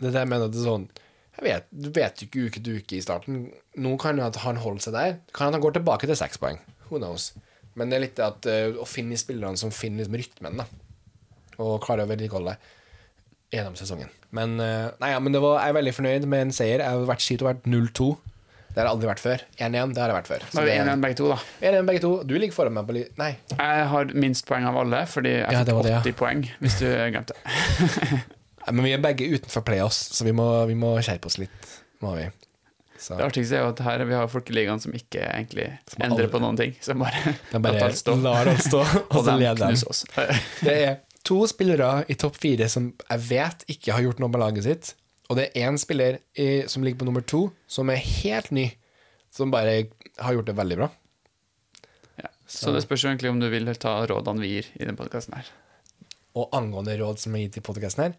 det 0.00 0.10
er 0.10 0.16
det 0.16 0.24
jeg 0.24 0.32
mener 0.32 0.52
det 0.52 0.60
er 0.60 0.68
sånn 0.68 0.90
jeg 1.38 1.46
vet, 1.46 1.70
Du 1.72 1.88
vet 1.96 2.20
jo 2.20 2.28
ikke 2.28 2.44
uke 2.46 2.60
til 2.60 2.80
uke 2.82 2.96
i 2.98 3.02
starten. 3.04 3.46
Nå 3.80 3.94
kan 4.00 4.18
jo 4.20 4.26
at 4.26 4.36
han 4.44 4.60
holder 4.60 4.84
seg 4.84 4.96
der. 4.96 5.14
Kan 5.32 5.48
at 5.48 5.56
han 5.56 5.64
går 5.64 5.78
tilbake 5.78 6.08
til 6.08 6.18
seks 6.18 6.38
poeng. 6.38 6.60
Who 6.90 7.00
knows? 7.00 7.30
Men 7.78 7.88
det 7.88 7.96
er 7.96 8.04
litt 8.04 8.18
det 8.18 8.26
at 8.26 8.48
eh, 8.52 8.76
å 8.76 8.84
finne 8.88 9.16
spillerne 9.16 9.56
som 9.56 9.72
finner 9.72 10.04
liksom 10.04 10.18
rytmen, 10.20 10.60
da. 10.60 10.66
Og 11.56 11.80
klarer 11.84 12.04
å 12.04 12.10
vedlikeholde 12.10 12.58
gjennom 13.52 13.76
sesongen. 13.80 14.12
Men, 14.36 14.58
eh, 14.60 14.90
nei, 15.00 15.12
ja, 15.14 15.20
men 15.24 15.32
det 15.32 15.40
var, 15.44 15.62
jeg 15.62 15.72
er 15.72 15.78
veldig 15.78 15.94
fornøyd 15.96 16.28
med 16.28 16.46
en 16.46 16.54
seier. 16.56 16.84
Jeg 16.84 16.98
har 16.98 17.08
vært 17.08 17.24
skitt 17.24 17.44
og 17.44 17.48
vært 17.48 17.68
0-2. 17.68 18.10
Det 18.72 18.80
har 18.80 18.86
jeg 18.88 18.92
aldri 18.94 19.08
vært 19.10 19.20
før. 19.20 19.42
1-1, 19.60 19.90
det 19.92 20.00
har 20.00 20.08
jeg 20.12 20.16
vært 20.16 20.28
før. 20.30 20.44
Da 20.52 20.60
er 20.62 20.66
vi 20.68 20.76
1-1 20.80 21.02
begge 21.04 21.16
to, 21.18 21.26
da. 21.28 21.38
1-1 21.60 21.88
begge 21.90 22.00
to. 22.04 22.12
Du 22.24 22.34
ligger 22.38 22.54
foran 22.56 22.72
meg 22.78 22.86
på 22.88 22.94
li... 22.96 23.02
Nei. 23.20 23.30
Jeg 23.52 23.86
har 23.92 24.12
minst 24.16 24.46
poeng 24.48 24.64
av 24.70 24.78
alle, 24.80 25.02
fordi 25.12 25.34
jeg 25.34 25.44
Ja, 25.52 25.60
fikk 25.66 25.76
var 25.76 25.88
det, 25.88 25.92
ja. 25.92 26.00
80 26.06 26.16
poeng, 26.22 26.40
hvis 26.64 26.78
du 26.80 26.86
glemte 26.88 27.36
Men 28.72 28.84
vi 28.86 28.92
er 28.94 29.02
begge 29.02 29.26
utenfor 29.34 29.64
playoffs, 29.66 29.98
så 30.16 30.24
vi 30.24 30.32
må, 30.38 30.46
vi 30.70 30.76
må 30.78 30.94
skjerpe 31.02 31.28
oss 31.28 31.36
litt. 31.42 31.68
Må 32.04 32.14
vi. 32.16 32.28
Så. 33.02 33.16
Det 33.18 33.24
artigste 33.26 33.56
er 33.58 33.64
jo 33.64 33.72
at 33.72 33.80
her 33.82 34.04
vi 34.06 34.14
har 34.14 34.28
folkeligaen 34.30 34.78
som 34.80 34.92
ikke 34.94 35.24
egentlig 35.26 35.64
endrer 35.98 36.06
aldri- 36.22 36.30
på 36.30 36.40
noen 36.44 36.58
ting. 36.60 36.76
Som 36.86 37.02
bare 37.02 37.32
De 37.50 37.58
bare 37.58 37.80
lar 37.80 37.88
alt 37.90 37.98
stå. 37.98 38.14
lar 38.22 38.50
alt 38.52 38.62
stå, 38.62 38.80
og 38.84 39.16
Og 39.18 39.24
så 39.26 39.34
leder 39.40 39.58
de. 39.74 39.80
oss. 39.90 40.04
Det 40.62 40.76
er 40.86 41.00
to 41.26 41.40
spillere 41.50 42.04
i 42.10 42.14
topp 42.18 42.38
fire 42.38 42.68
som 42.70 42.92
jeg 43.02 43.24
vet 43.28 43.66
ikke 43.74 43.96
har 43.96 44.06
gjort 44.06 44.22
noe 44.22 44.30
med 44.30 44.42
laget 44.44 44.68
sitt. 44.68 44.92
Og 45.32 45.38
det 45.38 45.46
er 45.48 45.64
én 45.64 45.78
spiller 45.80 46.18
i, 46.36 46.66
som 46.68 46.84
ligger 46.84 47.00
på 47.00 47.06
nummer 47.08 47.24
to, 47.24 47.46
som 47.64 47.88
er 47.88 48.02
helt 48.04 48.50
ny, 48.52 48.66
som 49.32 49.52
bare 49.52 49.86
har 50.20 50.36
gjort 50.36 50.50
det 50.50 50.54
veldig 50.58 50.76
bra. 50.82 50.88
Ja. 52.20 52.28
Så 52.44 52.74
det 52.74 52.82
spørs 52.84 53.06
jo 53.06 53.08
egentlig 53.08 53.30
om 53.32 53.40
du 53.40 53.48
vil 53.48 53.70
ta 53.80 53.94
rådene 54.10 54.44
vi 54.44 54.50
gir 54.50 54.68
i 54.76 54.82
denne 54.84 54.98
podkasten 54.98 55.38
her. 55.38 55.48
Og 56.36 56.52
angående 56.52 56.98
råd 57.00 57.22
som 57.22 57.32
er 57.36 57.46
gitt 57.46 57.56
i 57.62 57.64
podkasten 57.64 58.04
her, 58.04 58.18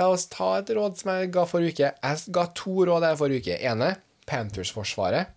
la 0.00 0.08
oss 0.14 0.24
ta 0.32 0.54
et 0.62 0.72
råd 0.72 0.96
som 1.02 1.12
jeg 1.12 1.34
ga 1.36 1.44
forrige 1.48 1.74
uke. 1.76 1.90
Jeg 1.92 2.36
ga 2.38 2.46
to 2.56 2.76
råd 2.88 3.08
her 3.10 3.18
forrige 3.20 3.44
uke. 3.44 3.58
Ene, 3.60 3.90
Panthers-forsvaret. 4.30 5.34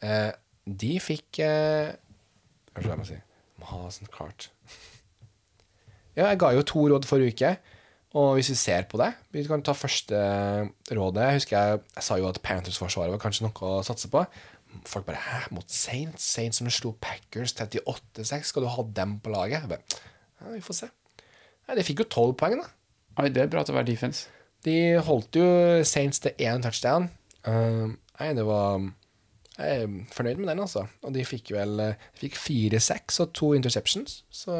Eh, 0.00 0.30
de 0.64 0.94
fikk 1.04 1.42
eh, 1.44 1.90
Hva 2.72 2.80
skal 2.80 2.94
jeg 2.94 3.00
må 3.02 3.08
si? 3.10 3.18
Må 3.60 3.68
ha 3.74 3.82
sånt 3.92 4.14
kart. 4.14 4.48
Ja, 6.18 6.24
jeg 6.26 6.40
ga 6.42 6.48
jo 6.52 6.64
to 6.66 6.80
råd 6.90 7.06
forrige 7.06 7.36
uke. 7.36 7.50
Og 8.18 8.32
hvis 8.34 8.50
vi 8.50 8.56
ser 8.58 8.88
på 8.90 8.98
det 8.98 9.12
Vi 9.30 9.44
kan 9.46 9.62
ta 9.62 9.74
første 9.76 10.18
rådet. 10.90 11.26
Jeg 11.26 11.38
husker 11.38 11.58
jeg, 11.58 11.82
jeg 11.96 12.06
sa 12.06 12.16
jo 12.18 12.30
at 12.30 12.40
Panthers-forsvaret 12.42 13.14
var 13.14 13.22
kanskje 13.22 13.46
noe 13.46 13.68
å 13.68 13.84
satse 13.86 14.10
på. 14.10 14.24
folk 14.86 15.06
bare 15.06 15.22
Hæ, 15.22 15.38
mot 15.54 15.70
Saints? 15.70 16.24
Saints 16.24 16.58
som 16.58 16.70
slo 16.70 16.94
Packers 17.00 17.54
38-6, 17.54 18.50
skal 18.50 18.66
du 18.66 18.70
ha 18.70 18.86
dem 18.96 19.18
på 19.22 19.30
laget? 19.30 19.62
Jeg 19.62 19.70
bare, 19.70 20.02
ja, 20.40 20.50
vi 20.54 20.60
får 20.64 20.78
se. 20.82 20.90
Nei, 21.68 21.78
de 21.78 21.86
fikk 21.86 22.04
jo 22.04 22.10
tolv 22.10 22.36
poeng, 22.38 22.58
da. 22.58 22.68
Oi, 23.22 23.30
det 23.30 23.44
er 23.44 23.50
bra 23.52 23.62
til 23.62 23.74
å 23.74 23.78
være 23.78 23.90
defense. 23.92 24.26
De 24.66 24.76
holdt 25.06 25.38
jo 25.38 25.46
Saints 25.86 26.22
til 26.22 26.34
én 26.42 26.62
touchdown. 26.64 27.08
Uh, 27.46 27.94
nei, 28.18 28.32
det 28.36 28.44
var 28.44 28.82
Jeg 29.60 29.82
er 29.84 29.90
fornøyd 30.14 30.40
med 30.40 30.48
den, 30.50 30.62
altså. 30.66 30.86
Og 31.06 31.14
de 31.14 31.24
fikk 31.24 31.52
vel 31.54 31.76
de 31.78 31.92
fikk 32.18 32.38
fire 32.38 32.80
seks 32.80 33.20
og 33.22 33.34
to 33.36 33.52
interceptions, 33.54 34.24
så 34.30 34.56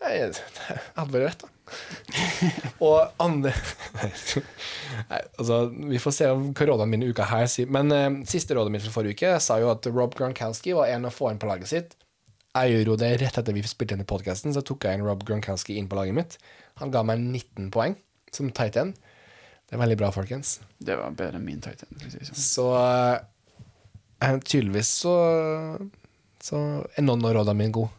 jeg, 0.00 0.32
jeg 0.32 0.80
hadde 0.96 1.12
vel 1.12 1.26
rett, 1.26 1.44
da. 1.44 1.55
og 2.86 3.12
andre 3.22 3.50
Nei, 5.10 5.18
altså, 5.38 5.58
Vi 5.90 5.98
får 6.00 6.14
se 6.14 6.28
hva 6.30 6.66
rådene 6.70 6.88
mine 6.92 7.08
uka 7.10 7.26
her 7.28 7.46
sier. 7.50 7.70
Men 7.72 7.92
eh, 7.94 8.08
siste 8.30 8.56
rådet 8.56 8.72
mitt 8.74 8.84
fra 8.86 8.94
forrige 8.94 9.18
uke 9.18 9.32
sa 9.42 9.58
jo 9.62 9.70
at 9.72 9.86
Rob 9.90 10.14
Gronkowski 10.16 10.76
var 10.76 10.92
en 10.94 11.08
å 11.08 11.14
få 11.14 11.32
inn 11.32 11.40
på 11.42 11.50
laget 11.50 11.72
sitt. 11.72 11.96
Jeg 12.56 12.72
gjorde 12.72 12.92
jo 12.92 13.00
det 13.02 13.10
rett 13.20 13.38
etter 13.42 13.52
vi 13.52 13.64
spilte 13.68 13.96
inn 13.96 14.04
i 14.04 14.08
podkasten, 14.08 14.54
så 14.56 14.62
tok 14.64 14.86
jeg 14.86 14.96
inn 14.96 15.04
Rob 15.04 15.24
Gronkowski 15.28 15.76
inn 15.76 15.90
på 15.90 15.98
laget 15.98 16.16
mitt. 16.16 16.38
Han 16.80 16.92
ga 16.94 17.02
meg 17.04 17.20
19 17.20 17.68
poeng 17.74 17.98
som 18.32 18.48
tight 18.54 18.78
end. 18.80 18.96
Det 19.66 19.74
er 19.74 19.82
veldig 19.82 19.98
bra, 19.98 20.12
folkens. 20.14 20.60
Det 20.78 20.94
var 20.96 21.14
bedre 21.18 21.40
enn 21.40 21.46
min 21.46 21.60
titan. 21.64 21.90
end. 21.90 22.06
si 22.12 22.22
sånn. 22.28 22.38
Så 22.38 22.66
eh, 24.22 24.38
tydeligvis 24.38 24.92
så 25.02 25.14
Så 26.46 26.58
er 26.94 27.02
noen 27.02 27.24
av 27.26 27.34
rådene 27.34 27.58
mine 27.58 27.74
gode. 27.74 27.90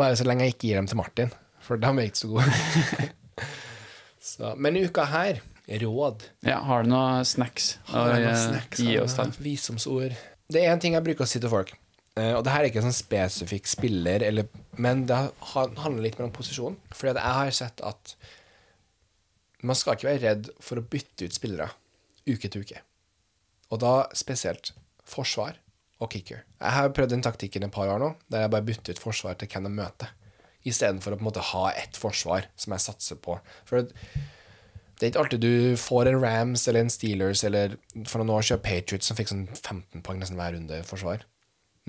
Bare 0.00 0.16
så 0.16 0.24
lenge 0.24 0.46
jeg 0.46 0.54
ikke 0.54 0.70
gir 0.70 0.78
dem 0.80 0.88
til 0.88 0.96
Martin, 0.96 1.32
for 1.62 1.80
de 1.80 1.90
er 1.90 2.08
ikke 2.08 2.22
så 2.22 2.30
gode. 2.32 3.46
så, 4.32 4.52
men 4.58 4.78
i 4.78 4.84
uka 4.86 5.06
her 5.10 5.40
råd. 5.82 6.26
Ja, 6.44 6.58
har 6.66 6.82
du 6.82 6.90
noen 6.90 7.24
snacks 7.24 7.76
Har 7.88 8.12
jeg 8.12 8.26
noen 8.26 8.40
snacks, 8.40 8.82
gi 8.82 8.98
oss 9.00 9.16
jeg 9.18 9.38
Visdomsord. 9.44 10.16
Det 10.52 10.64
er 10.64 10.74
en 10.74 10.82
ting 10.82 10.96
jeg 10.96 11.06
bruker 11.06 11.24
å 11.24 11.30
si 11.30 11.40
til 11.40 11.52
folk, 11.52 11.72
eh, 12.18 12.32
og 12.36 12.42
det 12.44 12.52
her 12.52 12.64
er 12.64 12.70
ikke 12.70 12.82
en 12.82 12.90
sånn 12.90 12.98
spesifikk 12.98 13.70
spiller, 13.70 14.24
eller, 14.26 14.50
men 14.76 15.06
det 15.08 15.18
handler 15.46 16.02
litt 16.04 16.18
mer 16.18 16.28
om 16.28 16.34
posisjon. 16.34 16.76
Fordi 16.92 17.14
jeg 17.16 17.38
har 17.38 17.56
sett 17.56 17.80
at 17.86 18.16
man 19.62 19.78
skal 19.78 19.96
ikke 19.96 20.10
være 20.10 20.24
redd 20.26 20.50
for 20.60 20.80
å 20.80 20.84
bytte 20.84 21.28
ut 21.28 21.36
spillere 21.38 21.70
uke 22.26 22.50
til 22.50 22.66
uke. 22.66 22.82
Og 23.72 23.80
da 23.82 23.94
spesielt 24.18 24.74
forsvar 25.08 25.56
og 26.02 26.10
kicker. 26.12 26.42
Jeg 26.58 26.74
har 26.76 26.92
prøvd 26.94 27.14
den 27.14 27.24
taktikken 27.24 27.64
et 27.66 27.74
par 27.74 27.90
år 27.90 28.02
nå, 28.02 28.10
der 28.30 28.44
jeg 28.44 28.52
bare 28.52 28.66
bytter 28.66 28.96
ut 28.96 29.02
forsvar 29.02 29.38
til 29.38 29.48
hvem 29.48 29.68
de 29.68 29.72
møter. 29.78 30.10
Istedenfor 30.68 31.14
å 31.14 31.18
på 31.18 31.24
en 31.24 31.28
måte 31.30 31.44
ha 31.52 31.64
ett 31.74 31.98
forsvar 31.98 32.46
som 32.56 32.74
jeg 32.74 32.84
satser 32.84 33.18
på. 33.22 33.38
For 33.68 33.82
det 33.82 35.08
er 35.08 35.10
ikke 35.10 35.22
alltid 35.24 35.42
du 35.42 35.78
får 35.80 36.10
en 36.10 36.20
Rams 36.22 36.68
eller 36.70 36.84
en 36.84 36.92
Steelers 36.92 37.42
eller 37.48 37.74
for 38.06 38.22
noen 38.22 38.36
år 38.36 38.44
siden 38.46 38.62
Patriots 38.62 39.10
som 39.10 39.18
fikk 39.18 39.32
sånn 39.32 39.48
15 39.50 40.04
poeng 40.06 40.20
nesten 40.22 40.38
hver 40.38 40.54
runde 40.54 40.78
forsvar. 40.86 41.24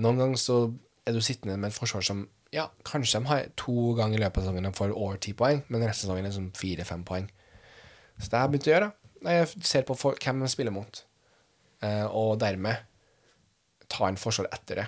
Noen 0.01 0.21
ganger 0.21 0.41
så 0.41 0.57
er 1.05 1.13
du 1.13 1.21
sittende 1.21 1.59
med 1.59 1.69
et 1.69 1.77
forsvar 1.77 2.05
som 2.07 2.25
ja, 2.53 2.67
kanskje 2.85 3.19
de 3.19 3.29
har 3.29 3.47
to 3.57 3.93
ganger 3.97 4.17
i 4.17 4.23
løpet 4.23 4.39
av 4.41 4.47
sesongen 4.47 4.67
de 4.67 4.73
får 4.77 4.93
over 4.93 5.17
10 5.17 5.37
poeng, 5.37 5.61
men 5.67 5.85
resten 5.85 6.07
av 6.09 6.13
sesongen 6.13 6.29
er 6.29 6.35
sånn 6.35 6.51
4-5 6.57 7.05
poeng. 7.07 7.29
Så 8.19 8.29
det 8.29 8.37
har 8.37 8.45
jeg 8.45 8.53
begynt 8.53 8.67
å 8.67 8.73
gjøre. 8.73 8.89
Jeg 9.23 9.63
ser 9.69 9.85
på 9.87 9.97
hvem 9.97 10.43
de 10.43 10.49
spiller 10.51 10.75
mot, 10.75 10.99
eh, 11.85 12.05
og 12.05 12.35
dermed 12.41 12.81
ta 13.93 14.09
en 14.09 14.19
forsvar 14.19 14.49
etter 14.53 14.83
det. 14.83 14.87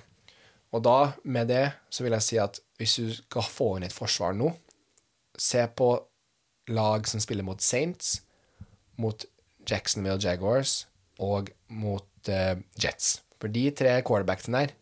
Og 0.75 0.83
da, 0.83 1.13
med 1.23 1.47
det, 1.47 1.69
så 1.89 2.03
vil 2.03 2.15
jeg 2.17 2.25
si 2.25 2.39
at 2.41 2.59
hvis 2.79 2.97
du 2.99 3.11
skal 3.15 3.47
få 3.47 3.69
inn 3.77 3.87
et 3.87 3.95
forsvar 3.95 4.35
nå, 4.35 4.49
se 5.39 5.61
på 5.71 5.89
lag 6.75 7.07
som 7.07 7.21
spiller 7.23 7.45
mot 7.47 7.61
Saints, 7.63 8.19
mot 8.99 9.23
Jacksonville 9.67 10.19
Jaguars 10.21 10.85
og 11.23 11.51
mot 11.71 12.31
uh, 12.31 12.57
Jets. 12.81 13.21
For 13.39 13.51
de 13.51 13.69
tre 13.75 13.97
quarterbackene 14.05 14.65
der, 14.65 14.73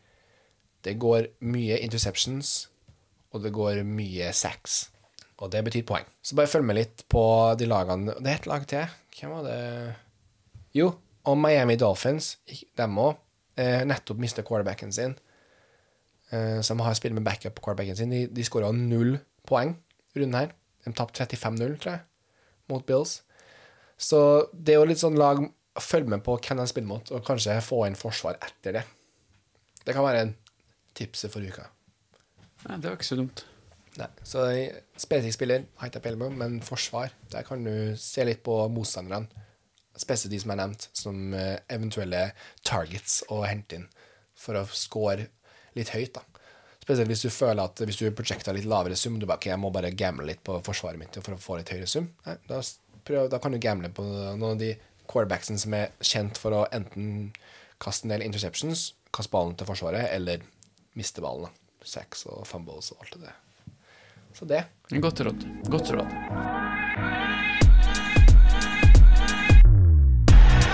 det 0.83 0.97
går 0.99 1.29
mye 1.45 1.77
interceptions, 1.79 2.69
og 3.33 3.45
det 3.45 3.53
går 3.55 3.83
mye 3.87 4.31
sacks. 4.35 4.87
Og 5.41 5.51
det 5.51 5.63
betyr 5.65 5.85
poeng. 5.87 6.07
Så 6.23 6.37
bare 6.37 6.49
følg 6.51 6.67
med 6.67 6.77
litt 6.77 7.05
på 7.11 7.23
de 7.59 7.67
lagene. 7.67 8.15
Det 8.19 8.31
er 8.31 8.41
et 8.41 8.49
lag 8.49 8.65
til. 8.69 8.97
Hvem 9.13 9.33
var 9.33 9.47
det 9.47 9.59
Jo, 10.77 10.89
og 11.29 11.37
Miami 11.39 11.75
Dolphins, 11.79 12.37
dem 12.77 12.99
òg, 13.01 13.17
eh, 13.57 13.83
nettopp 13.87 14.19
mista 14.21 14.43
quarterbacken 14.45 14.91
sin. 14.93 15.15
Eh, 16.33 16.61
som 16.61 16.79
har 16.81 16.95
spilt 16.97 17.13
med 17.13 17.23
backup 17.23 17.55
på 17.55 17.61
quarterbacken 17.61 17.97
sin. 17.97 18.09
De, 18.09 18.25
de 18.27 18.45
skåra 18.45 18.71
null 18.73 19.17
poeng 19.47 19.75
runden 20.17 20.39
her. 20.39 20.53
De 20.85 20.93
tapte 20.97 21.21
35-0, 21.21 21.77
tror 21.77 21.91
jeg, 21.93 22.01
mot 22.71 22.85
Bills. 22.85 23.19
Så 23.97 24.19
det 24.53 24.73
er 24.73 24.81
jo 24.81 24.89
litt 24.89 25.03
sånn 25.03 25.19
lag 25.19 25.45
Følg 25.81 26.05
med 26.05 26.21
på 26.21 26.35
hvem 26.37 26.59
de 26.59 26.67
spiller 26.69 26.85
mot, 26.85 27.07
og 27.09 27.23
kanskje 27.25 27.55
få 27.65 27.79
inn 27.87 27.95
forsvar 27.97 28.35
etter 28.45 28.75
det. 28.75 28.83
Det 29.81 29.95
kan 29.97 30.05
være 30.05 30.19
en 30.21 30.33
tipset 30.93 31.33
for 31.33 31.41
uka. 31.41 31.63
Nei, 32.67 32.75
det 32.77 32.91
var 32.91 32.99
ikke 32.99 33.07
så 33.07 33.17
dumt. 33.17 33.41
Nei, 33.97 34.07
så 34.21 34.43
spesifikk 35.01 35.33
spiller 35.33 35.65
har 35.79 35.89
ikke 35.89 36.03
peiling 36.03 36.21
på, 36.21 36.29
men 36.43 36.59
forsvar, 36.61 37.15
der 37.33 37.47
kan 37.47 37.65
du 37.65 37.97
se 37.97 38.21
litt 38.29 38.43
på 38.45 38.59
motstanderne. 38.69 39.41
Spesielt 39.97 40.35
de 40.35 40.43
som 40.43 40.53
er 40.53 40.61
nevnt, 40.61 40.85
som 40.93 41.33
eh, 41.33 41.57
eventuelle 41.73 42.21
targets 42.61 43.23
å 43.33 43.41
hente 43.41 43.81
inn 43.81 43.89
for 44.37 44.61
å 44.61 44.67
score 44.77 45.25
litt 45.77 45.91
høyt. 45.93 46.13
da. 46.17 46.23
Spesielt 46.83 47.11
hvis 47.13 47.23
du 47.23 47.29
føler 47.31 47.63
at 47.63 47.79
hvis 47.79 48.01
du 48.01 48.09
prosjekter 48.15 48.55
litt 48.55 48.67
lavere 48.67 48.97
sum, 48.99 49.19
du 49.19 49.25
bare, 49.25 49.39
ok, 49.39 49.51
jeg 49.53 49.61
må 49.61 49.71
bare 49.71 49.93
gamble 49.95 50.27
litt 50.27 50.43
på 50.43 50.57
forsvaret 50.65 50.99
mitt 50.99 51.15
for 51.21 51.35
å 51.35 51.39
få 51.39 51.59
litt 51.59 51.71
høyere 51.71 51.87
sum. 51.87 52.09
Nei, 52.27 52.35
da, 52.49 52.59
prøv, 53.07 53.29
da 53.31 53.39
kan 53.43 53.55
du 53.55 53.61
gamble 53.63 53.91
på 53.95 54.03
noen 54.03 54.49
av 54.51 54.59
de 54.59 54.73
quarterbacksene 55.07 55.61
som 55.61 55.75
er 55.77 55.93
kjent 56.03 56.39
for 56.39 56.55
å 56.57 56.65
enten 56.75 57.31
kaste 57.83 58.07
en 58.07 58.15
del 58.15 58.25
interceptions, 58.27 58.91
kaste 59.15 59.31
ballen 59.31 59.55
til 59.59 59.67
forsvaret, 59.69 60.09
eller 60.11 60.43
miste 60.99 61.23
ballen. 61.23 61.51
Sacks 61.83 62.23
og 62.31 62.45
fumbles 62.47 62.93
og 62.93 63.03
alt 63.03 63.17
det 63.17 63.25
der. 63.25 63.39
Så 64.33 64.47
det. 64.47 64.63
Godt 65.03 65.19
råd. 65.27 65.43
Godt 65.67 65.91
råd. 65.91 66.15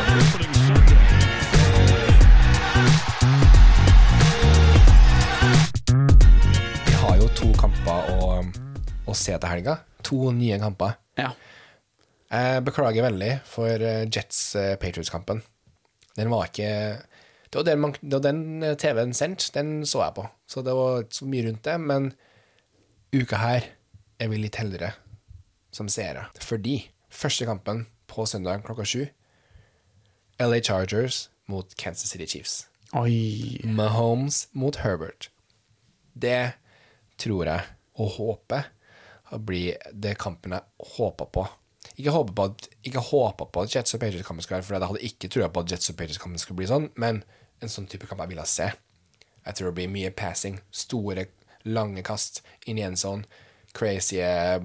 Opening 0.10 0.89
to 7.40 7.54
kamper 7.56 8.10
å, 8.20 8.42
å 9.08 9.14
se 9.16 9.32
til 9.32 9.48
helga. 9.48 9.78
To 10.04 10.34
nye 10.36 10.58
kamper. 10.60 10.98
Ja. 11.16 11.30
Jeg 12.30 12.66
beklager 12.68 13.06
veldig 13.06 13.30
for 13.48 13.86
eh, 13.86 14.02
Jets-Patriots-kampen. 14.12 15.40
Den 16.18 16.34
var 16.34 16.50
ikke 16.50 16.72
Det 17.48 17.56
var 17.62 17.66
den, 17.70 17.80
man, 17.80 17.96
det 18.02 18.12
var 18.18 18.26
den 18.26 18.44
eh, 18.64 18.76
TV-en 18.76 19.16
sendt, 19.16 19.48
den 19.56 19.86
så 19.88 20.04
jeg 20.04 20.18
på. 20.20 20.28
Så 20.52 20.66
det 20.68 20.76
var 20.76 21.06
ikke 21.06 21.20
så 21.22 21.30
mye 21.32 21.48
rundt 21.48 21.64
det. 21.64 21.78
Men 21.80 22.12
uka 23.16 23.40
her 23.40 23.72
er 24.20 24.34
vi 24.34 24.44
litt 24.44 24.60
heldigere 24.60 24.92
som 25.72 25.88
seere. 25.88 26.28
Fordi 26.44 26.82
første 27.08 27.48
kampen 27.48 27.86
på 28.12 28.28
søndag 28.28 28.66
klokka 28.68 28.84
sju 28.84 29.06
LA 30.44 30.60
Chargers 30.60 31.30
mot 31.48 31.72
Kansas 31.80 32.12
City 32.12 32.28
Chiefs. 32.28 32.66
Oi. 33.00 33.62
Mahomes 33.64 34.50
mot 34.52 34.84
Herbert. 34.84 35.32
Det 36.20 36.52
tror 37.20 37.50
jeg 37.50 37.66
og 38.00 38.14
håper 38.16 38.70
blir 39.46 39.78
det 39.94 40.16
kampen 40.22 40.56
jeg 40.56 40.94
håper 40.96 41.30
på. 41.34 41.46
Ikke 42.00 42.14
håper 42.16 42.34
på 42.34 42.46
at, 42.50 42.70
på 43.52 43.64
at 43.64 43.76
Jets 43.76 43.96
og 43.96 44.02
Patriots-kampen 44.02 44.44
skulle 44.44 44.60
være, 44.60 44.68
for 44.68 44.78
jeg 44.78 44.92
hadde 44.92 45.10
ikke 45.10 45.32
trua 45.32 45.50
på 45.54 45.64
at 45.64 45.74
Jets 45.74 45.92
og 45.92 45.98
Patriots-kampen 46.00 46.42
skulle 46.42 46.60
bli 46.62 46.70
sånn, 46.70 46.88
men 47.00 47.22
en 47.60 47.72
sånn 47.72 47.90
type 47.92 48.08
kamp 48.08 48.24
jeg 48.24 48.32
ville 48.34 48.48
se. 48.50 48.70
Jeg 49.46 49.58
tror 49.58 49.70
det 49.70 49.78
blir 49.80 49.92
mye 49.92 50.12
passing, 50.16 50.60
store, 50.72 51.28
lange 51.68 52.04
kast 52.08 52.42
inn 52.70 52.80
i 52.80 52.86
en 52.88 52.98
sånn 53.00 53.26
crazy 53.76 54.22
eh, 54.24 54.58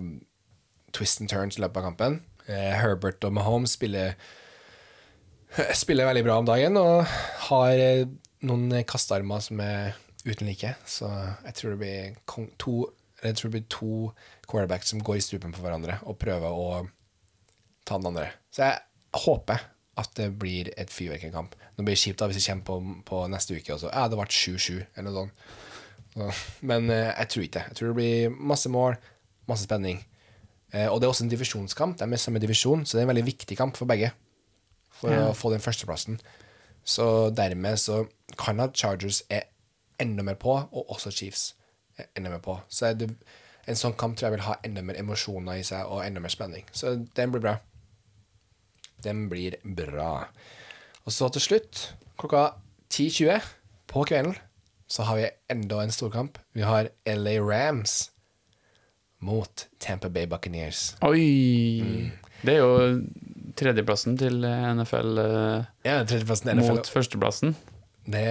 twist 0.94 1.20
and 1.20 1.30
turns 1.30 1.58
i 1.58 1.64
løpet 1.64 1.82
av 1.82 1.88
kampen. 1.90 2.20
Eh, 2.46 2.72
Herbert 2.78 3.24
og 3.26 3.34
Mahomes 3.36 3.74
spiller 3.76 4.14
spiller 5.82 6.08
veldig 6.08 6.24
bra 6.26 6.38
om 6.40 6.48
dagen 6.48 6.78
og 6.80 7.02
har 7.48 7.80
eh, 7.80 8.06
noen 8.46 8.84
kastearmer 8.88 9.42
som 9.44 9.60
er 9.64 9.94
uten 10.24 10.46
like. 10.48 10.74
Så 10.88 11.08
jeg 11.44 11.54
tror 11.58 11.74
det 11.74 11.80
blir 11.82 12.14
to, 12.58 12.74
jeg 13.22 13.36
tror 13.36 13.50
det 13.50 13.54
blir 13.58 13.68
to 13.72 13.90
quarterbacks 14.50 14.90
som 14.92 15.02
går 15.04 15.20
i 15.20 15.24
strupen 15.24 15.52
på 15.54 15.62
hverandre 15.64 15.98
og 16.04 16.18
prøver 16.22 16.48
å 16.50 16.86
ta 17.84 17.98
den 18.00 18.10
andre. 18.12 18.30
Så 18.54 18.64
jeg 18.68 18.80
håper 19.26 19.66
at 20.00 20.10
det 20.18 20.30
blir 20.40 20.72
et 20.76 20.90
fyrverkerikamp. 20.90 21.52
Det 21.76 21.84
blir 21.86 21.98
kjipt 21.98 22.18
da 22.18 22.26
hvis 22.30 22.40
det 22.40 22.46
kommer 22.48 22.64
på, 22.66 22.78
på 23.06 23.20
neste 23.30 23.54
uke 23.54 23.76
også. 23.76 23.92
ja, 23.92 24.08
det 24.10 24.18
ble 24.18 24.26
7-7 24.26 24.80
eller 24.96 25.10
noe 25.10 25.20
sånt. 25.20 25.44
Så, 26.14 26.30
men 26.66 26.88
eh, 26.94 27.10
jeg 27.12 27.28
tror 27.30 27.44
ikke 27.44 27.58
det. 27.58 27.64
Jeg 27.68 27.78
tror 27.78 27.88
det 27.92 27.96
blir 27.98 28.34
masse 28.54 28.70
mål, 28.70 28.96
masse 29.50 29.66
spenning. 29.66 30.00
Eh, 30.74 30.88
og 30.90 30.98
det 31.00 31.06
er 31.06 31.12
også 31.12 31.24
en 31.26 31.30
divisjonskamp. 31.32 31.96
De 32.00 32.06
er 32.06 32.22
samme 32.22 32.42
divisjon, 32.42 32.84
så 32.86 32.96
det 32.96 33.02
er 33.02 33.06
en 33.08 33.12
veldig 33.12 33.26
viktig 33.28 33.56
kamp 33.58 33.76
for 33.78 33.90
begge 33.90 34.10
for 34.98 35.10
Ja. 35.14 35.28
å 35.30 35.34
få 35.34 35.50
den 35.54 35.62
førsteplassen. 35.62 36.20
Så 36.86 37.30
dermed 37.34 37.78
så 37.82 38.04
kan 38.38 38.60
at 38.62 38.74
Chargers 38.78 39.22
er 39.30 39.46
enda 40.00 40.24
mer 40.26 40.38
på, 40.40 40.54
og 40.72 40.90
også 40.90 41.12
Chiefs 41.14 41.54
er 41.98 42.08
enda 42.16 42.30
mer 42.32 42.42
på. 42.44 42.56
Så 42.68 42.86
er 42.90 42.98
det, 42.98 43.10
en 43.66 43.78
sånn 43.78 43.94
kamp 43.96 44.16
tror 44.16 44.28
jeg 44.30 44.36
vil 44.38 44.46
ha 44.48 44.56
enda 44.66 44.82
mer 44.84 44.98
emosjoner 45.00 45.60
i 45.60 45.66
seg, 45.66 45.86
og 45.86 46.02
enda 46.04 46.20
mer 46.20 46.32
spenning. 46.32 46.66
Så 46.72 46.96
den 47.16 47.32
blir 47.34 47.44
bra. 47.44 47.56
Den 49.04 49.26
blir 49.30 49.56
bra. 49.64 50.26
Og 51.04 51.12
så 51.12 51.28
til 51.34 51.44
slutt, 51.44 51.84
klokka 52.20 52.46
10.20 52.92 53.52
på 53.92 54.04
kvelden 54.08 54.36
så 54.90 55.02
har 55.08 55.16
vi 55.18 55.28
enda 55.50 55.80
en 55.82 55.92
storkamp. 55.92 56.38
Vi 56.54 56.62
har 56.64 56.90
LA 57.08 57.38
Rams 57.42 58.10
mot 59.24 59.66
Tampa 59.80 60.08
Bay 60.12 60.26
Buccaneers. 60.28 60.94
Oi! 61.02 62.10
Det 62.44 62.58
er 62.58 62.60
jo 62.60 63.00
tredjeplassen 63.56 64.18
til 64.20 64.42
NFL 64.44 65.20
eh, 65.22 65.68
Ja, 65.86 66.02
tredjeplassen 66.04 66.50
til 66.50 66.58
NFL. 66.60 66.74
mot 66.76 66.90
førsteplassen. 66.92 67.54
Det, 68.04 68.24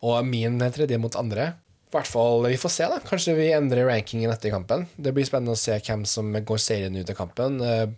og 0.00 0.24
min 0.26 0.60
tredje 0.72 0.98
mot 1.00 1.16
andre. 1.18 1.52
I 1.90 1.96
hvert 1.96 2.06
fall, 2.06 2.46
Vi 2.46 2.56
får 2.56 2.70
se, 2.70 2.86
da. 2.86 3.00
Kanskje 3.02 3.34
vi 3.34 3.48
endrer 3.50 3.88
rankingen 3.88 4.30
etter 4.30 4.52
kampen. 4.54 4.86
Det 4.96 5.10
blir 5.10 5.26
spennende 5.26 5.56
å 5.56 5.58
se 5.58 5.74
hvem 5.74 6.04
som 6.06 6.30
går 6.32 6.60
serien 6.62 6.94
ut 6.94 7.10
av 7.10 7.16
kampen. 7.18 7.58
Eh, 7.60 7.88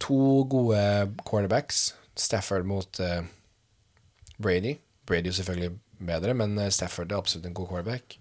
to 0.00 0.44
gode 0.48 0.80
quarterbacks. 1.28 1.92
Stafford 2.16 2.64
mot 2.64 3.00
eh, 3.04 3.20
Brady. 4.38 4.78
Brady 5.04 5.28
er 5.28 5.36
selvfølgelig 5.36 5.74
bedre, 6.00 6.34
men 6.40 6.56
eh, 6.56 6.72
Stafford 6.72 7.12
er 7.12 7.20
absolutt 7.20 7.50
en 7.50 7.58
god 7.58 7.68
quarterback. 7.68 8.16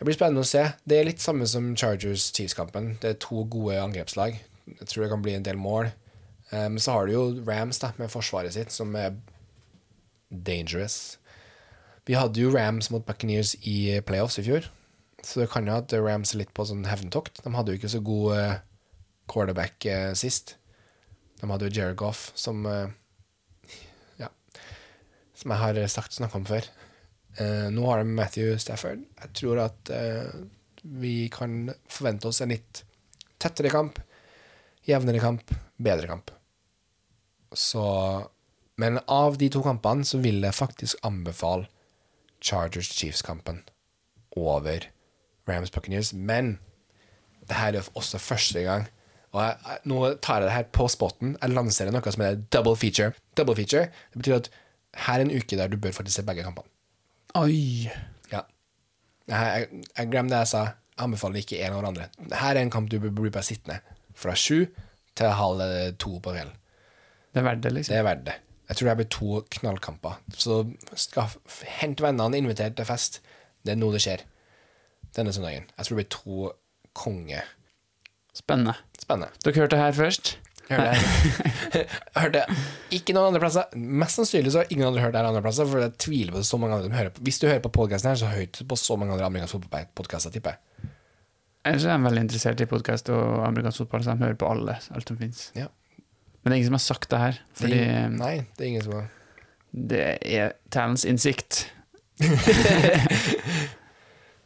Det 0.00 0.08
blir 0.08 0.18
spennende 0.18 0.42
å 0.42 0.50
se. 0.50 0.66
Det 0.82 0.98
er 0.98 1.06
litt 1.06 1.22
samme 1.22 1.46
som 1.46 1.70
Chargers-Chiefs-kampen. 1.78 2.96
Det 2.98 3.14
er 3.14 3.22
to 3.22 3.46
gode 3.46 3.78
angrepslag. 3.78 4.40
Jeg 4.66 4.90
tror 4.90 5.04
det 5.04 5.12
kan 5.14 5.22
bli 5.22 5.38
en 5.38 5.46
del 5.46 5.62
mål. 5.62 5.92
Men 6.50 6.82
så 6.82 6.96
har 6.96 7.06
du 7.06 7.14
jo 7.14 7.22
Rams 7.46 7.78
da, 7.80 7.92
med 7.96 8.10
forsvaret 8.10 8.52
sitt, 8.52 8.74
som 8.74 8.90
er 8.98 9.14
dangerous. 10.28 11.21
Vi 12.08 12.16
hadde 12.18 12.42
jo 12.42 12.50
Rams 12.50 12.90
mot 12.90 13.04
Buccaneers 13.06 13.54
i 13.62 14.00
playoffs 14.06 14.40
i 14.40 14.46
fjor, 14.46 14.66
så 15.22 15.42
det 15.42 15.50
kan 15.52 15.68
jo 15.68 15.76
at 15.76 15.92
Rams 15.94 16.34
er 16.34 16.42
litt 16.42 16.54
på 16.54 16.66
sånn 16.66 16.86
hevntokt. 16.88 17.38
De 17.44 17.52
hadde 17.54 17.70
jo 17.74 17.78
ikke 17.78 17.92
så 17.92 18.00
god 18.02 18.32
eh, 18.38 18.56
quarterback 19.30 19.86
eh, 19.86 20.10
sist. 20.18 20.56
De 21.38 21.50
hadde 21.50 21.68
jo 21.68 21.76
Jared 21.76 21.98
Goff, 22.00 22.30
som 22.38 22.66
eh, 22.66 22.88
Ja. 24.18 24.32
Som 25.38 25.54
jeg 25.54 25.62
har 25.62 25.78
sagt 25.90 26.18
snakka 26.18 26.40
om 26.40 26.48
før. 26.48 26.66
Eh, 27.38 27.68
nå 27.72 27.86
har 27.86 28.02
de 28.02 28.16
Matthew 28.18 28.56
Stafford. 28.60 29.06
Jeg 29.22 29.34
tror 29.38 29.62
at 29.62 29.92
eh, 29.94 30.34
vi 30.82 31.28
kan 31.32 31.70
forvente 31.86 32.28
oss 32.28 32.42
en 32.42 32.52
litt 32.52 32.82
tettere 33.42 33.70
kamp, 33.72 34.00
jevnere 34.86 35.22
kamp, 35.22 35.54
bedre 35.78 36.10
kamp. 36.10 36.34
Så 37.54 37.84
Men 38.80 38.98
av 39.06 39.36
de 39.38 39.50
to 39.52 39.60
kampene 39.62 40.02
så 40.08 40.18
vil 40.18 40.40
jeg 40.42 40.56
faktisk 40.56 41.02
anbefale 41.06 41.68
Chargers-Chiefs-kampen 42.42 43.62
over 44.36 44.86
Rams 45.48 45.70
Buccaneers. 45.70 46.12
Men 46.12 46.58
det 47.48 47.56
her 47.58 47.78
er 47.78 47.88
også 47.98 48.18
første 48.22 48.62
gang 48.62 48.88
Og 49.32 49.40
jeg, 49.42 49.56
jeg, 49.66 49.78
nå 49.88 49.98
tar 50.22 50.42
jeg 50.42 50.46
det 50.46 50.52
her 50.52 50.66
på 50.76 50.84
spotten. 50.92 51.36
Jeg 51.40 51.50
lanserer 51.56 51.94
noe 51.94 52.12
som 52.12 52.20
heter 52.22 52.42
double 52.52 52.76
feature. 52.76 53.14
Double 53.36 53.56
feature, 53.56 53.86
Det 54.12 54.20
betyr 54.20 54.34
at 54.36 54.50
her 55.06 55.14
er 55.14 55.24
en 55.24 55.32
uke 55.32 55.56
der 55.56 55.70
du 55.72 55.78
bør 55.80 55.94
faktisk 55.96 56.18
se 56.18 56.24
begge 56.28 56.44
kampene. 56.44 56.68
Oi! 57.40 57.88
Ja. 58.32 58.42
Jeg, 59.28 59.38
jeg, 59.72 59.84
jeg 59.96 60.10
glemte 60.12 60.34
det 60.34 60.42
jeg 60.42 60.50
sa. 60.52 60.62
Jeg 60.92 61.06
anbefaler 61.06 61.40
ikke 61.40 61.62
en 61.64 61.78
av 61.78 61.86
andre. 61.88 62.10
Her 62.28 62.52
er 62.58 62.60
en 62.60 62.70
kamp 62.74 62.90
du 62.92 62.98
bør 63.00 63.14
bli 63.22 63.32
bare 63.32 63.48
sittende 63.48 63.78
fra 64.14 64.34
sju 64.36 64.66
til 65.16 65.32
halv 65.38 65.64
to 65.96 66.18
på 66.20 66.34
kvelden. 66.36 66.58
Det 67.32 67.40
er 67.40 67.46
verdt 67.48 67.62
det, 67.64 67.72
liksom. 67.72 67.92
Det 67.94 67.98
er 68.02 68.04
verdt 68.10 68.26
det. 68.28 68.34
Jeg 68.72 68.78
tror 68.78 68.88
det 68.88 68.98
blir 69.02 69.08
to 69.12 69.40
knallkamper. 69.58 70.14
Så 70.32 70.62
skal 70.96 71.34
hent 71.76 72.00
vennene, 72.00 72.38
inviter 72.40 72.72
til 72.72 72.86
fest. 72.88 73.18
Det 73.60 73.74
er 73.74 73.76
nå 73.76 73.90
det 73.92 74.00
skjer. 74.00 74.22
Denne 75.12 75.34
søndagen. 75.36 75.66
Jeg 75.76 75.84
tror 75.84 75.98
det 75.98 76.00
blir 76.00 76.14
to 76.14 76.46
konge. 76.96 77.42
Spennende. 78.32 78.78
Spennende. 78.96 79.28
Dere 79.44 79.60
hørte 79.60 79.76
det 79.76 79.82
her 79.82 79.98
først. 79.98 80.32
Hørte 80.70 80.94
jeg 80.94 81.84
hørte 82.22 82.46
ikke 82.96 83.12
noen 83.12 83.28
andre 83.34 83.42
plasser. 83.44 83.76
Mest 83.76 84.22
sannsynlig 84.22 84.54
så 84.54 84.62
har 84.62 84.72
ingen 84.72 84.88
andre 84.88 85.04
hørt 85.04 85.12
det 85.12 85.20
her 85.20 85.28
andre 85.28 85.44
plasser, 85.44 85.68
for 85.68 85.84
jeg 85.84 85.92
tviler 86.00 86.32
på 86.32 86.40
det 86.40 86.48
så 86.48 86.62
mange 86.62 86.78
andre 86.78 86.88
som 86.88 86.96
hører 86.96 87.12
på. 87.12 87.26
Hvis 87.28 87.42
du 87.42 87.46
hører 87.50 87.60
på 87.66 87.74
podkasten 87.76 88.12
her, 88.14 88.22
så 88.22 88.32
hører 88.32 88.48
du 88.56 88.64
på 88.72 88.80
så 88.80 88.96
mange 88.96 89.12
andre 89.12 89.28
amerikanske 89.28 89.58
fotballpodkaster, 89.58 90.32
tipper 90.32 90.56
jeg. 90.56 90.88
Ellers 91.68 91.84
er 91.84 91.92
de 91.92 92.08
veldig 92.08 92.24
interessert 92.24 92.64
i 92.64 92.70
podkast 92.72 93.12
og 93.12 93.44
amerikansk 93.50 93.84
fotball, 93.84 94.08
så 94.08 94.16
de 94.16 94.24
hører 94.24 94.40
på 94.40 94.48
alle, 94.48 94.80
alt 94.96 95.12
som 95.12 95.20
finnes. 95.20 95.44
Ja. 95.60 95.68
Men 96.42 96.50
det 96.50 96.54
er 96.54 96.58
ingen 96.60 96.70
som 96.72 96.78
har 96.78 96.84
sagt 96.86 97.10
det 97.10 97.18
her, 97.22 97.32
Det 97.32 97.60
fordi 97.62 97.78
er, 97.86 98.08
nei, 98.10 98.32
det 98.58 98.64
er 98.64 98.70
ingen 98.72 98.82
som 98.86 98.96
har 98.98 99.10
det 99.72 100.00
er 100.20 100.50
talents 100.68 101.04
innsikt. 101.08 101.62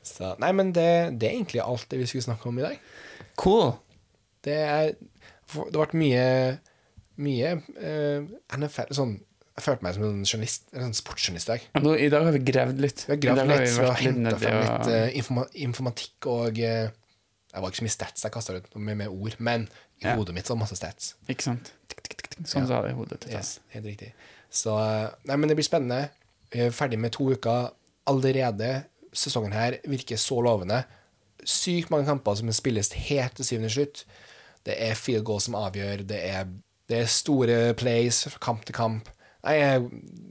så, 0.06 0.34
Nei, 0.38 0.52
men 0.54 0.70
det, 0.76 0.84
det 1.18 1.28
er 1.28 1.34
egentlig 1.34 1.62
alt 1.64 1.86
det 1.90 1.98
vi 1.98 2.06
skulle 2.06 2.26
snakke 2.28 2.46
om 2.50 2.58
i 2.60 2.64
dag. 2.66 2.76
Cool. 3.40 3.72
Det 4.46 4.54
er 4.62 4.92
Det 5.50 5.72
ble 5.74 5.98
mye 5.98 6.26
Mye 7.16 7.50
uh, 7.80 8.26
NFL 8.60 8.92
sånn, 8.94 9.14
Jeg 9.56 9.64
følte 9.64 9.86
meg 9.86 9.94
som 9.96 10.04
en 10.04 10.22
journalist 10.28 10.66
En 10.76 10.84
sånn 10.86 10.96
sportsjournalist 10.98 11.48
i 11.48 11.52
dag. 11.54 11.66
Nå, 11.82 11.94
I 11.96 12.10
dag 12.12 12.26
har 12.28 12.34
vi 12.36 12.42
gravd 12.52 12.82
litt. 12.84 13.02
Vi 13.08 13.14
har 13.14 13.20
gravd 13.24 13.42
har 13.42 13.50
litt, 13.50 13.66
vi 13.66 13.80
har 13.80 13.90
vært 13.90 14.04
litt 14.04 14.20
henta 14.20 14.36
frem 14.42 14.56
og- 14.60 14.66
litt 14.68 14.92
uh, 14.92 15.18
informa 15.22 15.46
informatikk 15.66 16.28
og 16.36 16.60
eh, 16.60 16.86
Det 17.52 17.62
var 17.62 17.72
ikke 17.72 17.80
så 17.80 17.86
mye 17.86 17.94
stats 17.94 18.24
jeg 18.26 18.34
kasta 18.34 18.56
ut, 18.58 18.66
med, 18.76 18.98
med 19.00 19.08
ord, 19.08 19.36
men 19.38 19.68
i 20.02 20.10
hodet 20.10 20.34
mitt 20.36 20.48
så 20.48 20.52
var 20.52 20.58
det 20.58 20.64
masse 20.66 20.78
stats. 20.78 21.14
Ikke 21.30 21.46
sant? 21.46 21.72
Sånn 22.44 22.66
sa 22.68 22.82
det 22.84 22.92
i 22.92 22.96
hodet 22.98 23.16
til 23.22 23.32
Tess. 23.32 23.56
Yes, 23.56 23.72
helt 23.72 23.86
riktig. 23.88 24.10
Så 24.52 24.74
eh, 24.76 25.06
Nei, 25.28 25.38
men 25.40 25.48
det 25.48 25.56
blir 25.56 25.66
spennende. 25.66 26.10
Er 26.52 26.74
ferdig 26.74 26.98
med 27.00 27.14
to 27.16 27.30
uker 27.32 27.70
allerede. 28.10 28.70
Sesongen 29.16 29.54
her 29.56 29.78
virker 29.88 30.20
så 30.20 30.42
lovende. 30.44 30.82
Sykt 31.46 31.90
mange 31.92 32.08
kamper 32.08 32.36
som 32.36 32.52
spilles 32.52 32.92
helt 33.08 33.38
til 33.38 33.48
syvende 33.48 33.72
slutt. 33.72 34.04
Det 34.66 34.76
er 34.82 34.98
field 34.98 35.24
goal 35.24 35.40
som 35.40 35.56
avgjør. 35.58 36.04
Det 36.10 36.20
er, 36.28 36.48
det 36.90 37.00
er 37.02 37.10
store 37.10 37.58
plays 37.78 38.24
fra 38.28 38.42
kamp 38.50 38.66
til 38.68 38.76
kamp. 38.76 39.08
Nei, 39.46 39.56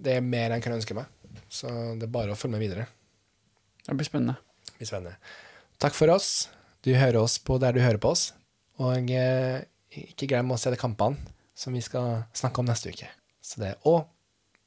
det 0.06 0.18
er 0.20 0.26
mer 0.26 0.50
enn 0.50 0.60
jeg 0.60 0.68
kunne 0.68 0.80
ønske 0.82 0.98
meg. 0.98 1.10
Så 1.50 1.72
det 1.98 2.06
er 2.06 2.14
bare 2.14 2.36
å 2.36 2.38
følge 2.38 2.58
med 2.58 2.66
videre. 2.68 2.86
Det 3.86 3.96
blir 3.98 4.08
spennende. 4.08 4.38
Det 4.68 4.78
blir 4.80 4.90
spennende. 4.90 5.18
Takk 5.82 5.96
for 5.98 6.12
oss. 6.14 6.50
Du 6.86 6.92
hører 6.94 7.18
oss 7.18 7.40
på 7.42 7.58
der 7.62 7.74
du 7.74 7.82
hører 7.82 7.98
på 7.98 8.12
oss. 8.14 8.28
Og 8.78 9.10
eh, 9.10 9.64
ikke 10.12 10.30
glem 10.30 10.52
å 10.54 10.58
se 10.62 10.70
de 10.70 10.78
kampene 10.78 11.18
som 11.58 11.74
vi 11.74 11.82
skal 11.82 12.28
snakke 12.36 12.62
om 12.62 12.68
neste 12.70 12.92
uke. 12.94 13.08
Så 13.42 13.62
det, 13.62 13.76
og 13.90 14.04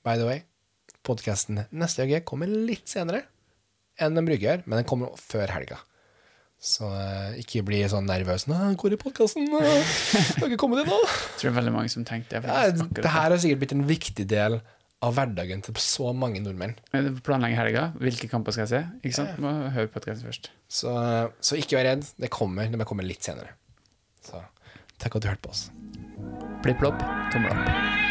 by 0.06 0.16
the 0.18 0.26
way, 0.26 0.42
podkasten 1.06 1.62
neste 1.70 2.06
uke 2.08 2.24
kommer 2.26 2.50
litt 2.50 2.90
senere 2.90 3.22
enn 3.98 4.14
den 4.14 4.26
bruker, 4.26 4.44
gjøre, 4.44 4.64
men 4.66 4.80
den 4.80 4.88
kommer 4.88 5.14
før 5.18 5.50
helga. 5.54 5.78
Så 6.58 6.88
eh, 6.90 7.38
ikke 7.44 7.62
bli 7.66 7.84
sånn 7.86 8.08
nervøs. 8.10 8.48
'Nå, 8.48 8.56
Hvor 8.80 8.90
er 8.94 8.98
podkasten? 8.98 9.46
Har 9.54 10.48
ikke 10.48 10.58
kommet 10.58 10.82
inn 10.82 10.90
nå?' 10.90 10.98
Jeg 11.04 11.38
tror 11.38 11.44
det 11.44 11.52
er 11.52 11.58
veldig 11.60 11.74
mange 11.76 11.92
som 11.92 12.06
tenkte 12.06 12.40
det. 12.42 12.50
Ja, 12.50 12.72
det 12.74 13.12
her 13.14 13.30
har 13.30 13.38
sikkert 13.38 13.62
blitt 13.62 13.76
en 13.76 13.86
viktig 13.86 14.26
del 14.26 14.58
av 15.04 15.14
hverdagen 15.14 15.62
til 15.62 15.76
så 15.82 16.10
mange 16.16 16.40
nordmenn. 16.42 16.74
det. 16.92 17.12
Planlegge 17.26 17.58
helga. 17.58 17.84
Hvilke 18.02 18.30
kamper 18.30 18.54
skal 18.54 18.66
jeg 18.66 18.72
se? 18.72 18.82
Ikke 19.04 19.18
sant? 19.20 19.38
Må 19.42 19.52
høre 19.74 19.90
podkasten 19.94 20.26
først. 20.26 20.50
Så, 20.66 20.94
så 21.38 21.60
ikke 21.60 21.78
vær 21.78 21.90
redd. 21.92 22.08
Det 22.18 22.32
kommer. 22.34 22.70
Det 22.72 22.88
kommer 22.88 23.06
litt 23.06 23.22
senere. 23.26 23.54
Så 24.26 24.42
takk 24.98 25.20
at 25.20 25.22
du 25.22 25.30
hørte 25.30 25.46
på 25.46 25.54
oss. 25.54 25.68
Plipp-plopp, 26.64 27.02
tommel 27.30 27.54
opp. 27.54 28.07